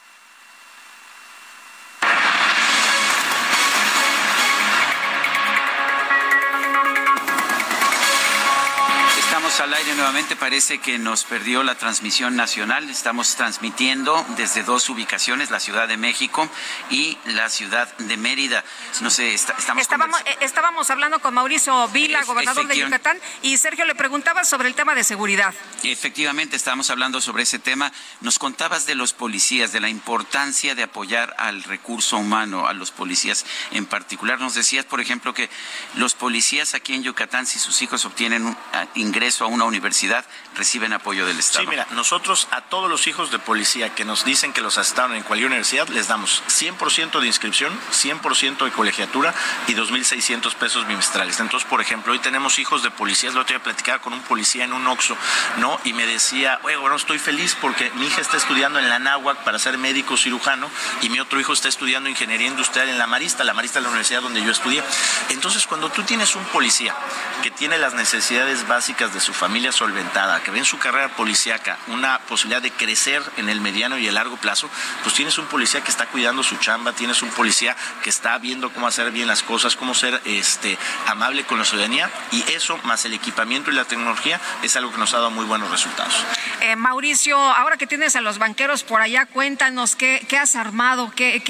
[9.60, 10.36] al aire nuevamente.
[10.36, 12.90] Parece que nos perdió la transmisión nacional.
[12.90, 16.48] Estamos transmitiendo desde dos ubicaciones, la Ciudad de México
[16.90, 18.64] y la Ciudad de Mérida.
[19.00, 19.82] No sé, estamos...
[19.82, 24.68] Estábamos, eh, estábamos hablando con Mauricio Vila, gobernador de Yucatán, y Sergio le preguntaba sobre
[24.68, 25.54] el tema de seguridad.
[25.82, 27.92] Efectivamente, estábamos hablando sobre ese tema.
[28.20, 32.90] Nos contabas de los policías, de la importancia de apoyar al recurso humano, a los
[32.90, 34.40] policías en particular.
[34.40, 35.48] Nos decías, por ejemplo, que
[35.94, 38.56] los policías aquí en Yucatán, si sus hijos obtienen un
[38.94, 40.24] ingreso a una universidad
[40.56, 41.64] reciben apoyo del Estado.
[41.64, 45.14] Sí, mira, nosotros a todos los hijos de policía que nos dicen que los asestaron
[45.14, 49.34] en cualquier universidad, les damos 100% de inscripción, 100% de colegiatura
[49.68, 51.38] y 2.600 pesos bimestrales.
[51.40, 54.64] Entonces, por ejemplo, hoy tenemos hijos de policías, lo otro día platicaba con un policía
[54.64, 55.16] en un Oxxo,
[55.58, 55.80] ¿no?
[55.84, 59.44] Y me decía, oye, bueno, estoy feliz porque mi hija está estudiando en la náhuac
[59.44, 60.70] para ser médico cirujano
[61.02, 63.90] y mi otro hijo está estudiando ingeniería industrial en la Marista, la Marista es la
[63.90, 64.82] universidad donde yo estudié.
[65.28, 66.94] Entonces, cuando tú tienes un policía
[67.42, 71.78] que tiene las necesidades básicas de su familia solventada, que ve en su carrera policíaca
[71.88, 74.68] una posibilidad de crecer en el mediano y el largo plazo,
[75.02, 78.72] pues tienes un policía que está cuidando su chamba, tienes un policía que está viendo
[78.72, 83.04] cómo hacer bien las cosas, cómo ser este amable con la ciudadanía y eso más
[83.04, 86.14] el equipamiento y la tecnología es algo que nos ha dado muy buenos resultados.
[86.62, 91.12] Eh, Mauricio, ahora que tienes a los banqueros por allá, cuéntanos qué, qué has armado,
[91.14, 91.42] qué,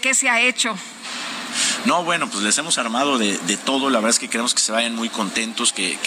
[0.00, 0.76] qué se ha hecho.
[1.84, 3.90] No, bueno, pues les hemos armado de, todo.
[3.90, 5.98] La verdad es que queremos que se vayan muy contentos, que,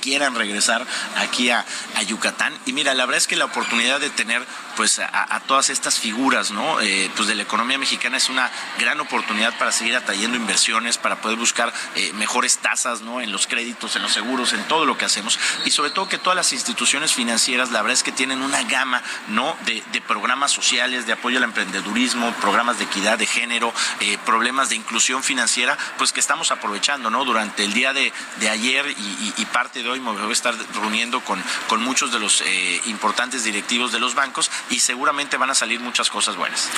[0.00, 1.64] quieran regresar aquí a,
[2.06, 2.56] Yucatán.
[2.64, 4.46] Y mira, la verdad es que la oportunidad de tener
[4.76, 6.80] pues a, todas estas figuras, ¿no?
[6.80, 11.20] Eh, pues de la economía mexicana es una gran oportunidad para seguir atrayendo inversiones, para
[11.20, 13.20] poder buscar eh, mejores tasas, ¿no?
[13.20, 15.38] En los créditos, en los seguros, en todo lo que hacemos.
[15.64, 19.02] Y sobre todo que todas las instituciones financieras, la verdad es que tienen una gama,
[19.28, 19.56] ¿no?
[19.66, 24.76] De, programas sociales, de apoyo al emprendedurismo, programas de equidad de género, eh, problemas de
[24.88, 27.26] inclusión financiera, pues que estamos aprovechando, ¿no?
[27.26, 28.10] Durante el día de,
[28.48, 32.42] ayer y, parte de hoy me voy a estar reuniendo con, con muchos de los
[32.42, 36.68] eh, importantes directivos de los bancos y seguramente van a salir muchas cosas buenas.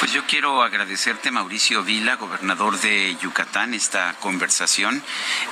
[0.00, 5.02] Pues yo quiero agradecerte, Mauricio Vila, gobernador de Yucatán, esta conversación.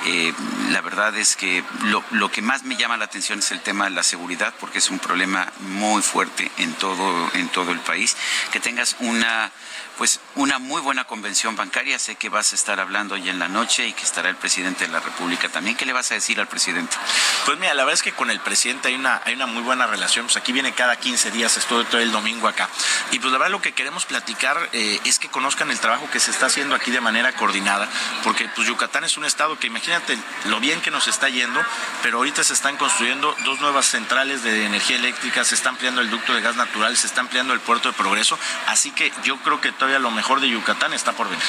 [0.06, 0.32] Eh,
[0.70, 3.84] la verdad es que lo, lo que más me llama la atención es el tema
[3.84, 8.16] de la seguridad, porque es un problema muy fuerte en todo, en todo el país.
[8.52, 9.52] Que tengas una
[10.00, 11.98] pues una muy buena convención bancaria.
[11.98, 14.86] Sé que vas a estar hablando hoy en la noche y que estará el presidente
[14.86, 15.76] de la República también.
[15.76, 16.96] ¿Qué le vas a decir al presidente?
[17.44, 19.86] Pues mira, la verdad es que con el presidente hay una, hay una muy buena
[19.86, 20.24] relación.
[20.24, 22.70] Pues aquí viene cada 15 días, estoy todo el domingo acá.
[23.10, 26.18] Y pues la verdad lo que queremos platicar eh, es que conozcan el trabajo que
[26.18, 27.86] se está haciendo aquí de manera coordinada,
[28.24, 30.16] porque pues Yucatán es un estado que imagínate
[30.46, 31.60] lo bien que nos está yendo,
[32.02, 36.08] pero ahorita se están construyendo dos nuevas centrales de energía eléctrica, se está ampliando el
[36.08, 38.38] ducto de gas natural, se está ampliando el puerto de progreso.
[38.66, 41.44] Así que yo creo que todavía lo mejor de Yucatán está por venir.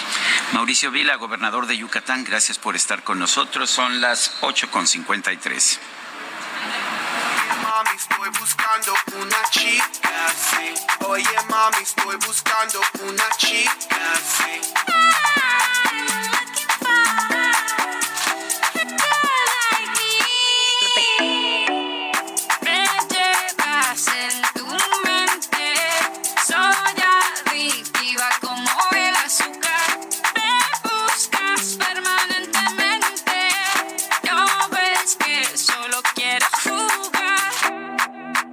[0.54, 3.70] Mauricio Vila, gobernador de Yucatán, gracias por estar con nosotros.
[3.70, 5.80] Son las 8.53.
[7.64, 10.74] Mami, estoy buscando una chica, sí.
[11.06, 14.62] Oye, mami, estoy buscando una chica, sí.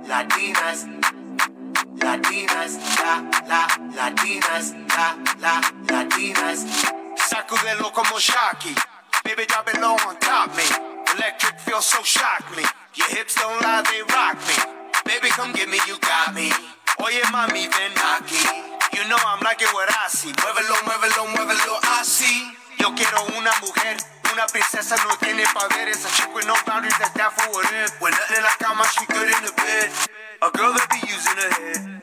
[0.08, 0.86] Latinas,
[4.96, 5.60] la, la,
[5.90, 6.64] latinas.
[7.16, 8.74] Sacudelo como Shocky.
[9.24, 10.64] Baby, drop it low on top me.
[11.14, 12.64] Electric feels so shock me.
[12.94, 14.56] Your hips don't lie, they rock me.
[15.04, 16.50] Baby, come get me, you got me.
[17.00, 18.40] Oye, mami, ven aquí.
[18.96, 20.32] You know I'm like it what I see.
[20.32, 22.56] Muévelo, muévelo, muévelo así.
[22.78, 23.96] Yo quiero una mujer.
[24.38, 26.04] Una princesa no tiene poderes.
[26.04, 27.92] A chick no boundaries that's for whatever.
[27.98, 29.90] When nothing in la cama, she good in the bed.
[30.42, 32.02] A girl that be using her head.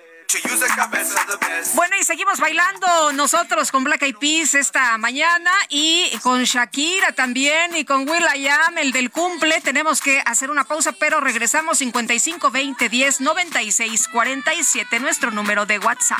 [1.76, 7.74] Bueno, y seguimos bailando nosotros con Black Eyed Peas esta mañana y con Shakira también
[7.74, 9.62] y con Will Ayam, el del cumple.
[9.62, 15.80] Tenemos que hacer una pausa, pero regresamos 55 20 10 96 47, nuestro número de
[15.80, 16.20] WhatsApp.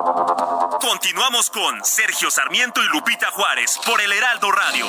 [0.81, 4.87] Continuamos con Sergio Sarmiento y Lupita Juárez por el Heraldo Radio.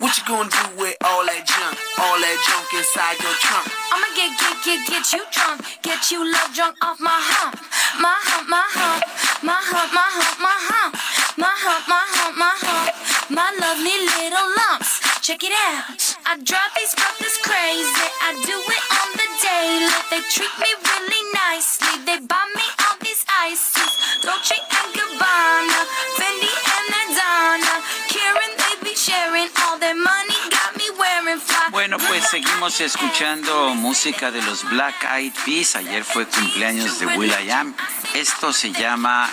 [0.00, 3.70] What you gonna do with all that junk, all that junk inside your trunk?
[3.94, 7.60] I'ma get, get, get, get you drunk, get you love drunk off my hump,
[8.00, 9.04] my hump, my hump,
[9.44, 11.88] my hump, my hump, my hump, my hump, my hump,
[12.36, 12.94] my hump.
[13.30, 15.00] my lovely little lumps.
[15.22, 15.96] Check it out.
[16.26, 18.08] I drive these brothers crazy.
[18.26, 19.92] I do it on the daily.
[20.10, 21.94] They treat me really nicely.
[22.04, 23.92] They buy me all these ices.
[24.20, 25.80] Dolce and Gabbana,
[26.18, 27.74] Fendi and Adana.
[28.12, 30.36] Karen, they be sharing all their money.
[30.50, 31.70] Got me wearing fly.
[31.70, 35.76] Bueno, pues seguimos escuchando música de los Black Eyed Peas.
[35.76, 37.74] Ayer fue cumpleaños de Will.i.am.
[38.14, 39.30] Esto se llama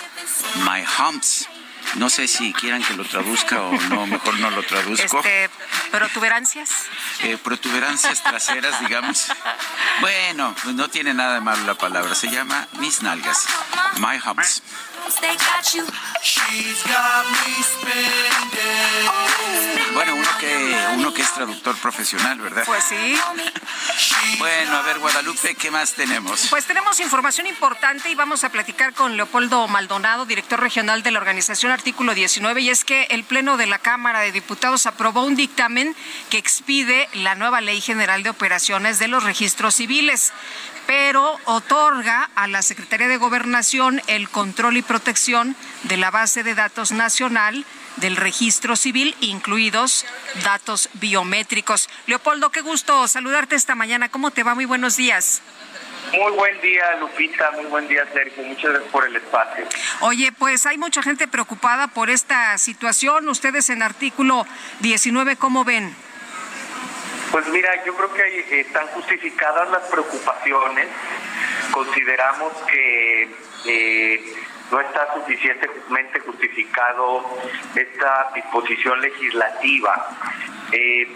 [0.64, 1.59] My Humps.
[1.96, 5.18] No sé si quieran que lo traduzca o no, mejor no lo traduzco.
[5.18, 5.50] Este,
[5.90, 6.70] protuberancias.
[7.20, 9.26] Eh, protuberancias traseras, digamos.
[10.00, 12.14] Bueno, no tiene nada de malo la palabra.
[12.14, 13.46] Se llama Mis Nalgas.
[13.98, 14.62] My Humps.
[19.94, 22.64] Bueno, uno que, uno que es traductor profesional, ¿verdad?
[22.66, 23.18] Pues sí.
[24.38, 26.48] Bueno, a ver, Guadalupe, ¿qué más tenemos?
[26.50, 31.18] Pues tenemos información importante y vamos a platicar con Leopoldo Maldonado, director regional de la
[31.18, 35.36] organización Artículo 19, y es que el Pleno de la Cámara de Diputados aprobó un
[35.36, 35.96] dictamen
[36.28, 40.32] que expide la nueva Ley General de Operaciones de los Registros Civiles
[40.90, 45.54] pero otorga a la Secretaría de Gobernación el control y protección
[45.84, 47.64] de la base de datos nacional
[47.98, 50.04] del registro civil, incluidos
[50.42, 51.88] datos biométricos.
[52.08, 54.08] Leopoldo, qué gusto saludarte esta mañana.
[54.08, 54.56] ¿Cómo te va?
[54.56, 55.42] Muy buenos días.
[56.12, 57.52] Muy buen día, Lupita.
[57.52, 58.42] Muy buen día, Sergio.
[58.42, 59.64] Muchas gracias por el espacio.
[60.00, 63.28] Oye, pues hay mucha gente preocupada por esta situación.
[63.28, 64.44] Ustedes en artículo
[64.80, 65.94] 19, ¿cómo ven?
[67.30, 70.88] Pues mira, yo creo que están justificadas las preocupaciones.
[71.70, 73.28] Consideramos que
[73.66, 74.34] eh,
[74.70, 77.38] no está suficientemente justificado
[77.76, 80.08] esta disposición legislativa,
[80.72, 81.08] eh,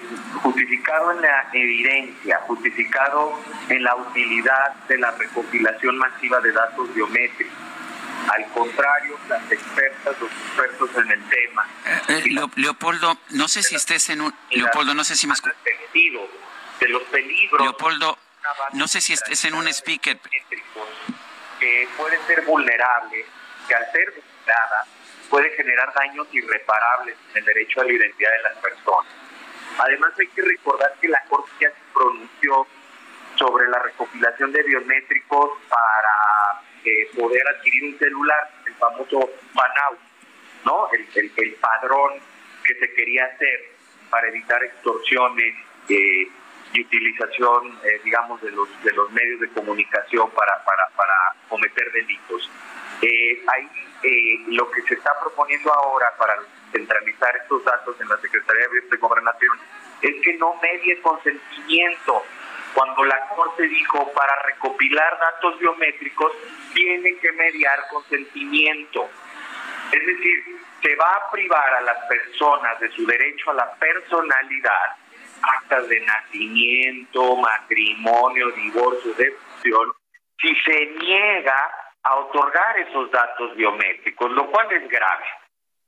[0.42, 3.38] justificado en la evidencia, justificado
[3.68, 7.54] en la utilidad de la recopilación masiva de datos biométricos.
[8.32, 11.66] Al contrario, las expertas, los expertos en el tema.
[12.08, 14.34] Eh, Leo- Leopoldo, no sé si estés en un...
[14.50, 15.34] Leopoldo, no sé si me
[15.94, 16.80] escuchas.
[16.80, 18.18] de los peligros Leopoldo,
[18.72, 20.18] no sé si estés en un speaker.
[21.60, 23.24] que puede ser vulnerable,
[23.68, 24.84] que al ser vulnerada
[25.30, 29.10] puede generar daños irreparables en el derecho a la identidad de las personas.
[29.78, 32.66] Además hay que recordar que la Corte ya se pronunció
[33.36, 39.98] sobre la recopilación de biométricos para eh, poder adquirir un celular, el famoso PANAU,
[40.66, 40.88] ¿no?
[40.92, 42.20] El, el- el padrón
[42.62, 43.72] que se quería hacer
[44.10, 45.54] para evitar extorsiones
[45.88, 46.28] eh,
[46.72, 51.14] y utilización, eh, digamos, de los de los medios de comunicación para para, para
[51.48, 52.50] cometer delitos.
[53.00, 53.68] Eh, ahí
[54.02, 56.34] eh, lo que se está proponiendo ahora para
[56.72, 59.58] centralizar estos datos en la Secretaría de Gobernación
[60.02, 62.22] es que no medie consentimiento.
[62.74, 66.32] Cuando la Corte dijo para recopilar datos biométricos
[66.74, 69.08] tiene que mediar consentimiento.
[69.92, 74.96] Es decir, se va a privar a las personas de su derecho a la personalidad,
[75.56, 79.92] actas de nacimiento, matrimonio, divorcio, defunción,
[80.40, 81.70] si se niega
[82.02, 85.24] a otorgar esos datos biométricos, lo cual es grave.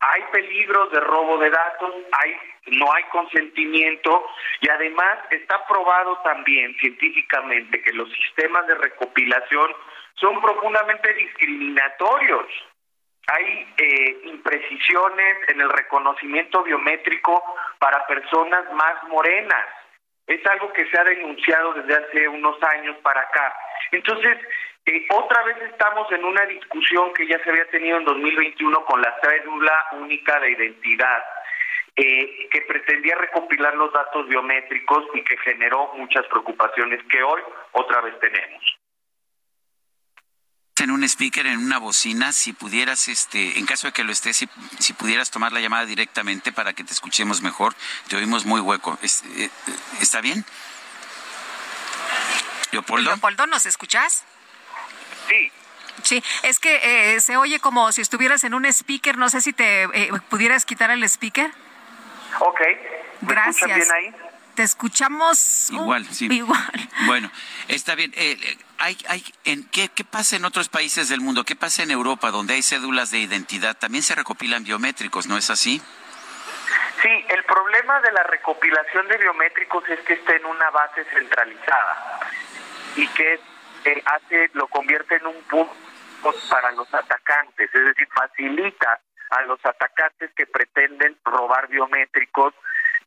[0.01, 4.27] Hay peligros de robo de datos, hay no hay consentimiento
[4.61, 9.73] y además está probado también científicamente que los sistemas de recopilación
[10.17, 12.47] son profundamente discriminatorios.
[13.29, 17.43] Hay eh, imprecisiones en el reconocimiento biométrico
[17.79, 19.67] para personas más morenas.
[20.27, 23.53] Es algo que se ha denunciado desde hace unos años para acá.
[23.91, 24.39] Entonces,
[24.87, 29.03] eh, otra vez estamos en una discusión que ya se había tenido en 2021 con
[29.03, 31.25] la cédula única de identidad,
[31.97, 37.43] eh, que pretendía recopilar los datos biométricos y que generó muchas preocupaciones que hoy
[37.73, 38.79] otra vez tenemos.
[40.85, 44.37] En un speaker, en una bocina, si pudieras, este, en caso de que lo estés,
[44.37, 44.49] si,
[44.79, 47.75] si pudieras tomar la llamada directamente para que te escuchemos mejor,
[48.09, 48.99] te oímos muy hueco.
[49.03, 49.51] Es- eh, eh,
[50.01, 50.45] ¿Está bien?
[52.73, 53.11] Leopoldo.
[53.11, 54.25] Leopoldo, ¿nos escuchas?
[55.29, 55.53] Sí.
[56.03, 59.17] Sí, es que eh, se oye como si estuvieras en un speaker.
[59.17, 61.51] No sé si te eh, pudieras quitar el speaker.
[62.41, 62.61] Ok.
[63.23, 63.75] ¿Me Gracias.
[63.75, 64.15] bien ahí?
[64.55, 65.69] Te escuchamos.
[65.71, 66.27] uh, Igual, sí.
[66.31, 66.91] Igual.
[67.07, 67.31] Bueno,
[67.69, 68.13] está bien.
[68.15, 71.45] Eh, eh, hay, hay, en, ¿qué, ¿Qué pasa en otros países del mundo?
[71.45, 73.77] ¿Qué pasa en Europa, donde hay cédulas de identidad?
[73.77, 75.81] También se recopilan biométricos, ¿no es así?
[77.03, 82.21] Sí, el problema de la recopilación de biométricos es que está en una base centralizada
[82.97, 83.41] y que
[83.85, 85.75] eh, hace lo convierte en un punto
[86.51, 89.01] para los atacantes, es decir, facilita
[89.31, 92.55] a los atacantes que pretenden robar biométricos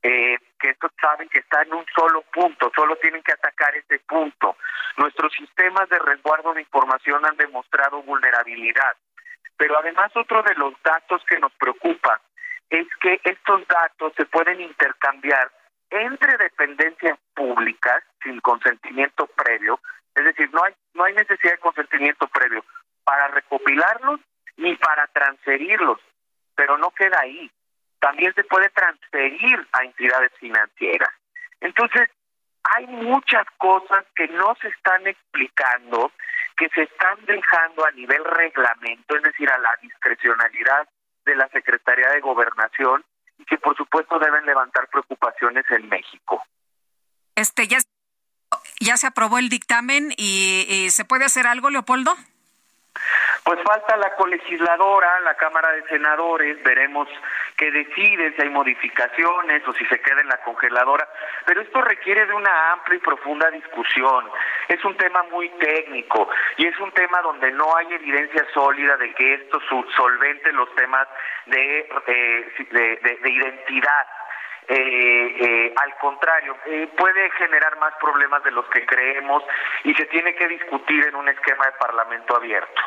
[0.01, 3.99] eh, que estos saben que está en un solo punto, solo tienen que atacar ese
[3.99, 4.57] punto.
[4.97, 8.95] Nuestros sistemas de resguardo de información han demostrado vulnerabilidad,
[9.57, 12.21] pero además otro de los datos que nos preocupa
[12.69, 15.51] es que estos datos se pueden intercambiar
[15.89, 19.79] entre dependencias públicas sin consentimiento previo,
[20.15, 22.63] es decir, no hay no hay necesidad de consentimiento previo
[23.03, 24.19] para recopilarlos
[24.57, 25.99] ni para transferirlos,
[26.55, 27.49] pero no queda ahí.
[27.99, 31.09] También se puede transferir a entidades financieras.
[31.59, 32.09] Entonces,
[32.63, 36.11] hay muchas cosas que no se están explicando,
[36.57, 40.87] que se están dejando a nivel reglamento, es decir, a la discrecionalidad
[41.25, 43.03] de la Secretaría de Gobernación
[43.37, 46.43] y que por supuesto deben levantar preocupaciones en México.
[47.35, 47.77] Este ya
[48.79, 52.15] ya se aprobó el dictamen y, y se puede hacer algo, Leopoldo.
[53.43, 57.07] Pues falta la colegisladora, la Cámara de Senadores, veremos
[57.57, 61.07] qué decide, si hay modificaciones o si se queda en la congeladora,
[61.45, 64.29] pero esto requiere de una amplia y profunda discusión.
[64.67, 69.13] Es un tema muy técnico y es un tema donde no hay evidencia sólida de
[69.13, 69.59] que esto
[69.95, 71.07] solvente los temas
[71.45, 74.07] de, eh, de, de, de identidad.
[74.71, 79.41] Eh, eh, al contrario, eh, puede generar más problemas de los que creemos
[79.83, 82.79] y se tiene que discutir en un esquema de parlamento abierto.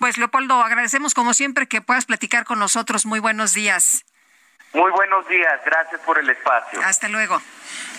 [0.00, 3.06] Pues Leopoldo, agradecemos como siempre que puedas platicar con nosotros.
[3.06, 4.04] Muy buenos días.
[4.72, 6.80] Muy buenos días, gracias por el espacio.
[6.84, 7.42] Hasta luego.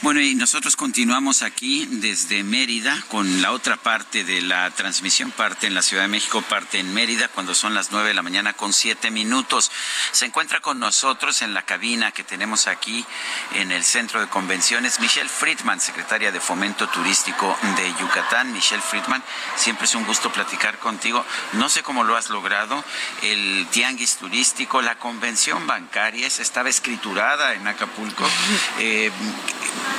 [0.01, 5.67] Bueno, y nosotros continuamos aquí desde Mérida con la otra parte de la transmisión, parte
[5.67, 8.53] en la Ciudad de México, parte en Mérida, cuando son las nueve de la mañana
[8.53, 9.71] con siete minutos.
[10.11, 13.05] Se encuentra con nosotros en la cabina que tenemos aquí
[13.53, 18.51] en el Centro de Convenciones Michelle Friedman, secretaria de Fomento Turístico de Yucatán.
[18.53, 19.21] Michelle Friedman,
[19.55, 21.23] siempre es un gusto platicar contigo.
[21.53, 22.83] No sé cómo lo has logrado,
[23.21, 28.23] el tianguis turístico, la convención bancaria, esa estaba escriturada en Acapulco.
[28.77, 29.09] Eh,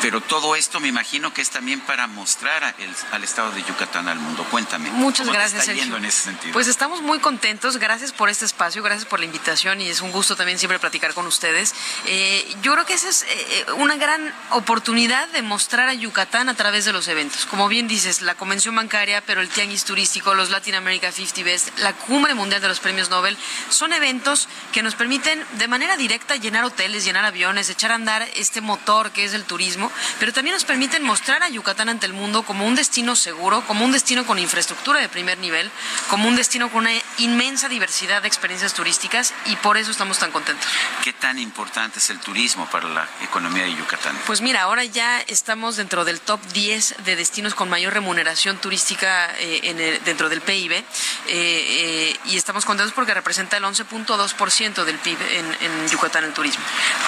[0.00, 4.08] pero todo esto me imagino que es también para mostrar el, al estado de Yucatán
[4.08, 4.44] al mundo.
[4.50, 4.90] Cuéntame.
[4.90, 5.98] Muchas ¿cómo te gracias, está yendo Sergio.
[5.98, 6.52] en ese sentido?
[6.52, 10.10] Pues estamos muy contentos, gracias por este espacio, gracias por la invitación y es un
[10.10, 11.72] gusto también siempre platicar con ustedes.
[12.06, 16.54] Eh, yo creo que esa es eh, una gran oportunidad de mostrar a Yucatán a
[16.54, 17.46] través de los eventos.
[17.46, 21.78] Como bien dices, la convención bancaria, pero el tianguis turístico, los Latin America 50 Best,
[21.78, 26.34] la cumbre mundial de los premios Nobel, son eventos que nos permiten de manera directa
[26.34, 30.54] llenar hoteles, llenar aviones, echar a andar este motor que es el turismo, pero también
[30.54, 34.26] nos permiten mostrar a Yucatán ante el mundo como un destino seguro, como un destino
[34.26, 35.70] con infraestructura de primer nivel,
[36.10, 40.30] como un destino con una inmensa diversidad de experiencias turísticas y por eso estamos tan
[40.30, 40.66] contentos.
[41.02, 44.18] ¿Qué tan importante es el turismo para la economía de Yucatán?
[44.26, 49.30] Pues mira, ahora ya estamos dentro del top 10 de destinos con mayor remuneración turística
[49.38, 50.84] eh, en el- dentro del PIB eh,
[51.28, 56.41] eh, y estamos contentos porque representa el 11.2% del PIB en, en Yucatán el turismo.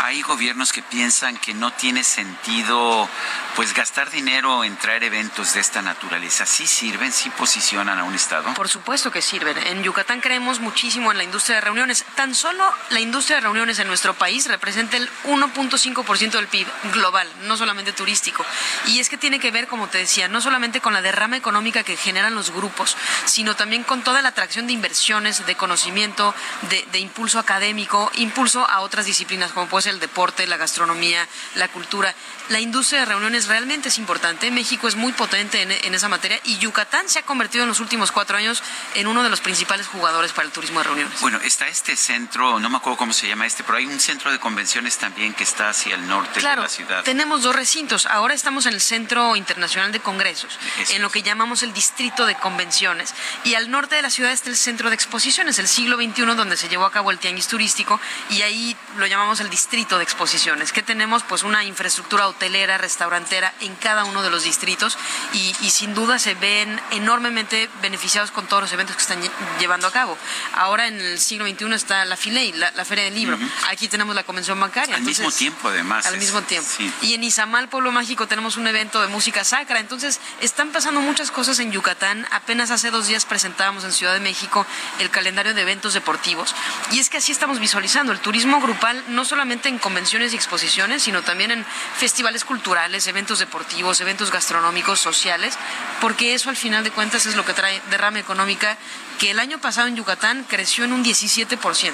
[0.02, 3.08] Hay gobiernos que piensan que no tiene sentido
[3.56, 6.46] pues gastar dinero en traer eventos de esta naturaleza.
[6.46, 7.12] ¿Sí sirven?
[7.12, 8.52] ¿Sí posicionan a un estado?
[8.54, 9.56] Por supuesto que sirven.
[9.66, 12.04] En Yucatán creemos muchísimo en la industria de reuniones.
[12.16, 17.28] Tan solo la industria de reuniones en nuestro país representa el 1.5% del PIB global,
[17.42, 18.44] no solamente turístico.
[18.86, 21.82] Y es que tiene que ver, como te decía, no solamente con la derrama económica
[21.82, 26.34] que generan los grupos, sino también con toda la atracción de inversiones, de conocimiento,
[26.68, 29.23] de, de impulso académico, impulso a otras disciplinas
[29.54, 32.14] como puede ser el deporte, la gastronomía, la cultura.
[32.50, 34.50] La industria de reuniones realmente es importante.
[34.50, 37.80] México es muy potente en, en esa materia y Yucatán se ha convertido en los
[37.80, 38.62] últimos cuatro años
[38.94, 41.20] en uno de los principales jugadores para el turismo de reuniones.
[41.20, 44.30] Bueno, está este centro, no me acuerdo cómo se llama este, pero hay un centro
[44.30, 47.02] de convenciones también que está hacia el norte Claro, de la ciudad.
[47.04, 48.06] tenemos dos recintos.
[48.06, 50.58] Ahora estamos en el Centro Internacional de Congresos,
[50.90, 53.14] en lo que llamamos el Distrito de Convenciones.
[53.44, 56.56] Y al norte de la ciudad está el Centro de Exposiciones, el siglo XXI, donde
[56.56, 58.00] se llevó a cabo el tianguis turístico.
[58.30, 63.54] Y ahí lo llamamos el Distrito de Exposiciones, que tenemos pues una infraestructura hotelera, restaurantera
[63.60, 64.98] en cada uno de los distritos.
[65.32, 69.30] Y, y sin duda se ven enormemente beneficiados con todos los eventos que están lle-
[69.58, 70.18] llevando a cabo.
[70.54, 73.38] Ahora en el siglo XXI está la FILEI, la, la Feria del Libro.
[73.68, 74.96] Aquí tenemos la Convención Bancaria.
[74.96, 76.06] Al mismo Entonces, tiempo, además.
[76.06, 76.68] al es- mismo tiempo.
[76.76, 76.92] sí.
[77.02, 79.78] Y en Izamal, Pueblo Mágico, tenemos un evento de música sacra.
[79.80, 82.26] Entonces, están pasando muchas cosas en Yucatán.
[82.30, 84.66] Apenas hace dos días presentábamos en Ciudad de México
[84.98, 86.54] el calendario de eventos deportivos.
[86.90, 91.02] Y es que así estamos visualizando el turismo grupal, no solamente en convenciones y exposiciones,
[91.02, 91.64] sino también en
[91.96, 95.58] festivales culturales, eventos deportivos, eventos gastronómicos, sociales,
[96.00, 98.76] porque eso al final de cuentas es lo que trae derrama económica
[99.18, 101.92] que el año pasado en Yucatán creció en un 17%.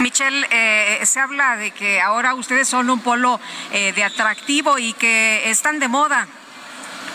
[0.00, 3.40] Michelle, eh, se habla de que ahora ustedes son un polo
[3.72, 6.28] eh, de atractivo y que están de moda.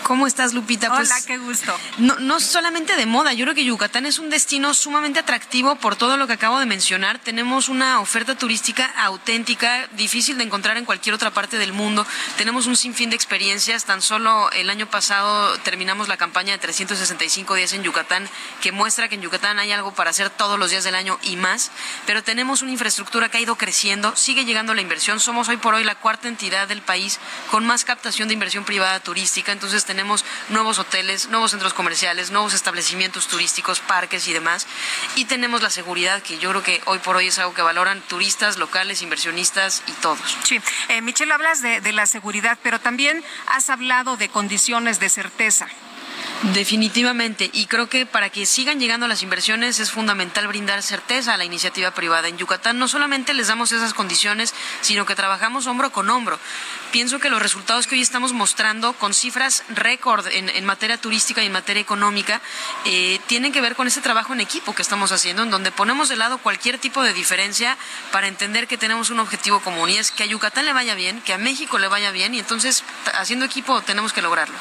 [0.02, 0.92] ¿Cómo estás, Lupita?
[0.92, 1.72] Hola, Pues, qué gusto.
[1.98, 5.96] No, no solamente de moda, yo creo que Yucatán es un destino sumamente atractivo por
[5.96, 7.18] todo lo que acabo de mencionar.
[7.18, 12.06] Tenemos una oferta turística auténtica, difícil de encontrar en cualquier otra parte del mundo.
[12.36, 13.84] Tenemos un sinfín de experiencias.
[13.84, 18.28] Tan solo el año pasado terminamos la campaña de 365 días en Yucatán,
[18.60, 21.36] que muestra que en Yucatán hay algo para hacer todos los días del año y
[21.36, 21.70] más.
[22.06, 25.20] Pero tenemos una infraestructura que ha ido creciendo, sigue llegando la inversión.
[25.20, 27.20] Somos hoy por hoy la cuarta entidad del país
[27.50, 29.52] con más captación de inversión privada turística.
[29.52, 34.66] Entonces tenemos nuevos hoteles, nuevos centros comerciales, nuevos establecimientos turísticos, parques y demás.
[35.16, 38.00] Y tenemos la seguridad, que yo creo que hoy por hoy es algo que valoran
[38.00, 40.38] turistas, locales, inversionistas y todos.
[40.44, 45.10] Sí, eh, Michelle, hablas de, de la seguridad, pero también has hablado de condiciones de
[45.10, 45.68] certeza.
[46.54, 51.36] Definitivamente, y creo que para que sigan llegando las inversiones es fundamental brindar certeza a
[51.36, 52.26] la iniciativa privada.
[52.26, 56.40] En Yucatán no solamente les damos esas condiciones, sino que trabajamos hombro con hombro.
[56.92, 61.42] Pienso que los resultados que hoy estamos mostrando con cifras récord en, en materia turística
[61.42, 62.42] y en materia económica
[62.84, 66.10] eh, tienen que ver con ese trabajo en equipo que estamos haciendo, en donde ponemos
[66.10, 67.78] de lado cualquier tipo de diferencia
[68.10, 71.22] para entender que tenemos un objetivo común y es que a Yucatán le vaya bien,
[71.22, 74.54] que a México le vaya bien y entonces haciendo equipo tenemos que lograrlo.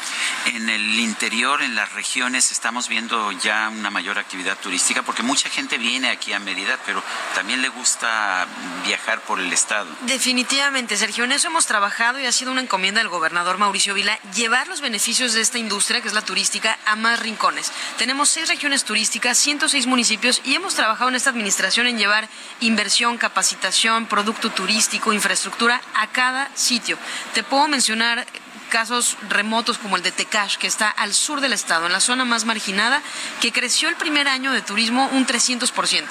[0.45, 5.49] En el interior, en las regiones, estamos viendo ya una mayor actividad turística porque mucha
[5.49, 7.03] gente viene aquí a Mérida, pero
[7.35, 8.47] también le gusta
[8.85, 9.89] viajar por el estado.
[10.03, 14.19] Definitivamente, Sergio, en eso hemos trabajado y ha sido una encomienda del gobernador Mauricio Vila
[14.35, 17.71] llevar los beneficios de esta industria, que es la turística, a más rincones.
[17.97, 22.29] Tenemos seis regiones turísticas, 106 municipios y hemos trabajado en esta administración en llevar
[22.59, 26.97] inversión, capacitación, producto turístico, infraestructura a cada sitio.
[27.33, 28.25] Te puedo mencionar
[28.71, 32.23] casos remotos como el de Tecash, que está al sur del estado, en la zona
[32.23, 33.03] más marginada,
[33.41, 36.05] que creció el primer año de turismo un 300%.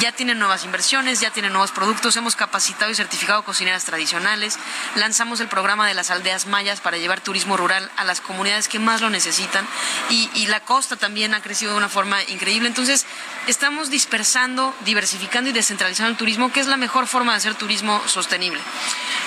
[0.00, 4.56] Ya tienen nuevas inversiones, ya tienen nuevos productos, hemos capacitado y certificado cocineras tradicionales,
[4.94, 8.78] lanzamos el programa de las aldeas mayas para llevar turismo rural a las comunidades que
[8.78, 9.66] más lo necesitan
[10.08, 12.68] y, y la costa también ha crecido de una forma increíble.
[12.68, 13.04] Entonces,
[13.48, 18.00] estamos dispersando, diversificando y descentralizando el turismo, que es la mejor forma de hacer turismo
[18.06, 18.60] sostenible.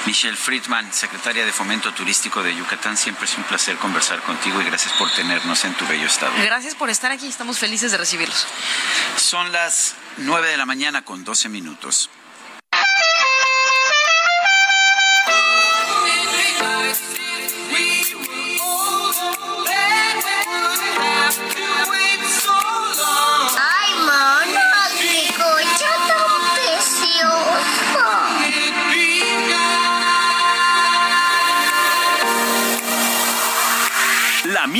[0.06, 4.66] Michelle Friedman, secretaria de Fomento Turístico de Yucatán, siempre es un placer conversar contigo y
[4.66, 6.32] gracias por tenernos en tu bello estado.
[6.44, 8.46] Gracias por estar aquí, estamos felices de recibirlos.
[9.18, 12.10] Son las 9 de la mañana con 12 minutos.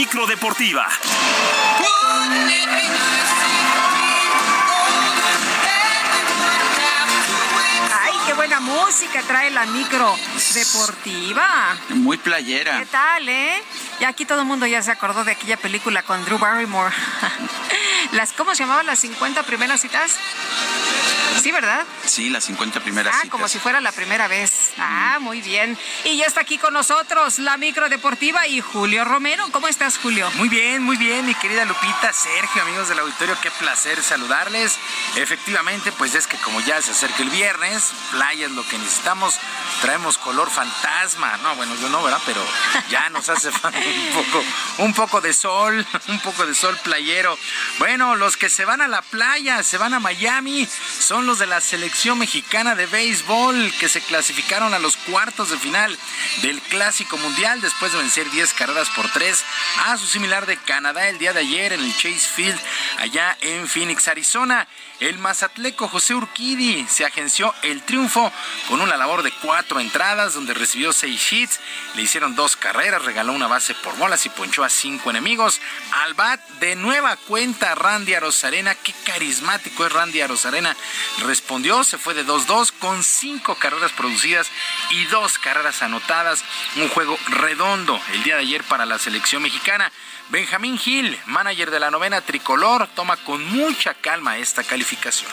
[0.10, 0.88] La micro deportiva.
[8.02, 10.18] Ay, qué buena música trae la micro
[10.54, 11.78] deportiva.
[11.90, 12.80] Muy playera.
[12.80, 13.62] ¿Qué tal, eh?
[14.00, 16.94] Y aquí todo el mundo ya se acordó de aquella película con Drew Barrymore.
[18.14, 20.16] Las, ¿Cómo se llamaban las 50 primeras citas?
[21.44, 21.86] Sí, ¿verdad?
[22.06, 23.32] Sí, las 50 primeras Ah, citas.
[23.32, 24.52] como si fuera la primera vez.
[24.80, 25.78] Ah, muy bien.
[26.06, 29.46] Y ya está aquí con nosotros la micro deportiva y Julio Romero.
[29.52, 30.32] ¿Cómo estás, Julio?
[30.36, 34.78] Muy bien, muy bien, mi querida Lupita, Sergio, amigos del auditorio, qué placer saludarles.
[35.18, 39.36] Efectivamente, pues es que como ya se acerca el viernes, playa es lo que necesitamos.
[39.82, 41.38] Traemos color fantasma.
[41.44, 42.22] No, bueno, yo no, ¿verdad?
[42.26, 42.42] Pero
[42.90, 44.44] ya nos hace falta un poco,
[44.78, 47.38] un poco de sol, un poco de sol playero.
[47.80, 50.68] Bueno, los que se van a la playa, se van a Miami,
[51.00, 55.58] son los de la selección mexicana de béisbol que se clasificaron a los cuartos de
[55.58, 55.98] final
[56.42, 59.44] del Clásico Mundial después de vencer 10 carreras por 3
[59.88, 62.60] a su similar de Canadá el día de ayer en el Chase Field
[63.00, 64.68] allá en Phoenix, Arizona.
[65.00, 68.34] El mazatleco José Urquidi se agenció el triunfo
[68.68, 71.62] con una labor de cuatro entradas donde recibió seis hits,
[71.96, 75.62] le hicieron dos carreras, regaló una base por bolas y ponchó a cinco enemigos.
[76.04, 80.76] Al bat de nueva cuenta Randy Arozarena, qué carismático es Randy Arozarena,
[81.20, 84.48] respondió, se fue de 2-2 con cinco carreras producidas
[84.92, 86.44] y dos carreras anotadas,
[86.76, 89.92] un juego redondo el día de ayer para la selección mexicana.
[90.30, 95.30] Benjamín Gil, manager de la novena tricolor, toma con mucha calma esta calificación.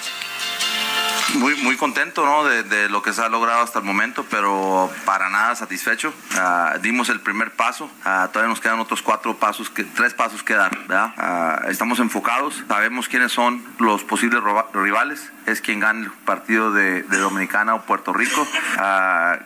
[1.34, 2.44] Muy, muy contento ¿no?
[2.44, 6.14] de, lo que se ha logrado hasta el momento, pero para nada satisfecho.
[6.36, 10.54] Ah, dimos el primer paso, Ah, todavía nos quedan otros cuatro pasos, tres pasos que
[10.54, 10.78] dar.
[10.88, 14.40] Ah, estamos enfocados, sabemos quiénes son los posibles
[14.72, 18.46] rivales, es quien gane el partido de, Dominicana o Puerto Rico.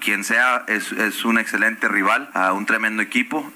[0.00, 3.50] Quien sea es, un excelente rival, un tremendo equipo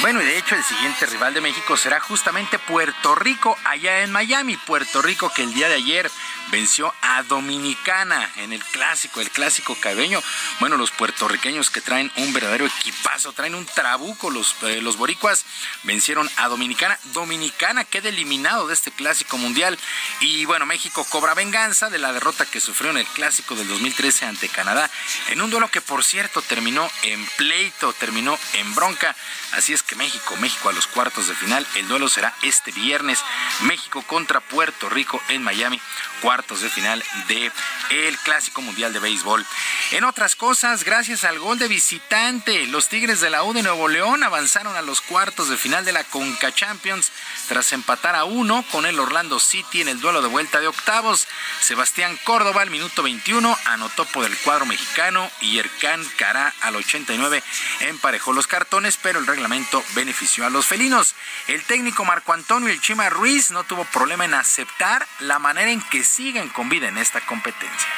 [0.00, 4.12] Bueno, y de hecho el siguiente rival de México será justamente Puerto Rico, allá en
[4.12, 4.56] Miami.
[4.56, 6.10] Puerto Rico que el día de ayer
[6.50, 10.22] venció a Dominicana en el clásico, el clásico cabeño.
[10.60, 15.44] Bueno, los puertorriqueños que traen un verdadero equipazo, traen un trabuco, los, eh, los boricuas
[15.82, 16.98] vencieron a Dominicana.
[17.12, 19.78] Dominicana queda eliminado de este clásico mundial.
[20.20, 24.26] Y bueno, México cobra venganza de la derrota que sufrió en el clásico del 2013
[24.26, 24.90] ante Canadá,
[25.28, 29.14] en un duelo que por cierto terminó en pleito, terminó en bronca.
[29.52, 31.66] Así es que México, México a los cuartos de final.
[31.76, 33.22] El duelo será este viernes.
[33.62, 35.80] México contra Puerto Rico en Miami,
[36.26, 37.52] cuartos de final de
[37.90, 39.46] el Clásico Mundial de Béisbol.
[39.92, 43.86] En otras cosas, gracias al gol de visitante, los Tigres de la U de Nuevo
[43.86, 47.12] León avanzaron a los cuartos de final de la Conca Champions
[47.46, 51.28] tras empatar a uno con el Orlando City en el duelo de vuelta de octavos.
[51.60, 57.40] Sebastián Córdoba al minuto 21 anotó por el cuadro mexicano y Ercan Cará al 89
[57.82, 61.14] emparejó los cartones, pero el reglamento benefició a los felinos.
[61.46, 65.80] El técnico Marco Antonio El Chima Ruiz no tuvo problema en aceptar la manera en
[65.82, 67.90] que siguen con vida en esta competencia.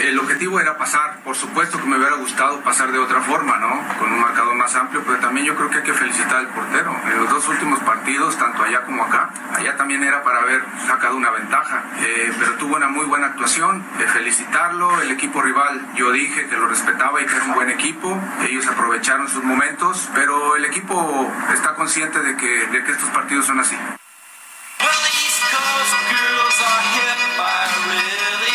[0.00, 3.70] El objetivo era pasar, por supuesto que me hubiera gustado pasar de otra forma, ¿no?
[3.98, 6.94] Con un marcador más amplio, pero también yo creo que hay que felicitar al portero.
[7.10, 11.16] En los dos últimos partidos, tanto allá como acá, allá también era para haber sacado
[11.16, 13.82] una ventaja, eh, pero tuvo una muy buena actuación.
[13.98, 17.70] Eh, felicitarlo, el equipo rival, yo dije que lo respetaba y que era un buen
[17.70, 23.08] equipo, ellos aprovecharon sus momentos, pero el equipo está consciente de que, de que estos
[23.08, 23.76] partidos son así.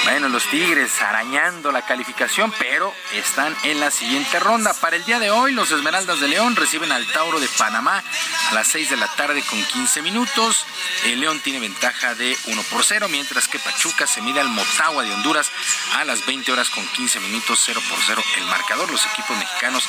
[0.09, 4.73] Bueno, los Tigres arañando la calificación, pero están en la siguiente ronda.
[4.73, 8.01] Para el día de hoy, los Esmeraldas de León reciben al Tauro de Panamá
[8.49, 10.65] a las 6 de la tarde con 15 minutos.
[11.03, 15.03] El León tiene ventaja de 1 por 0, mientras que Pachuca se mide al Motagua
[15.03, 15.51] de Honduras
[15.97, 18.89] a las 20 horas con 15 minutos, 0 por 0 el marcador.
[18.89, 19.84] Los equipos mexicanos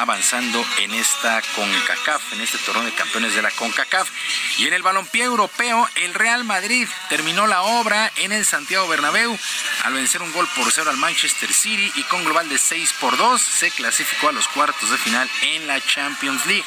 [0.00, 4.08] avanzando en esta CONCACAF, en este torneo de campeones de la CONCACAF.
[4.58, 9.38] Y en el balompié europeo, el Real Madrid terminó la obra en el Santiago Bernabéu
[9.84, 13.16] al vencer un gol por cero al Manchester City y con global de 6 por
[13.16, 16.64] 2 se clasificó a los cuartos de final en la Champions League.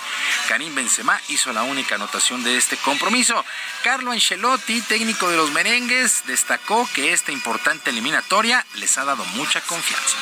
[0.47, 3.43] Karim Benzema hizo la única anotación de este compromiso.
[3.83, 9.61] Carlo Ancelotti, técnico de los merengues, destacó que esta importante eliminatoria les ha dado mucha
[9.61, 10.17] confianza.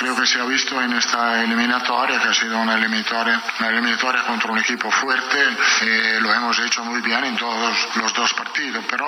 [0.00, 4.22] Creo que se ha visto en esta eliminatoria que ha sido una eliminatoria, una eliminatoria
[4.22, 5.38] contra un equipo fuerte.
[5.82, 9.06] Eh, lo hemos hecho muy bien en todos los dos partidos, pero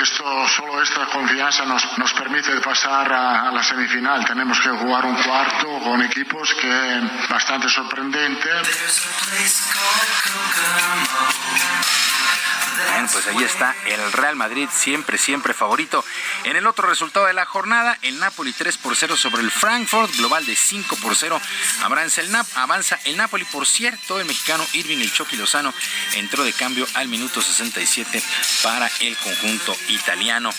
[0.00, 4.24] esto, solo esta confianza nos, nos permite pasar a, la semifinal.
[4.24, 8.48] Tenemos que jugar un cuarto con equipos que bastante sorprendente.
[12.88, 16.04] Bueno, pues ahí está el Real Madrid, siempre, siempre favorito.
[16.44, 20.14] En el otro resultado de la jornada, el Napoli 3 por 0 sobre el Frankfurt,
[20.16, 21.40] global de 5 por 0.
[21.82, 25.72] Avanza el, Nap avanza el Napoli, por cierto, el mexicano Irving El Chucky Lozano
[26.14, 28.22] entró de cambio al minuto 67
[28.62, 30.50] para el conjunto italiano.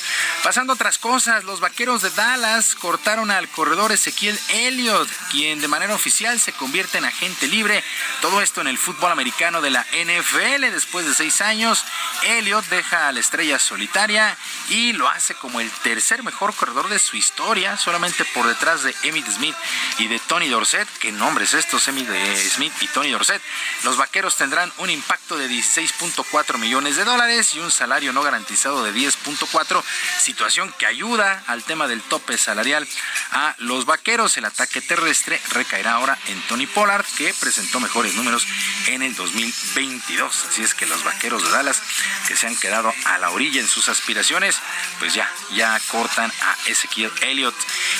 [0.43, 5.95] Pasando otras cosas, los vaqueros de Dallas cortaron al corredor Ezequiel Elliott, quien de manera
[5.95, 7.83] oficial se convierte en agente libre.
[8.21, 11.83] Todo esto en el fútbol americano de la NFL después de seis años.
[12.23, 14.37] Elliott deja a la estrella solitaria
[14.69, 18.95] y lo hace como el tercer mejor corredor de su historia, solamente por detrás de
[19.03, 19.55] Emmitt Smith
[19.97, 20.87] y de Tony Dorset.
[20.99, 22.07] ¿Qué nombres estos, Emmitt
[22.49, 23.41] Smith y Tony Dorset?
[23.83, 28.83] Los vaqueros tendrán un impacto de 16.4 millones de dólares y un salario no garantizado
[28.83, 29.83] de 10.4,
[30.19, 32.87] situación que ayuda al tema del tope salarial
[33.31, 34.37] a los vaqueros.
[34.37, 38.47] El ataque terrestre recaerá ahora en Tony Pollard, que presentó mejores números
[38.87, 40.45] en el 2022.
[40.49, 41.81] Así es que los vaqueros de Dallas
[42.27, 44.59] que se han quedado a la orilla en sus aspiraciones,
[44.99, 47.55] pues ya, ya cortan a Ezequiel Elliott.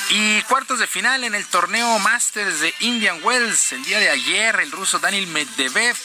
[0.09, 3.71] Y cuartos de final en el torneo Masters de Indian Wells.
[3.71, 5.95] El día de ayer, el ruso Daniel Medvedev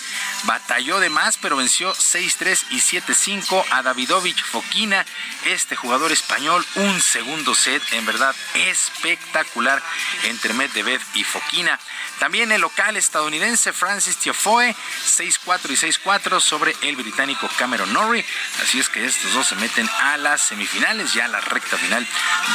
[0.45, 5.05] batalló de más, pero venció 6-3 y 7-5 a Davidovich Fokina,
[5.45, 6.65] este jugador español.
[6.77, 9.83] Un segundo set, en verdad, espectacular
[10.25, 11.79] entre Medvedev y Fokina.
[12.19, 18.25] También el local estadounidense Francis Tiafoe, 6-4 y 6-4 sobre el británico Cameron Norrie.
[18.63, 22.07] Así es que estos dos se meten a las semifinales, ya a la recta final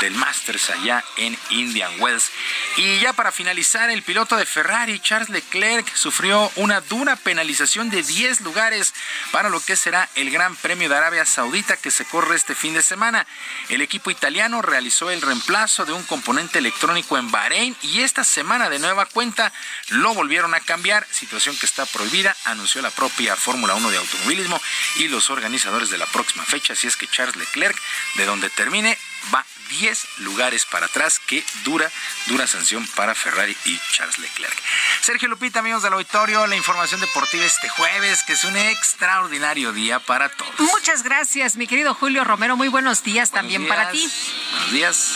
[0.02, 2.30] del Masters allá en Indian Wells.
[2.76, 8.04] Y ya para finalizar, el piloto de Ferrari, Charles Leclerc, sufrió una dura penalización de
[8.04, 8.94] 10 lugares
[9.32, 12.76] para lo que será el Gran Premio de Arabia Saudita que se corre este fin
[12.76, 13.26] de semana.
[13.68, 18.70] El equipo italiano realizó el reemplazo de un componente electrónico en Bahrein y esta semana
[18.70, 19.52] de nueva cuenta
[19.90, 24.62] lo volvieron a cambiar, situación que está prohibida, anunció la propia Fórmula 1 de automovilismo
[24.98, 27.76] y los organizadores de la próxima fecha, si es que Charles Leclerc,
[28.18, 29.00] de donde termine,
[29.34, 31.20] va 10 lugares para atrás.
[31.28, 31.90] Qué dura,
[32.28, 34.56] dura sanción para Ferrari y Charles Leclerc.
[35.02, 40.00] Sergio Lupita, amigos del auditorio, la información deportiva este jueves, que es un extraordinario día
[40.00, 40.60] para todos.
[40.60, 42.56] Muchas gracias, mi querido Julio Romero.
[42.56, 44.10] Muy buenos días también para ti.
[44.52, 45.16] Buenos días.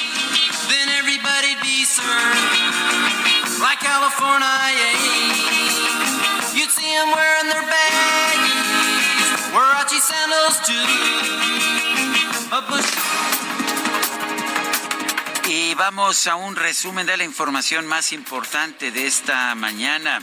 [15.67, 20.21] Y vamos a un resumen de la información más importante de esta mañana.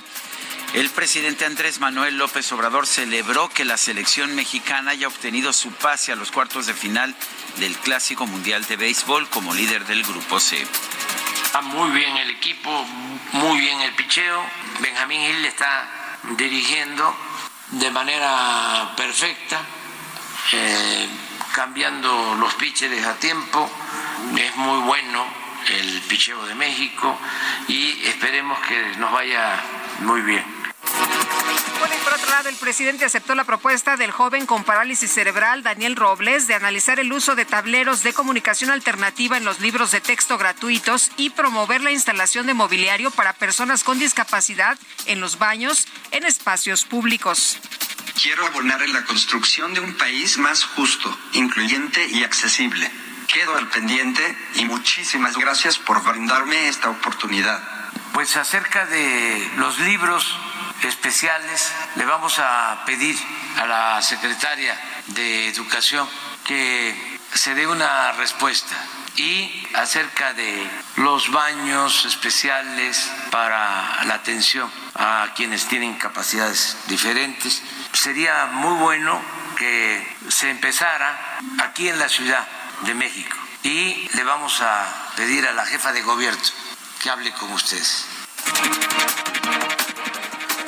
[0.73, 6.12] El presidente Andrés Manuel López Obrador celebró que la selección mexicana haya obtenido su pase
[6.12, 7.15] a los cuartos de final
[7.59, 10.66] del Clásico Mundial de Béisbol como líder del Grupo C.
[11.45, 12.87] Está muy bien el equipo,
[13.33, 14.47] muy bien el picheo.
[14.81, 15.87] Benjamín Gil está
[16.39, 17.15] dirigiendo
[17.73, 19.61] de manera perfecta,
[20.53, 21.07] eh,
[21.53, 23.71] cambiando los pitchers a tiempo.
[24.39, 25.27] Es muy bueno
[25.69, 27.19] el picheo de México
[27.69, 29.61] y esperemos que nos vaya
[30.01, 30.45] muy bien.
[31.78, 35.62] Bueno, y por otro lado, el presidente aceptó la propuesta del joven con parálisis cerebral,
[35.62, 40.01] Daniel Robles, de analizar el uso de tableros de comunicación alternativa en los libros de
[40.01, 45.86] texto gratuitos y promover la instalación de mobiliario para personas con discapacidad en los baños
[46.11, 47.59] en espacios públicos.
[48.20, 52.91] Quiero abonar en la construcción de un país más justo, incluyente y accesible.
[53.29, 57.63] Quedo al pendiente y muchísimas gracias por brindarme esta oportunidad.
[58.13, 60.37] Pues acerca de los libros
[60.83, 63.17] especiales, le vamos a pedir
[63.59, 64.79] a la secretaria
[65.09, 66.09] de Educación
[66.45, 68.75] que se dé una respuesta.
[69.17, 78.47] Y acerca de los baños especiales para la atención a quienes tienen capacidades diferentes, sería
[78.47, 79.23] muy bueno
[79.57, 82.47] que se empezara aquí en la Ciudad
[82.85, 83.36] de México.
[83.62, 86.43] Y le vamos a pedir a la jefa de gobierno
[87.02, 88.06] que hable con ustedes.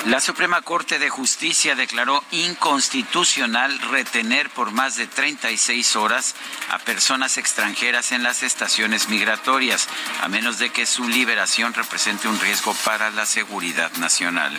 [0.07, 6.33] La Suprema Corte de Justicia declaró inconstitucional retener por más de 36 horas
[6.71, 9.89] a personas extranjeras en las estaciones migratorias,
[10.21, 14.53] a menos de que su liberación represente un riesgo para la seguridad nacional.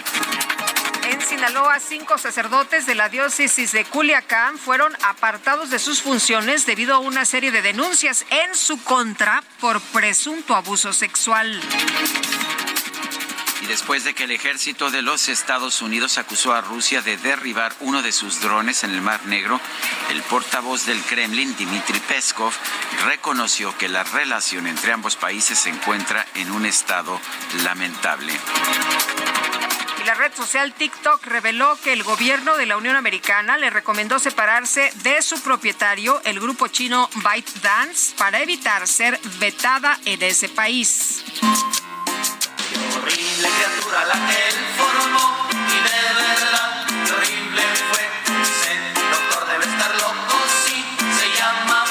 [1.10, 6.94] En Sinaloa, cinco sacerdotes de la diócesis de Culiacán fueron apartados de sus funciones debido
[6.94, 11.58] a una serie de denuncias en su contra por presunto abuso sexual.
[13.60, 17.74] Y después de que el ejército de los Estados Unidos acusó a Rusia de derribar
[17.80, 19.60] uno de sus drones en el Mar Negro,
[20.10, 22.52] el portavoz del Kremlin, Dmitry Peskov,
[23.04, 27.20] reconoció que la relación entre ambos países se encuentra en un estado
[27.64, 28.32] lamentable.
[30.00, 34.20] Y la red social TikTok reveló que el gobierno de la Unión Americana le recomendó
[34.20, 41.24] separarse de su propietario, el grupo chino ByteDance, para evitar ser vetada en ese país.
[43.14, 48.04] Criatura la que él formó y de verdad qué horrible fue.
[49.10, 51.84] Doctor debe estar loco, se llama.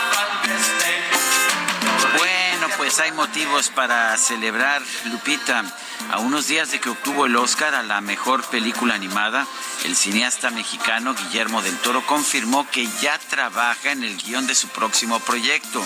[2.17, 5.63] Bueno, pues hay motivos para celebrar, Lupita.
[6.11, 9.45] A unos días de que obtuvo el Oscar a la mejor película animada,
[9.83, 14.69] el cineasta mexicano Guillermo del Toro confirmó que ya trabaja en el guion de su
[14.69, 15.85] próximo proyecto.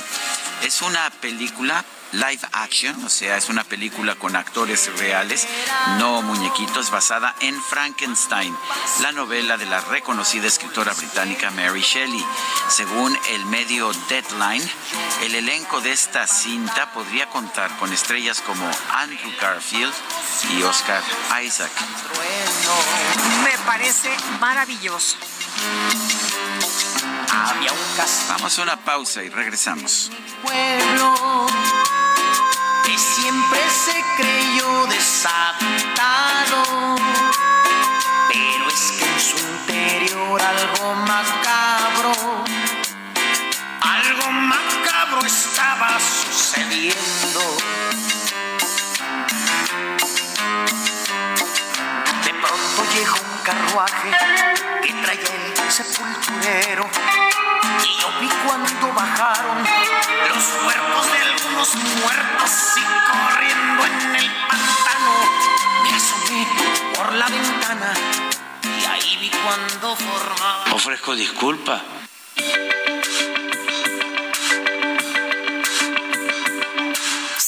[0.62, 5.48] Es una película live action, o sea, es una película con actores reales,
[5.98, 8.56] no muñequitos, basada en Frankenstein,
[9.02, 12.24] la novela de la reconocida escritora británica Mary Shelley.
[12.70, 14.70] Según el medio Deadline,
[15.24, 19.94] el elenco de esta cinta podría contar con estrellas como Andrew Garfield
[20.58, 21.02] y Oscar
[21.44, 21.72] Isaac.
[23.44, 24.10] Me parece
[24.40, 25.18] maravilloso.
[27.32, 27.80] Había un
[28.30, 30.12] Vamos a una pausa y regresamos.
[30.44, 31.48] pueblo
[33.92, 36.64] se creyó deshabitado.
[38.30, 42.14] Pero es que en su interior algo macabro,
[43.82, 47.42] algo macabro estaba sucediendo.
[52.24, 54.12] De pronto llegó un carruaje
[54.84, 55.36] que traía
[55.66, 56.90] el sepulturero.
[57.84, 59.81] Y yo vi cuando bajaron
[61.70, 65.14] muertos y corriendo en el pantano.
[65.84, 66.48] Me asomé
[66.96, 67.94] por la ventana
[68.64, 70.74] y ahí vi cuando formaba.
[70.74, 71.82] Ofrezco disculpa.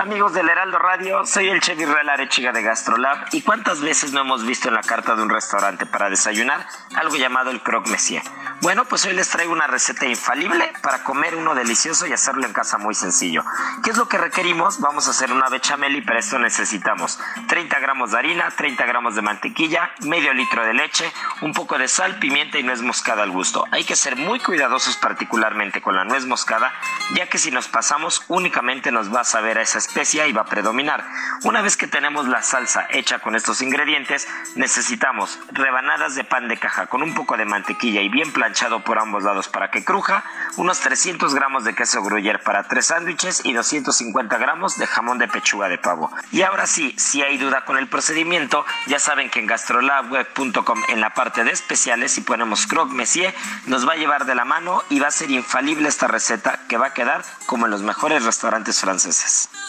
[0.00, 4.12] Hola amigos del Heraldo Radio, soy el chef Israel Arechiga de Gastrolab y cuántas veces
[4.12, 7.90] no hemos visto en la carta de un restaurante para desayunar algo llamado el croque
[7.90, 8.22] monsieur.
[8.62, 12.54] Bueno, pues hoy les traigo una receta infalible para comer uno delicioso y hacerlo en
[12.54, 13.44] casa muy sencillo.
[13.82, 14.80] ¿Qué es lo que requerimos?
[14.80, 17.18] Vamos a hacer una bechamel y para esto necesitamos
[17.48, 21.12] 30 gramos de harina, 30 gramos de mantequilla, medio litro de leche,
[21.42, 23.66] un poco de sal, pimienta y nuez moscada al gusto.
[23.70, 26.72] Hay que ser muy cuidadosos particularmente con la nuez moscada,
[27.14, 30.44] ya que si nos pasamos únicamente nos va a saber a esa especia va a
[30.44, 31.04] predominar.
[31.42, 36.58] Una vez que tenemos la salsa hecha con estos ingredientes, necesitamos rebanadas de pan de
[36.58, 40.22] caja con un poco de mantequilla y bien planchado por ambos lados para que cruja,
[40.56, 45.26] unos 300 gramos de queso gruyere para tres sándwiches y 250 gramos de jamón de
[45.26, 46.12] pechuga de pavo.
[46.30, 51.00] Y ahora sí, si hay duda con el procedimiento, ya saben que en gastrolabweb.com en
[51.00, 53.34] la parte de especiales, si ponemos croque monsieur,
[53.66, 56.76] nos va a llevar de la mano y va a ser infalible esta receta que
[56.76, 59.48] va a quedar como en los mejores restaurantes franceses.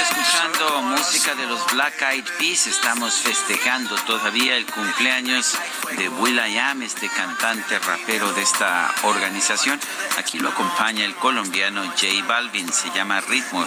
[0.00, 2.68] Escuchando música de los Black Eyed Peas.
[2.68, 5.58] Estamos festejando todavía el cumpleaños
[5.96, 9.80] de Will.i.am, este cantante rapero de esta organización.
[10.16, 12.72] Aquí lo acompaña el colombiano J Balvin.
[12.72, 13.66] Se llama Ritmo.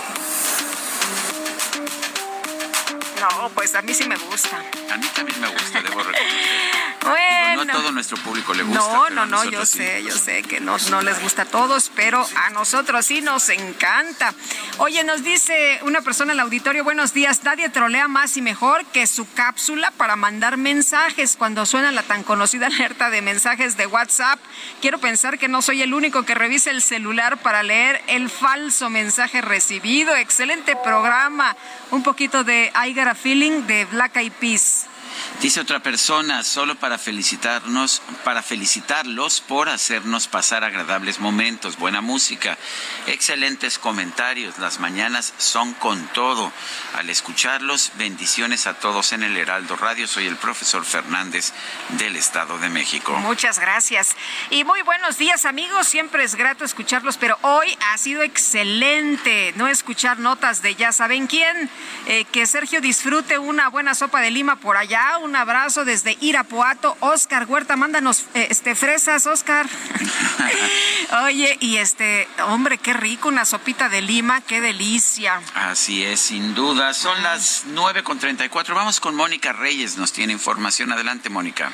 [3.19, 4.57] No, pues a mí sí me gusta.
[4.89, 6.80] A mí también me gusta, debo reconocer.
[7.03, 7.65] Bueno.
[7.65, 8.79] No a todo nuestro público le gusta.
[8.79, 9.79] No, no, no, yo sí.
[9.79, 13.49] sé, yo sé que no, no les gusta a todos, pero a nosotros sí nos
[13.49, 14.33] encanta.
[14.77, 18.85] Oye, nos dice una persona en el auditorio, buenos días, nadie trolea más y mejor
[18.85, 23.87] que su cápsula para mandar mensajes cuando suena la tan conocida alerta de mensajes de
[23.87, 24.39] WhatsApp.
[24.81, 28.89] Quiero pensar que no soy el único que revisa el celular para leer el falso
[28.89, 30.15] mensaje recibido.
[30.15, 31.55] Excelente programa.
[31.91, 34.87] Un poquito de I Got a Feeling de Black Eyed Peas.
[35.41, 42.57] Dice otra persona, solo para felicitarnos, para felicitarlos por hacernos pasar agradables momentos, buena música,
[43.07, 46.51] excelentes comentarios, las mañanas son con todo.
[46.95, 50.07] Al escucharlos, bendiciones a todos en el Heraldo Radio.
[50.07, 51.53] Soy el profesor Fernández
[51.89, 53.13] del Estado de México.
[53.19, 54.15] Muchas gracias.
[54.49, 59.67] Y muy buenos días amigos, siempre es grato escucharlos, pero hoy ha sido excelente no
[59.67, 61.69] escuchar notas de ya saben quién.
[62.07, 65.00] Eh, que Sergio disfrute una buena sopa de lima por allá.
[65.23, 66.95] Un abrazo desde Irapuato.
[66.99, 69.67] Oscar Huerta, mándanos eh, este fresas, Oscar.
[71.25, 75.41] Oye, y este, hombre, qué rico, una sopita de lima, qué delicia.
[75.55, 76.93] Así es, sin duda.
[76.93, 78.75] Son las 9 con 34.
[78.75, 80.91] Vamos con Mónica Reyes, nos tiene información.
[80.91, 81.71] Adelante, Mónica.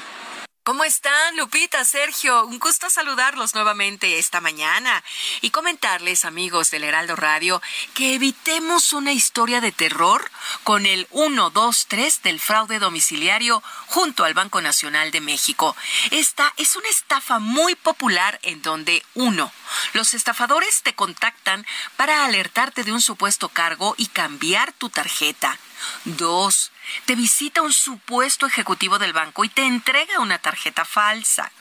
[0.67, 2.45] ¿Cómo están, Lupita, Sergio?
[2.45, 5.01] Un gusto saludarlos nuevamente esta mañana
[5.39, 7.61] y comentarles, amigos del Heraldo Radio,
[7.93, 10.29] que evitemos una historia de terror
[10.65, 15.73] con el 1, 2, 3 del fraude domiciliario junto al Banco Nacional de México.
[16.11, 19.53] Esta es una estafa muy popular en donde, uno,
[19.93, 21.65] los estafadores te contactan
[21.95, 25.57] para alertarte de un supuesto cargo y cambiar tu tarjeta.
[26.03, 26.71] Dos,
[27.05, 31.51] te visita un supuesto ejecutivo del banco y te entrega una tarjeta falsa.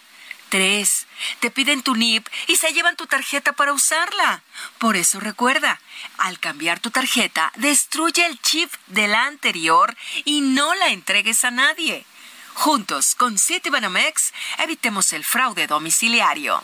[0.48, 1.06] Tres,
[1.40, 4.42] te piden tu NIP y se llevan tu tarjeta para usarla.
[4.78, 5.80] Por eso recuerda,
[6.18, 11.50] al cambiar tu tarjeta, destruye el chip de la anterior y no la entregues a
[11.50, 12.06] nadie.
[12.54, 16.62] Juntos con Citibanamex evitemos el fraude domiciliario.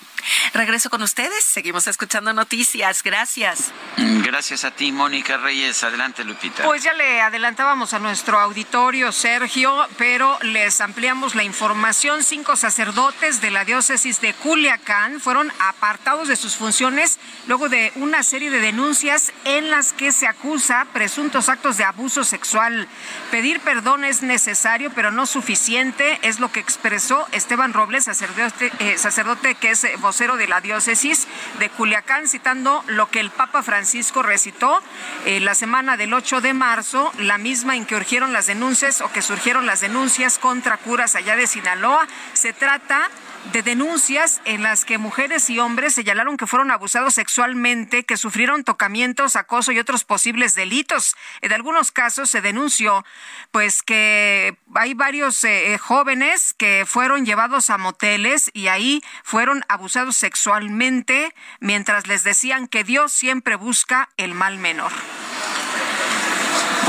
[0.55, 3.03] Regreso con ustedes, seguimos escuchando noticias.
[3.03, 3.73] Gracias.
[3.97, 5.83] Gracias a ti, Mónica Reyes.
[5.83, 6.65] Adelante, Lupita.
[6.65, 12.23] Pues ya le adelantábamos a nuestro auditorio, Sergio, pero les ampliamos la información.
[12.23, 18.23] Cinco sacerdotes de la diócesis de Culiacán fueron apartados de sus funciones luego de una
[18.23, 22.89] serie de denuncias en las que se acusa presuntos actos de abuso sexual.
[23.31, 28.99] Pedir perdón es necesario, pero no suficiente, es lo que expresó Esteban Robles, sacerdote, eh,
[28.99, 31.27] sacerdote que es vocero de la diócesis
[31.59, 34.83] de Culiacán, citando lo que el Papa Francisco recitó
[35.25, 39.11] eh, la semana del 8 de marzo, la misma en que urgieron las denuncias o
[39.11, 42.07] que surgieron las denuncias contra curas allá de Sinaloa.
[42.35, 43.09] Se trata
[43.53, 48.65] de denuncias en las que mujeres y hombres señalaron que fueron abusados sexualmente, que sufrieron
[48.65, 51.17] tocamientos, acoso y otros posibles delitos.
[51.41, 53.05] En algunos casos se denunció
[53.51, 59.65] pues que hay varios eh, eh, jóvenes que fueron llevados a moteles y ahí fueron
[59.69, 64.93] abusados sexualmente mientras les decían que Dios siempre busca el mal menor.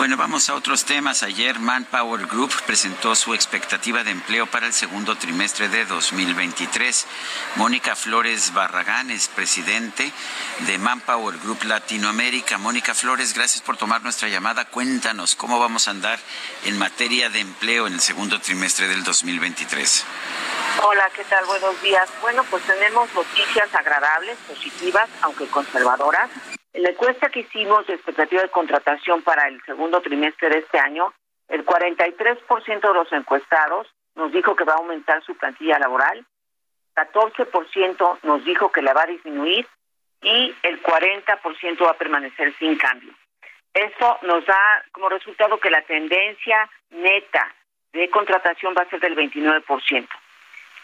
[0.03, 1.23] Bueno, vamos a otros temas.
[1.23, 7.07] Ayer Manpower Group presentó su expectativa de empleo para el segundo trimestre de 2023.
[7.55, 10.11] Mónica Flores Barragán es presidente
[10.67, 12.57] de Manpower Group Latinoamérica.
[12.57, 14.65] Mónica Flores, gracias por tomar nuestra llamada.
[14.65, 16.19] Cuéntanos cómo vamos a andar
[16.65, 20.03] en materia de empleo en el segundo trimestre del 2023.
[20.84, 21.45] Hola, ¿qué tal?
[21.45, 22.09] Buenos días.
[22.21, 26.30] Bueno, pues tenemos noticias agradables, positivas, aunque conservadoras.
[26.73, 30.79] En la encuesta que hicimos de expectativa de contratación para el segundo trimestre de este
[30.79, 31.13] año,
[31.47, 36.25] el 43% de los encuestados nos dijo que va a aumentar su plantilla laboral,
[36.95, 39.67] 14% nos dijo que la va a disminuir
[40.21, 43.13] y el 40% va a permanecer sin cambio.
[43.73, 47.53] Esto nos da como resultado que la tendencia neta
[47.91, 50.07] de contratación va a ser del 29%.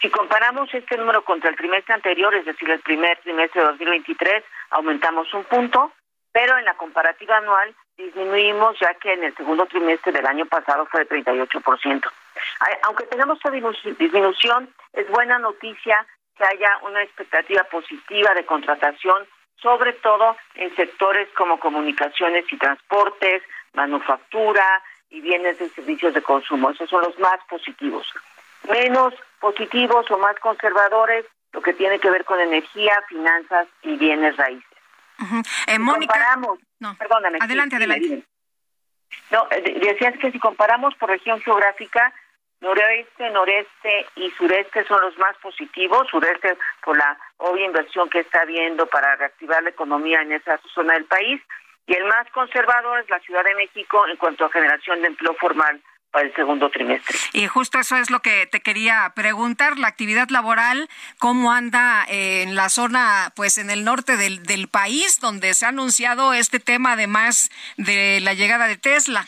[0.00, 4.44] Si comparamos este número contra el trimestre anterior, es decir, el primer trimestre de 2023,
[4.70, 5.92] aumentamos un punto,
[6.32, 10.86] pero en la comparativa anual disminuimos ya que en el segundo trimestre del año pasado
[10.86, 12.10] fue de 38%.
[12.84, 19.26] Aunque tengamos esta disminución, es buena noticia que haya una expectativa positiva de contratación,
[19.60, 23.42] sobre todo en sectores como comunicaciones y transportes,
[23.74, 26.70] manufactura y bienes y servicios de consumo.
[26.70, 28.10] Esos son los más positivos.
[28.66, 34.36] Menos positivos o más conservadores, lo que tiene que ver con energía, finanzas y bienes
[34.36, 34.64] raíces.
[35.66, 36.58] Eh, Mónica, comparamos,
[36.98, 38.24] perdóname, adelante, adelante.
[39.30, 42.14] No, eh, decías que si comparamos por región geográfica,
[42.60, 48.42] noroeste, noreste y sureste son los más positivos, sureste por la obvia inversión que está
[48.42, 51.40] habiendo para reactivar la economía en esa zona del país,
[51.86, 55.34] y el más conservador es la Ciudad de México en cuanto a generación de empleo
[55.34, 57.16] formal para el segundo trimestre.
[57.32, 60.88] Y justo eso es lo que te quería preguntar, la actividad laboral,
[61.18, 65.66] cómo anda eh, en la zona, pues en el norte del, del país, donde se
[65.66, 69.26] ha anunciado este tema además de la llegada de Tesla.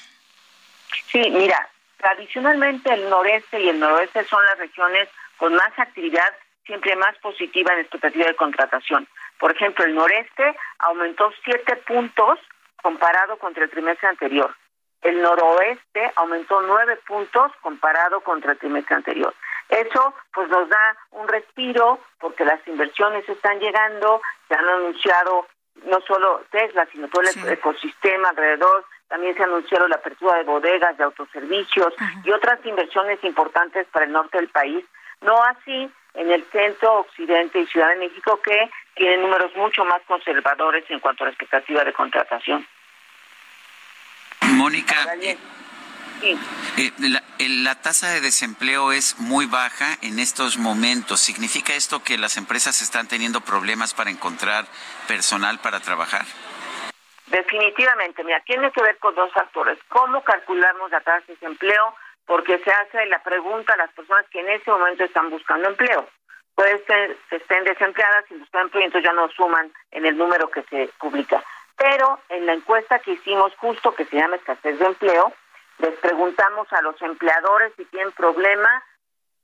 [1.11, 1.69] Sí, mira,
[1.99, 6.33] tradicionalmente el noreste y el noroeste son las regiones con más actividad,
[6.67, 9.09] siempre más positiva en expectativa de contratación.
[9.39, 12.39] Por ejemplo, el noreste aumentó siete puntos
[12.83, 14.55] comparado contra el trimestre anterior
[15.03, 19.35] el noroeste aumentó nueve puntos comparado contra el trimestre anterior.
[19.69, 25.47] Eso pues nos da un respiro porque las inversiones están llegando, se han anunciado
[25.87, 30.97] no solo Tesla, sino todo el ecosistema alrededor, también se anunciaron la apertura de bodegas,
[30.97, 34.85] de autoservicios y otras inversiones importantes para el norte del país,
[35.20, 40.03] no así en el centro, occidente y Ciudad de México que tienen números mucho más
[40.07, 42.66] conservadores en cuanto a la expectativa de contratación.
[44.62, 45.36] Mónica, eh,
[46.76, 46.93] eh,
[47.48, 51.18] la, tasa de desempleo es muy baja en estos momentos.
[51.18, 54.66] ¿Significa esto que las empresas están teniendo problemas para encontrar
[55.09, 56.22] personal para trabajar?
[57.26, 59.80] Definitivamente, mira, tiene que ver con dos factores.
[59.89, 61.97] ¿Cómo calculamos la tasa de desempleo?
[62.24, 66.09] Porque se hace la pregunta a las personas que en ese momento están buscando empleo.
[66.55, 70.16] Puede ser que estén desempleadas y buscan empleo y entonces ya no suman en el
[70.16, 71.43] número que se publica.
[71.83, 75.33] Pero en la encuesta que hicimos justo, que se llama escasez de empleo,
[75.79, 78.85] les preguntamos a los empleadores si tienen problema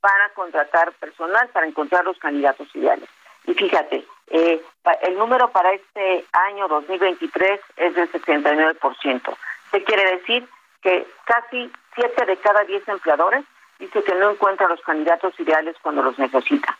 [0.00, 3.08] para contratar personal, para encontrar los candidatos ideales.
[3.44, 4.62] Y fíjate, eh,
[5.02, 9.36] el número para este año 2023 es del 79%.
[9.72, 10.48] ¿Qué quiere decir?
[10.80, 13.44] Que casi 7 de cada 10 empleadores
[13.80, 16.78] dice que no encuentra los candidatos ideales cuando los necesita.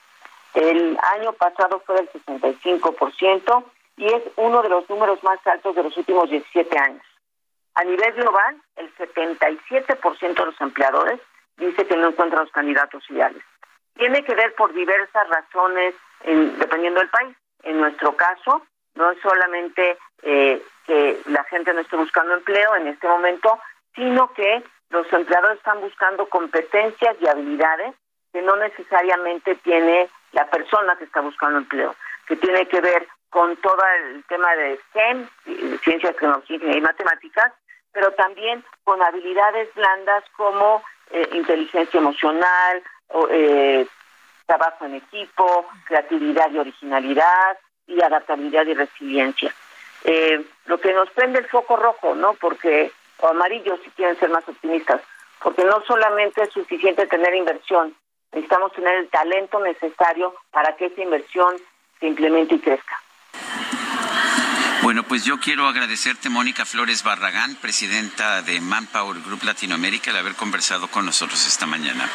[0.54, 3.64] El año pasado fue del 65%
[3.98, 7.02] y es uno de los números más altos de los últimos 17 años.
[7.74, 11.20] A nivel global, el 77% de los empleadores
[11.56, 13.42] dice que no encuentran los candidatos ideales.
[13.96, 15.92] tiene que ver por diversas razones
[16.24, 17.36] dependiendo del país.
[17.64, 18.62] En nuestro caso,
[18.94, 23.58] no es solamente eh, que la gente no esté buscando empleo en este momento,
[23.96, 27.94] sino que los empleadores están buscando competencias y habilidades
[28.32, 31.94] que no necesariamente tiene la persona que está buscando empleo,
[32.26, 35.28] que tiene que ver con todo el tema de STEM,
[35.82, 37.52] ciencias, tecnología y matemáticas,
[37.92, 42.82] pero también con habilidades blandas como eh, inteligencia emocional,
[43.30, 43.86] eh,
[44.46, 49.54] trabajo en equipo, creatividad y originalidad y adaptabilidad y resiliencia.
[50.04, 52.34] Eh, lo que nos prende el foco rojo, ¿no?
[52.34, 55.02] Porque, o amarillo si quieren ser más optimistas,
[55.42, 57.94] porque no solamente es suficiente tener inversión,
[58.32, 61.56] necesitamos tener el talento necesario para que esa inversión
[61.98, 63.00] se implemente y crezca.
[64.88, 70.34] Bueno, pues yo quiero agradecerte, Mónica Flores Barragán, presidenta de Manpower Group Latinoamérica, el haber
[70.34, 72.08] conversado con nosotros esta mañana.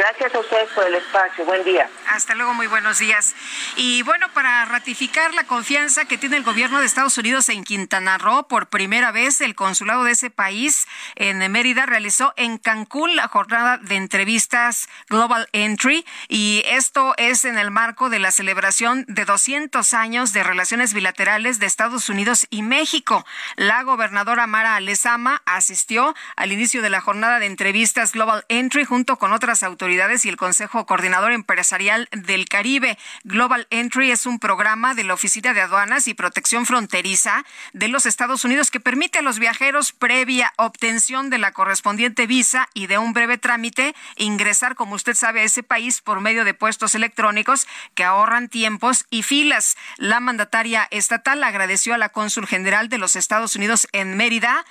[0.00, 1.44] Gracias a ustedes por el espacio.
[1.44, 1.86] Buen día.
[2.08, 3.34] Hasta luego, muy buenos días.
[3.76, 8.16] Y bueno, para ratificar la confianza que tiene el gobierno de Estados Unidos en Quintana
[8.16, 10.86] Roo, por primera vez el consulado de ese país
[11.16, 17.58] en Mérida realizó en Cancún la jornada de entrevistas Global Entry y esto es en
[17.58, 22.62] el marco de la celebración de 200 años de relaciones bilaterales de Estados Unidos y
[22.62, 23.26] México.
[23.56, 29.18] La gobernadora Mara Lezama asistió al inicio de la jornada de entrevistas Global Entry junto
[29.18, 32.96] con otras autoridades y el Consejo Coordinador Empresarial del Caribe.
[33.24, 38.06] Global Entry es un programa de la Oficina de Aduanas y Protección Fronteriza de los
[38.06, 42.98] Estados Unidos que permite a los viajeros, previa obtención de la correspondiente visa y de
[42.98, 47.66] un breve trámite, ingresar, como usted sabe, a ese país por medio de puestos electrónicos
[47.96, 49.76] que ahorran tiempos y filas.
[49.96, 54.64] La mandataria estatal agradeció a la cónsul general de los Estados Unidos en Mérida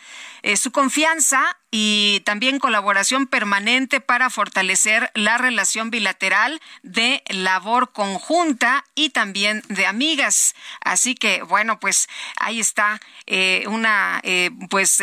[0.44, 8.86] eh, su confianza y también colaboración permanente para fortalecer la relación bilateral de labor conjunta
[8.96, 10.56] y también de amigas.
[10.82, 12.08] Así que, bueno, pues
[12.40, 15.00] ahí está eh, una, eh, pues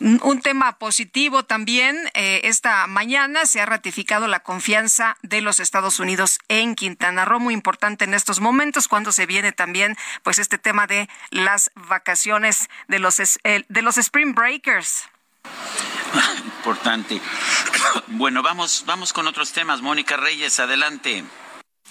[0.00, 2.10] un tema positivo también.
[2.14, 7.54] esta mañana se ha ratificado la confianza de los Estados Unidos en Quintana Roo, muy
[7.54, 12.98] importante en estos momentos cuando se viene también, pues este tema de las vacaciones de
[12.98, 15.13] los de los Spring Break Breakers.
[16.64, 17.20] Importante.
[18.06, 19.82] Bueno, vamos, vamos con otros temas.
[19.82, 21.24] Mónica Reyes, adelante.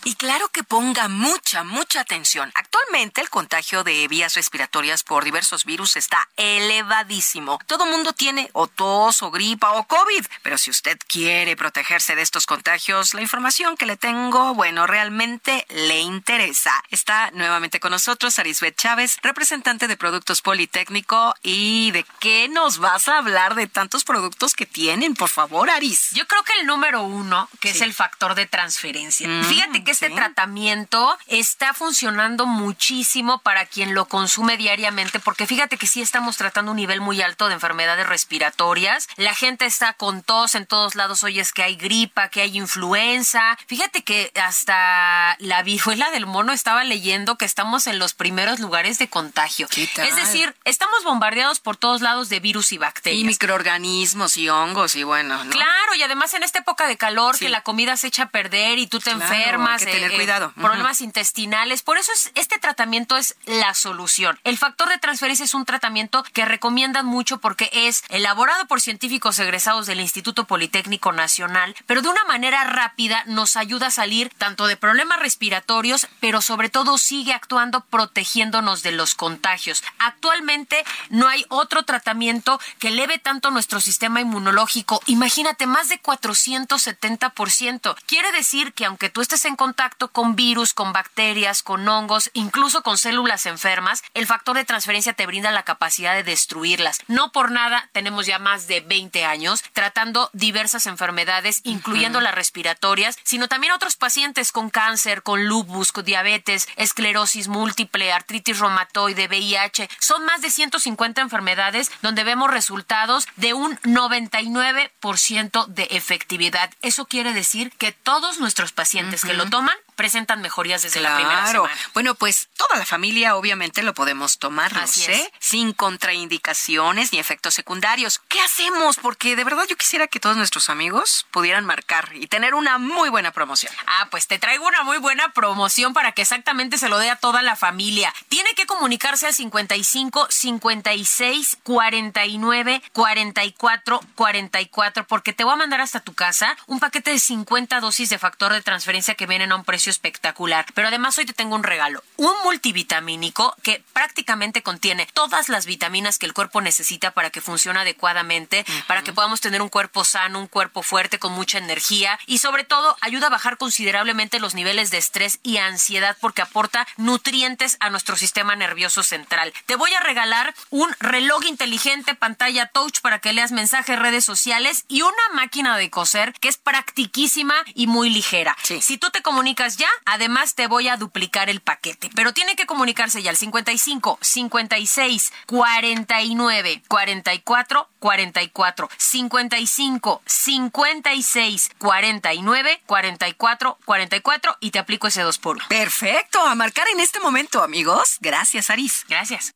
[0.05, 2.51] Y claro que ponga mucha, mucha atención.
[2.55, 7.57] Actualmente el contagio de vías respiratorias por diversos virus está elevadísimo.
[7.67, 10.25] Todo mundo tiene o tos o gripa o COVID.
[10.41, 15.65] Pero si usted quiere protegerse de estos contagios, la información que le tengo, bueno, realmente
[15.69, 16.71] le interesa.
[16.89, 21.33] Está nuevamente con nosotros Arisbet Chávez, representante de Productos Politécnico.
[21.43, 25.15] ¿Y de qué nos vas a hablar de tantos productos que tienen?
[25.15, 26.09] Por favor, Aris.
[26.11, 29.29] Yo creo que el número uno, que es el factor de transferencia.
[29.29, 35.77] Mm, Fíjate que este tratamiento está funcionando muchísimo para quien lo consume diariamente, porque fíjate
[35.77, 39.07] que sí estamos tratando un nivel muy alto de enfermedades respiratorias.
[39.17, 41.23] La gente está con tos en todos lados.
[41.23, 43.57] Oyes que hay gripa, que hay influenza.
[43.67, 48.97] Fíjate que hasta la viruela del mono estaba leyendo que estamos en los primeros lugares
[48.97, 49.67] de contagio.
[49.71, 53.21] Es decir, estamos bombardeados por todos lados de virus y bacterias.
[53.21, 55.39] Y microorganismos y hongos y bueno.
[55.49, 58.79] Claro, y además en esta época de calor que la comida se echa a perder
[58.79, 60.51] y tú te enfermas tener eh, cuidado.
[60.53, 61.83] Problemas intestinales.
[61.83, 64.39] Por eso es, este tratamiento es la solución.
[64.43, 69.39] El factor de transferencia es un tratamiento que recomiendan mucho porque es elaborado por científicos
[69.39, 74.67] egresados del Instituto Politécnico Nacional, pero de una manera rápida nos ayuda a salir tanto
[74.67, 79.83] de problemas respiratorios, pero sobre todo sigue actuando protegiéndonos de los contagios.
[79.99, 85.01] Actualmente no hay otro tratamiento que eleve tanto nuestro sistema inmunológico.
[85.07, 87.95] Imagínate, más de 470%.
[88.05, 89.72] Quiere decir que aunque tú estés en contacto
[90.11, 95.25] con virus, con bacterias, con hongos, incluso con células enfermas, el factor de transferencia te
[95.25, 96.99] brinda la capacidad de destruirlas.
[97.07, 103.17] No por nada tenemos ya más de 20 años tratando diversas enfermedades, incluyendo las respiratorias,
[103.23, 109.89] sino también otros pacientes con cáncer, con lupus, con diabetes, esclerosis múltiple, artritis reumatoide, VIH.
[109.99, 116.69] Son más de 150 enfermedades donde vemos resultados de un 99% de efectividad.
[116.81, 121.15] Eso quiere decir que todos nuestros pacientes que lo toman toman presentan mejorías desde la
[121.15, 121.63] primera Claro.
[121.63, 121.81] semana.
[121.93, 125.29] Bueno, pues toda la familia obviamente lo podemos tomar, Así sé, es.
[125.39, 128.19] sin contraindicaciones ni efectos secundarios.
[128.27, 128.97] ¿Qué hacemos?
[128.97, 133.09] Porque de verdad yo quisiera que todos nuestros amigos pudieran marcar y tener una muy
[133.09, 133.73] buena promoción.
[133.87, 137.15] Ah, pues te traigo una muy buena promoción para que exactamente se lo dé a
[137.17, 138.13] toda la familia.
[138.29, 145.99] Tiene que comunicarse al 55 56 49 44 44 porque te voy a mandar hasta
[145.99, 149.63] tu casa un paquete de 50 dosis de factor de transferencia que vienen a un
[149.63, 150.65] precio espectacular.
[150.73, 156.17] Pero además hoy te tengo un regalo, un multivitamínico que prácticamente contiene todas las vitaminas
[156.17, 160.39] que el cuerpo necesita para que funcione adecuadamente, para que podamos tener un cuerpo sano,
[160.39, 164.91] un cuerpo fuerte con mucha energía y sobre todo ayuda a bajar considerablemente los niveles
[164.91, 169.53] de estrés y ansiedad porque aporta nutrientes a nuestro sistema nervioso central.
[169.65, 174.85] Te voy a regalar un reloj inteligente, pantalla touch para que leas mensajes, redes sociales
[174.87, 178.55] y una máquina de coser que es practiquísima y muy ligera.
[178.63, 182.65] Si tú te comunicas ya, además te voy a duplicar el paquete, pero tiene que
[182.65, 194.79] comunicarse ya al 55 56 49 44 44 55 56 49 44 44 y te
[194.79, 195.65] aplico ese 2 por 1.
[195.69, 198.17] Perfecto, a marcar en este momento, amigos.
[198.21, 199.05] Gracias, Aris.
[199.07, 199.53] Gracias.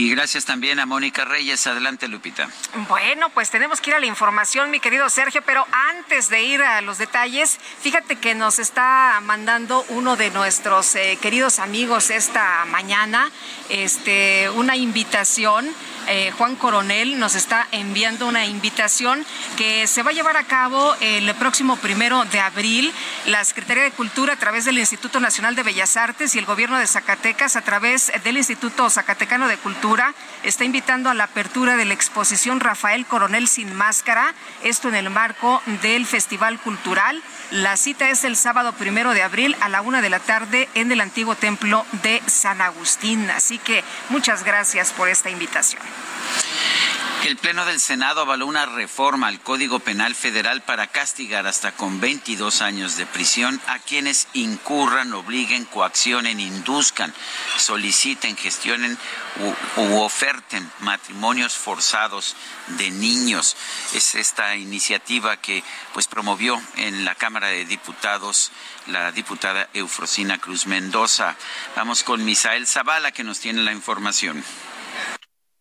[0.00, 1.66] Y gracias también a Mónica Reyes.
[1.66, 2.48] Adelante, Lupita.
[2.88, 6.62] Bueno, pues tenemos que ir a la información, mi querido Sergio, pero antes de ir
[6.62, 12.64] a los detalles, fíjate que nos está mandando uno de nuestros eh, queridos amigos esta
[12.70, 13.30] mañana
[13.68, 15.68] este, una invitación.
[16.08, 19.24] Eh, Juan Coronel nos está enviando una invitación
[19.56, 22.92] que se va a llevar a cabo el próximo primero de abril.
[23.26, 26.78] La Secretaría de Cultura a través del Instituto Nacional de Bellas Artes y el Gobierno
[26.78, 31.84] de Zacatecas a través del Instituto Zacatecano de Cultura está invitando a la apertura de
[31.84, 37.22] la exposición Rafael Coronel sin máscara, esto en el marco del Festival Cultural.
[37.50, 40.92] La cita es el sábado primero de abril a la una de la tarde en
[40.92, 43.30] el antiguo templo de San Agustín.
[43.30, 45.82] Así que muchas gracias por esta invitación.
[47.24, 52.00] El Pleno del Senado avaló una reforma al Código Penal Federal para castigar hasta con
[52.00, 57.12] 22 años de prisión a quienes incurran, obliguen, coaccionen, induzcan,
[57.58, 58.96] soliciten, gestionen
[59.76, 62.36] u, oferten matrimonios forzados
[62.78, 63.54] de niños.
[63.92, 65.62] Es esta iniciativa que
[65.92, 68.50] pues promovió en la Cámara de Diputados
[68.86, 71.36] la diputada Eufrosina Cruz Mendoza.
[71.76, 74.42] Vamos con Misael Zavala que nos tiene la información.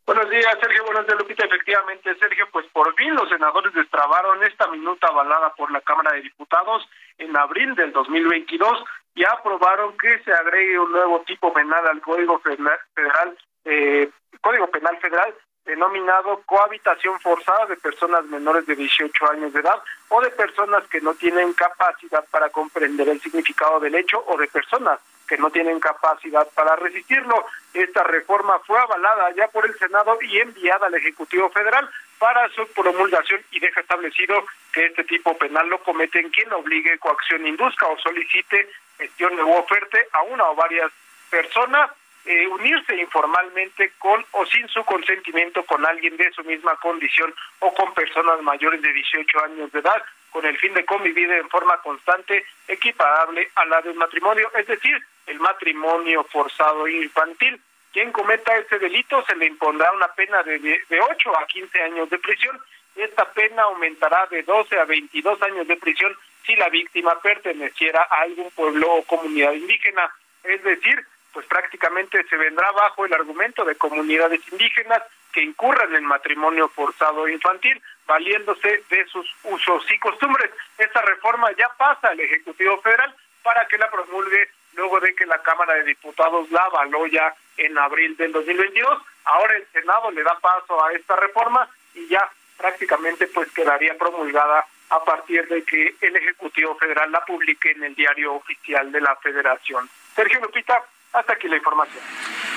[0.10, 0.84] Buenos días, Sergio.
[0.86, 1.46] Buenos días, Lupita.
[1.46, 6.24] Efectivamente, Sergio, pues por fin los senadores destrabaron esta minuta avalada por la Cámara de
[6.24, 6.90] Diputados
[7.20, 12.40] en abril del 2022 y aprobaron que se agregue un nuevo tipo penal al Código
[12.40, 14.10] Federal, eh,
[14.42, 15.32] Código Penal Federal
[15.64, 21.02] denominado cohabitación forzada de personas menores de 18 años de edad o de personas que
[21.02, 25.00] no tienen capacidad para comprender el significado del hecho o de personas
[25.30, 27.46] que no tienen capacidad para resistirlo.
[27.74, 32.68] Esta reforma fue avalada ya por el Senado y enviada al Ejecutivo Federal para su
[32.74, 34.44] promulgación y deja establecido
[34.74, 40.08] que este tipo penal lo cometen quien obligue, coacción, induzca o solicite, gestione u oferte
[40.12, 40.92] a una o varias
[41.30, 41.92] personas
[42.26, 47.74] eh, unirse informalmente con o sin su consentimiento con alguien de su misma condición o
[47.74, 51.78] con personas mayores de 18 años de edad con el fin de convivir en forma
[51.78, 54.98] constante equiparable a la del matrimonio, es decir,
[55.30, 57.62] el matrimonio forzado infantil.
[57.94, 62.10] Quien cometa este delito se le impondrá una pena de, de 8 a 15 años
[62.10, 62.60] de prisión.
[62.96, 68.22] Esta pena aumentará de 12 a 22 años de prisión si la víctima perteneciera a
[68.22, 70.12] algún pueblo o comunidad indígena.
[70.44, 75.02] Es decir, pues prácticamente se vendrá bajo el argumento de comunidades indígenas
[75.32, 80.50] que incurran en matrimonio forzado infantil, valiéndose de sus usos y costumbres.
[80.78, 85.42] Esta reforma ya pasa al Ejecutivo Federal para que la promulgue luego de que la
[85.42, 89.02] Cámara de Diputados la avaló ya en abril del 2022.
[89.26, 94.66] Ahora el Senado le da paso a esta reforma y ya prácticamente pues quedaría promulgada
[94.90, 99.16] a partir de que el Ejecutivo Federal la publique en el diario oficial de la
[99.18, 99.90] Federación.
[100.16, 100.84] Sergio Lupita,
[101.14, 102.04] hasta aquí la información.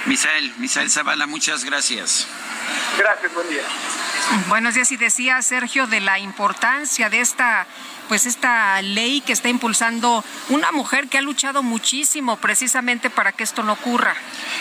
[0.06, 2.28] Misael, Misael Zavala, muchas gracias.
[2.98, 3.62] Gracias, buen día.
[4.48, 7.66] Buenos días y decía Sergio de la importancia de esta
[8.12, 13.42] pues esta ley que está impulsando una mujer que ha luchado muchísimo precisamente para que
[13.42, 14.14] esto no ocurra.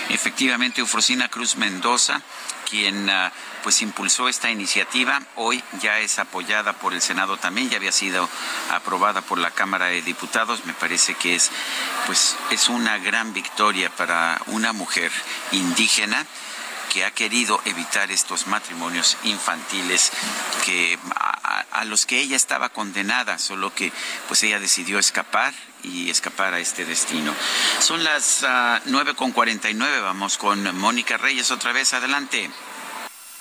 [0.07, 2.21] Efectivamente, Eufrosina Cruz Mendoza,
[2.69, 3.30] quien uh,
[3.61, 8.30] pues impulsó esta iniciativa, hoy ya es apoyada por el Senado también, ya había sido
[8.69, 11.51] aprobada por la Cámara de Diputados, me parece que es
[12.05, 15.11] pues es una gran victoria para una mujer
[15.51, 16.25] indígena
[16.91, 20.11] que ha querido evitar estos matrimonios infantiles
[20.65, 23.91] que a, los que ella estaba condenada, solo que
[24.27, 25.53] pues ella decidió escapar
[25.83, 27.33] y escapar a este destino.
[27.79, 32.49] Son las uh, 9.49, vamos con Mónica Reyes otra vez, adelante.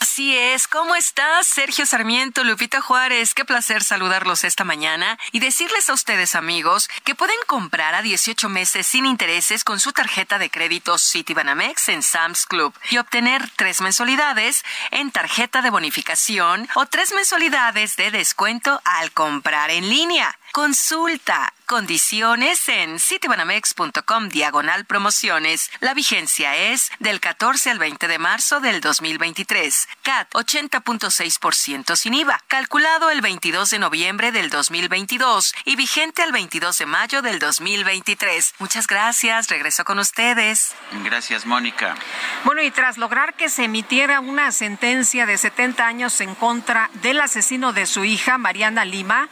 [0.01, 1.47] Así es, ¿cómo estás?
[1.47, 7.15] Sergio Sarmiento, Lupita Juárez, qué placer saludarlos esta mañana y decirles a ustedes amigos que
[7.15, 12.47] pueden comprar a 18 meses sin intereses con su tarjeta de crédito Citibanamex en Sam's
[12.47, 19.13] Club y obtener tres mensualidades en tarjeta de bonificación o tres mensualidades de descuento al
[19.13, 20.35] comprar en línea.
[20.53, 25.71] Consulta condiciones en citibanamex.com diagonal promociones.
[25.79, 29.89] La vigencia es del 14 al 20 de marzo del 2023.
[30.03, 36.79] CAT 80.6% sin IVA, calculado el 22 de noviembre del 2022 y vigente el 22
[36.79, 38.55] de mayo del 2023.
[38.59, 40.75] Muchas gracias, regreso con ustedes.
[41.05, 41.95] Gracias, Mónica.
[42.43, 47.21] Bueno, y tras lograr que se emitiera una sentencia de 70 años en contra del
[47.21, 49.29] asesino de su hija, Mariana Lima,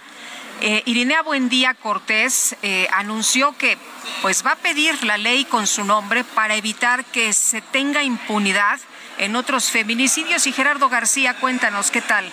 [0.60, 3.78] eh, Irinea Buendía Cortés eh, anunció que
[4.22, 8.80] pues va a pedir la ley con su nombre para evitar que se tenga impunidad
[9.18, 10.46] en otros feminicidios.
[10.46, 12.24] Y Gerardo García, cuéntanos qué tal.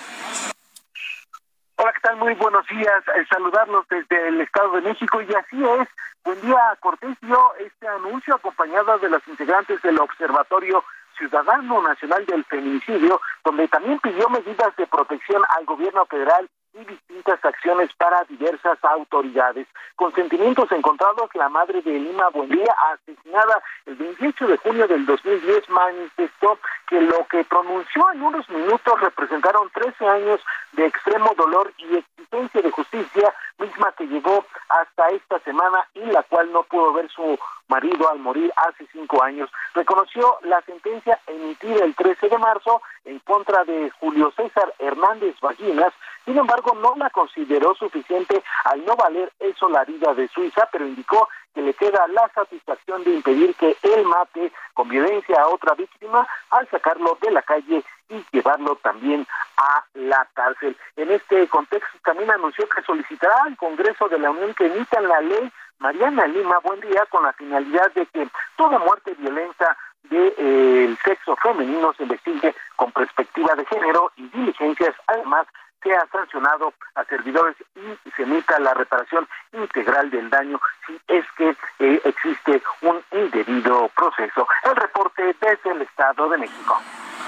[1.76, 2.16] Hola, ¿qué tal?
[2.16, 3.04] Muy buenos días.
[3.16, 5.88] Eh, saludarlos desde el Estado de México y así es.
[6.24, 10.82] Buendía Cortés dio este anuncio acompañada de los integrantes del Observatorio
[11.16, 17.44] Ciudadano Nacional del Feminicidio, donde también pidió medidas de protección al gobierno federal y distintas
[17.44, 19.66] acciones para diversas autoridades.
[19.96, 25.68] Con sentimientos encontrados, la madre de Lima Buendía, asesinada el 28 de junio del 2010,
[25.70, 30.40] manifestó que lo que pronunció en unos minutos representaron 13 años
[30.72, 36.22] de extremo dolor y exigencia de justicia, misma que llegó hasta esta semana y la
[36.24, 37.38] cual no pudo ver su
[37.68, 39.50] marido al morir hace cinco años.
[39.74, 45.92] Reconoció la sentencia emitida el 13 de marzo en contra de Julio César Hernández Vallinas,
[46.26, 50.84] sin embargo, no la consideró suficiente al no valer eso la vida de Suiza, pero
[50.84, 55.74] indicó que le queda la satisfacción de impedir que él mate con violencia a otra
[55.74, 59.24] víctima al sacarlo de la calle y llevarlo también
[59.56, 60.76] a la cárcel.
[60.96, 65.20] En este contexto también anunció que solicitará al Congreso de la Unión que emitan la
[65.20, 69.76] ley Mariana Lima, buen día, con la finalidad de que toda muerte violenta
[70.10, 75.46] del de, eh, sexo femenino se investigue con perspectiva de género y diligencias, además
[75.82, 81.56] sea sancionado a servidores y se emita la reparación integral del daño si es que
[81.78, 84.46] eh, existe un indebido proceso.
[84.64, 86.80] El reporte desde el Estado de México.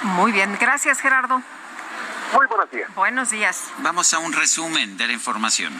[0.02, 1.43] Muy bien, gracias Gerardo.
[2.33, 2.94] Muy buenos días.
[2.94, 3.73] Buenos días.
[3.78, 5.73] Vamos a un resumen de la información.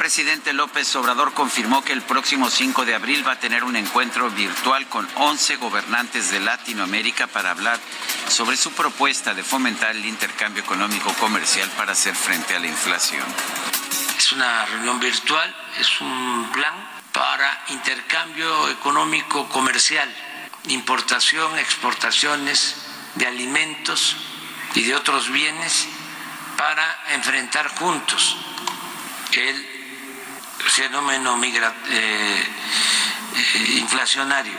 [0.00, 4.30] Presidente López Obrador confirmó que el próximo 5 de abril va a tener un encuentro
[4.30, 7.78] virtual con 11 gobernantes de Latinoamérica para hablar
[8.26, 13.26] sobre su propuesta de fomentar el intercambio económico comercial para hacer frente a la inflación.
[14.16, 16.74] Es una reunión virtual, es un plan
[17.12, 20.10] para intercambio económico comercial,
[20.68, 22.76] importación, exportaciones
[23.16, 24.16] de alimentos
[24.74, 25.88] y de otros bienes
[26.56, 28.38] para enfrentar juntos
[29.32, 29.79] el
[30.66, 32.44] fenómeno migra eh,
[33.36, 34.58] eh, inflacionario.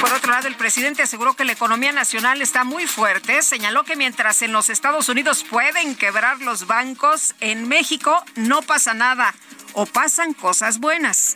[0.00, 3.40] Por otro lado, el presidente aseguró que la economía nacional está muy fuerte.
[3.42, 8.92] Señaló que mientras en los Estados Unidos pueden quebrar los bancos, en México no pasa
[8.92, 9.34] nada
[9.72, 11.34] o pasan cosas buenas.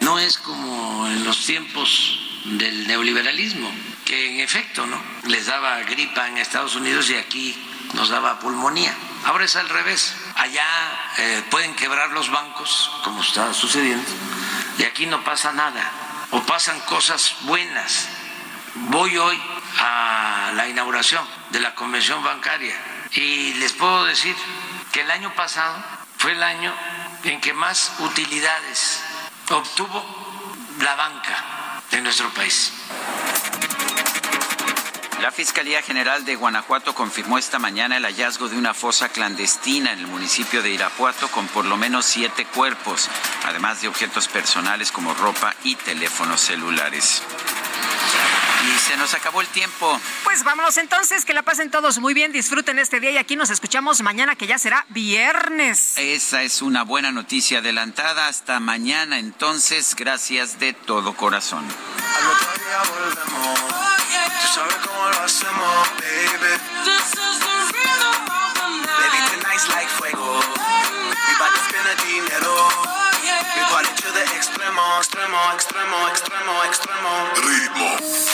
[0.00, 3.70] No es como en los tiempos del neoliberalismo,
[4.04, 7.54] que en efecto no les daba gripa en Estados Unidos y aquí
[7.94, 8.94] nos daba pulmonía.
[9.24, 10.14] Ahora es al revés.
[10.40, 10.64] Allá
[11.18, 14.10] eh, pueden quebrar los bancos, como está sucediendo,
[14.78, 15.82] y aquí no pasa nada,
[16.30, 18.08] o pasan cosas buenas.
[18.74, 19.38] Voy hoy
[19.78, 22.74] a la inauguración de la convención bancaria
[23.12, 24.34] y les puedo decir
[24.92, 25.76] que el año pasado
[26.16, 26.72] fue el año
[27.24, 29.02] en que más utilidades
[29.50, 30.02] obtuvo
[30.80, 32.72] la banca de nuestro país.
[35.20, 39.98] La Fiscalía General de Guanajuato confirmó esta mañana el hallazgo de una fosa clandestina en
[39.98, 43.10] el municipio de Irapuato con por lo menos siete cuerpos,
[43.44, 47.22] además de objetos personales como ropa y teléfonos celulares.
[48.66, 50.00] Y se nos acabó el tiempo.
[50.24, 53.50] Pues vámonos entonces, que la pasen todos muy bien, disfruten este día y aquí nos
[53.50, 55.98] escuchamos mañana que ya será viernes.
[55.98, 58.26] Esa es una buena noticia adelantada.
[58.26, 61.66] Hasta mañana entonces, gracias de todo corazón.
[64.10, 66.52] Tú sabes cómo lo hacemos, baby.
[66.84, 68.98] This is the rhythm of the night.
[68.98, 70.40] Baby, tonight's like fuego.
[70.42, 72.54] We bout to spend the dinero.
[72.58, 73.10] Oh,
[73.54, 77.12] we party to the extremo, extremo, extremo, extremo, extremo.
[77.46, 78.29] Ritmo.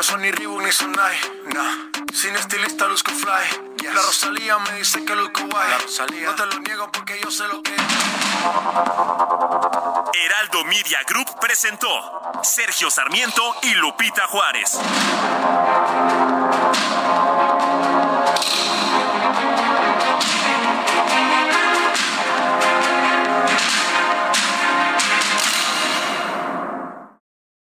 [0.00, 1.90] No son ni Reebok ni son Nike, no.
[2.14, 3.84] Sin estilista luzco fly.
[3.84, 5.72] La Rosalía me dice que luzco guay.
[6.24, 7.82] No te lo niego porque yo sé lo que es.
[10.14, 11.86] Heraldo Media Group presentó
[12.42, 14.78] Sergio Sarmiento y Lupita Juárez.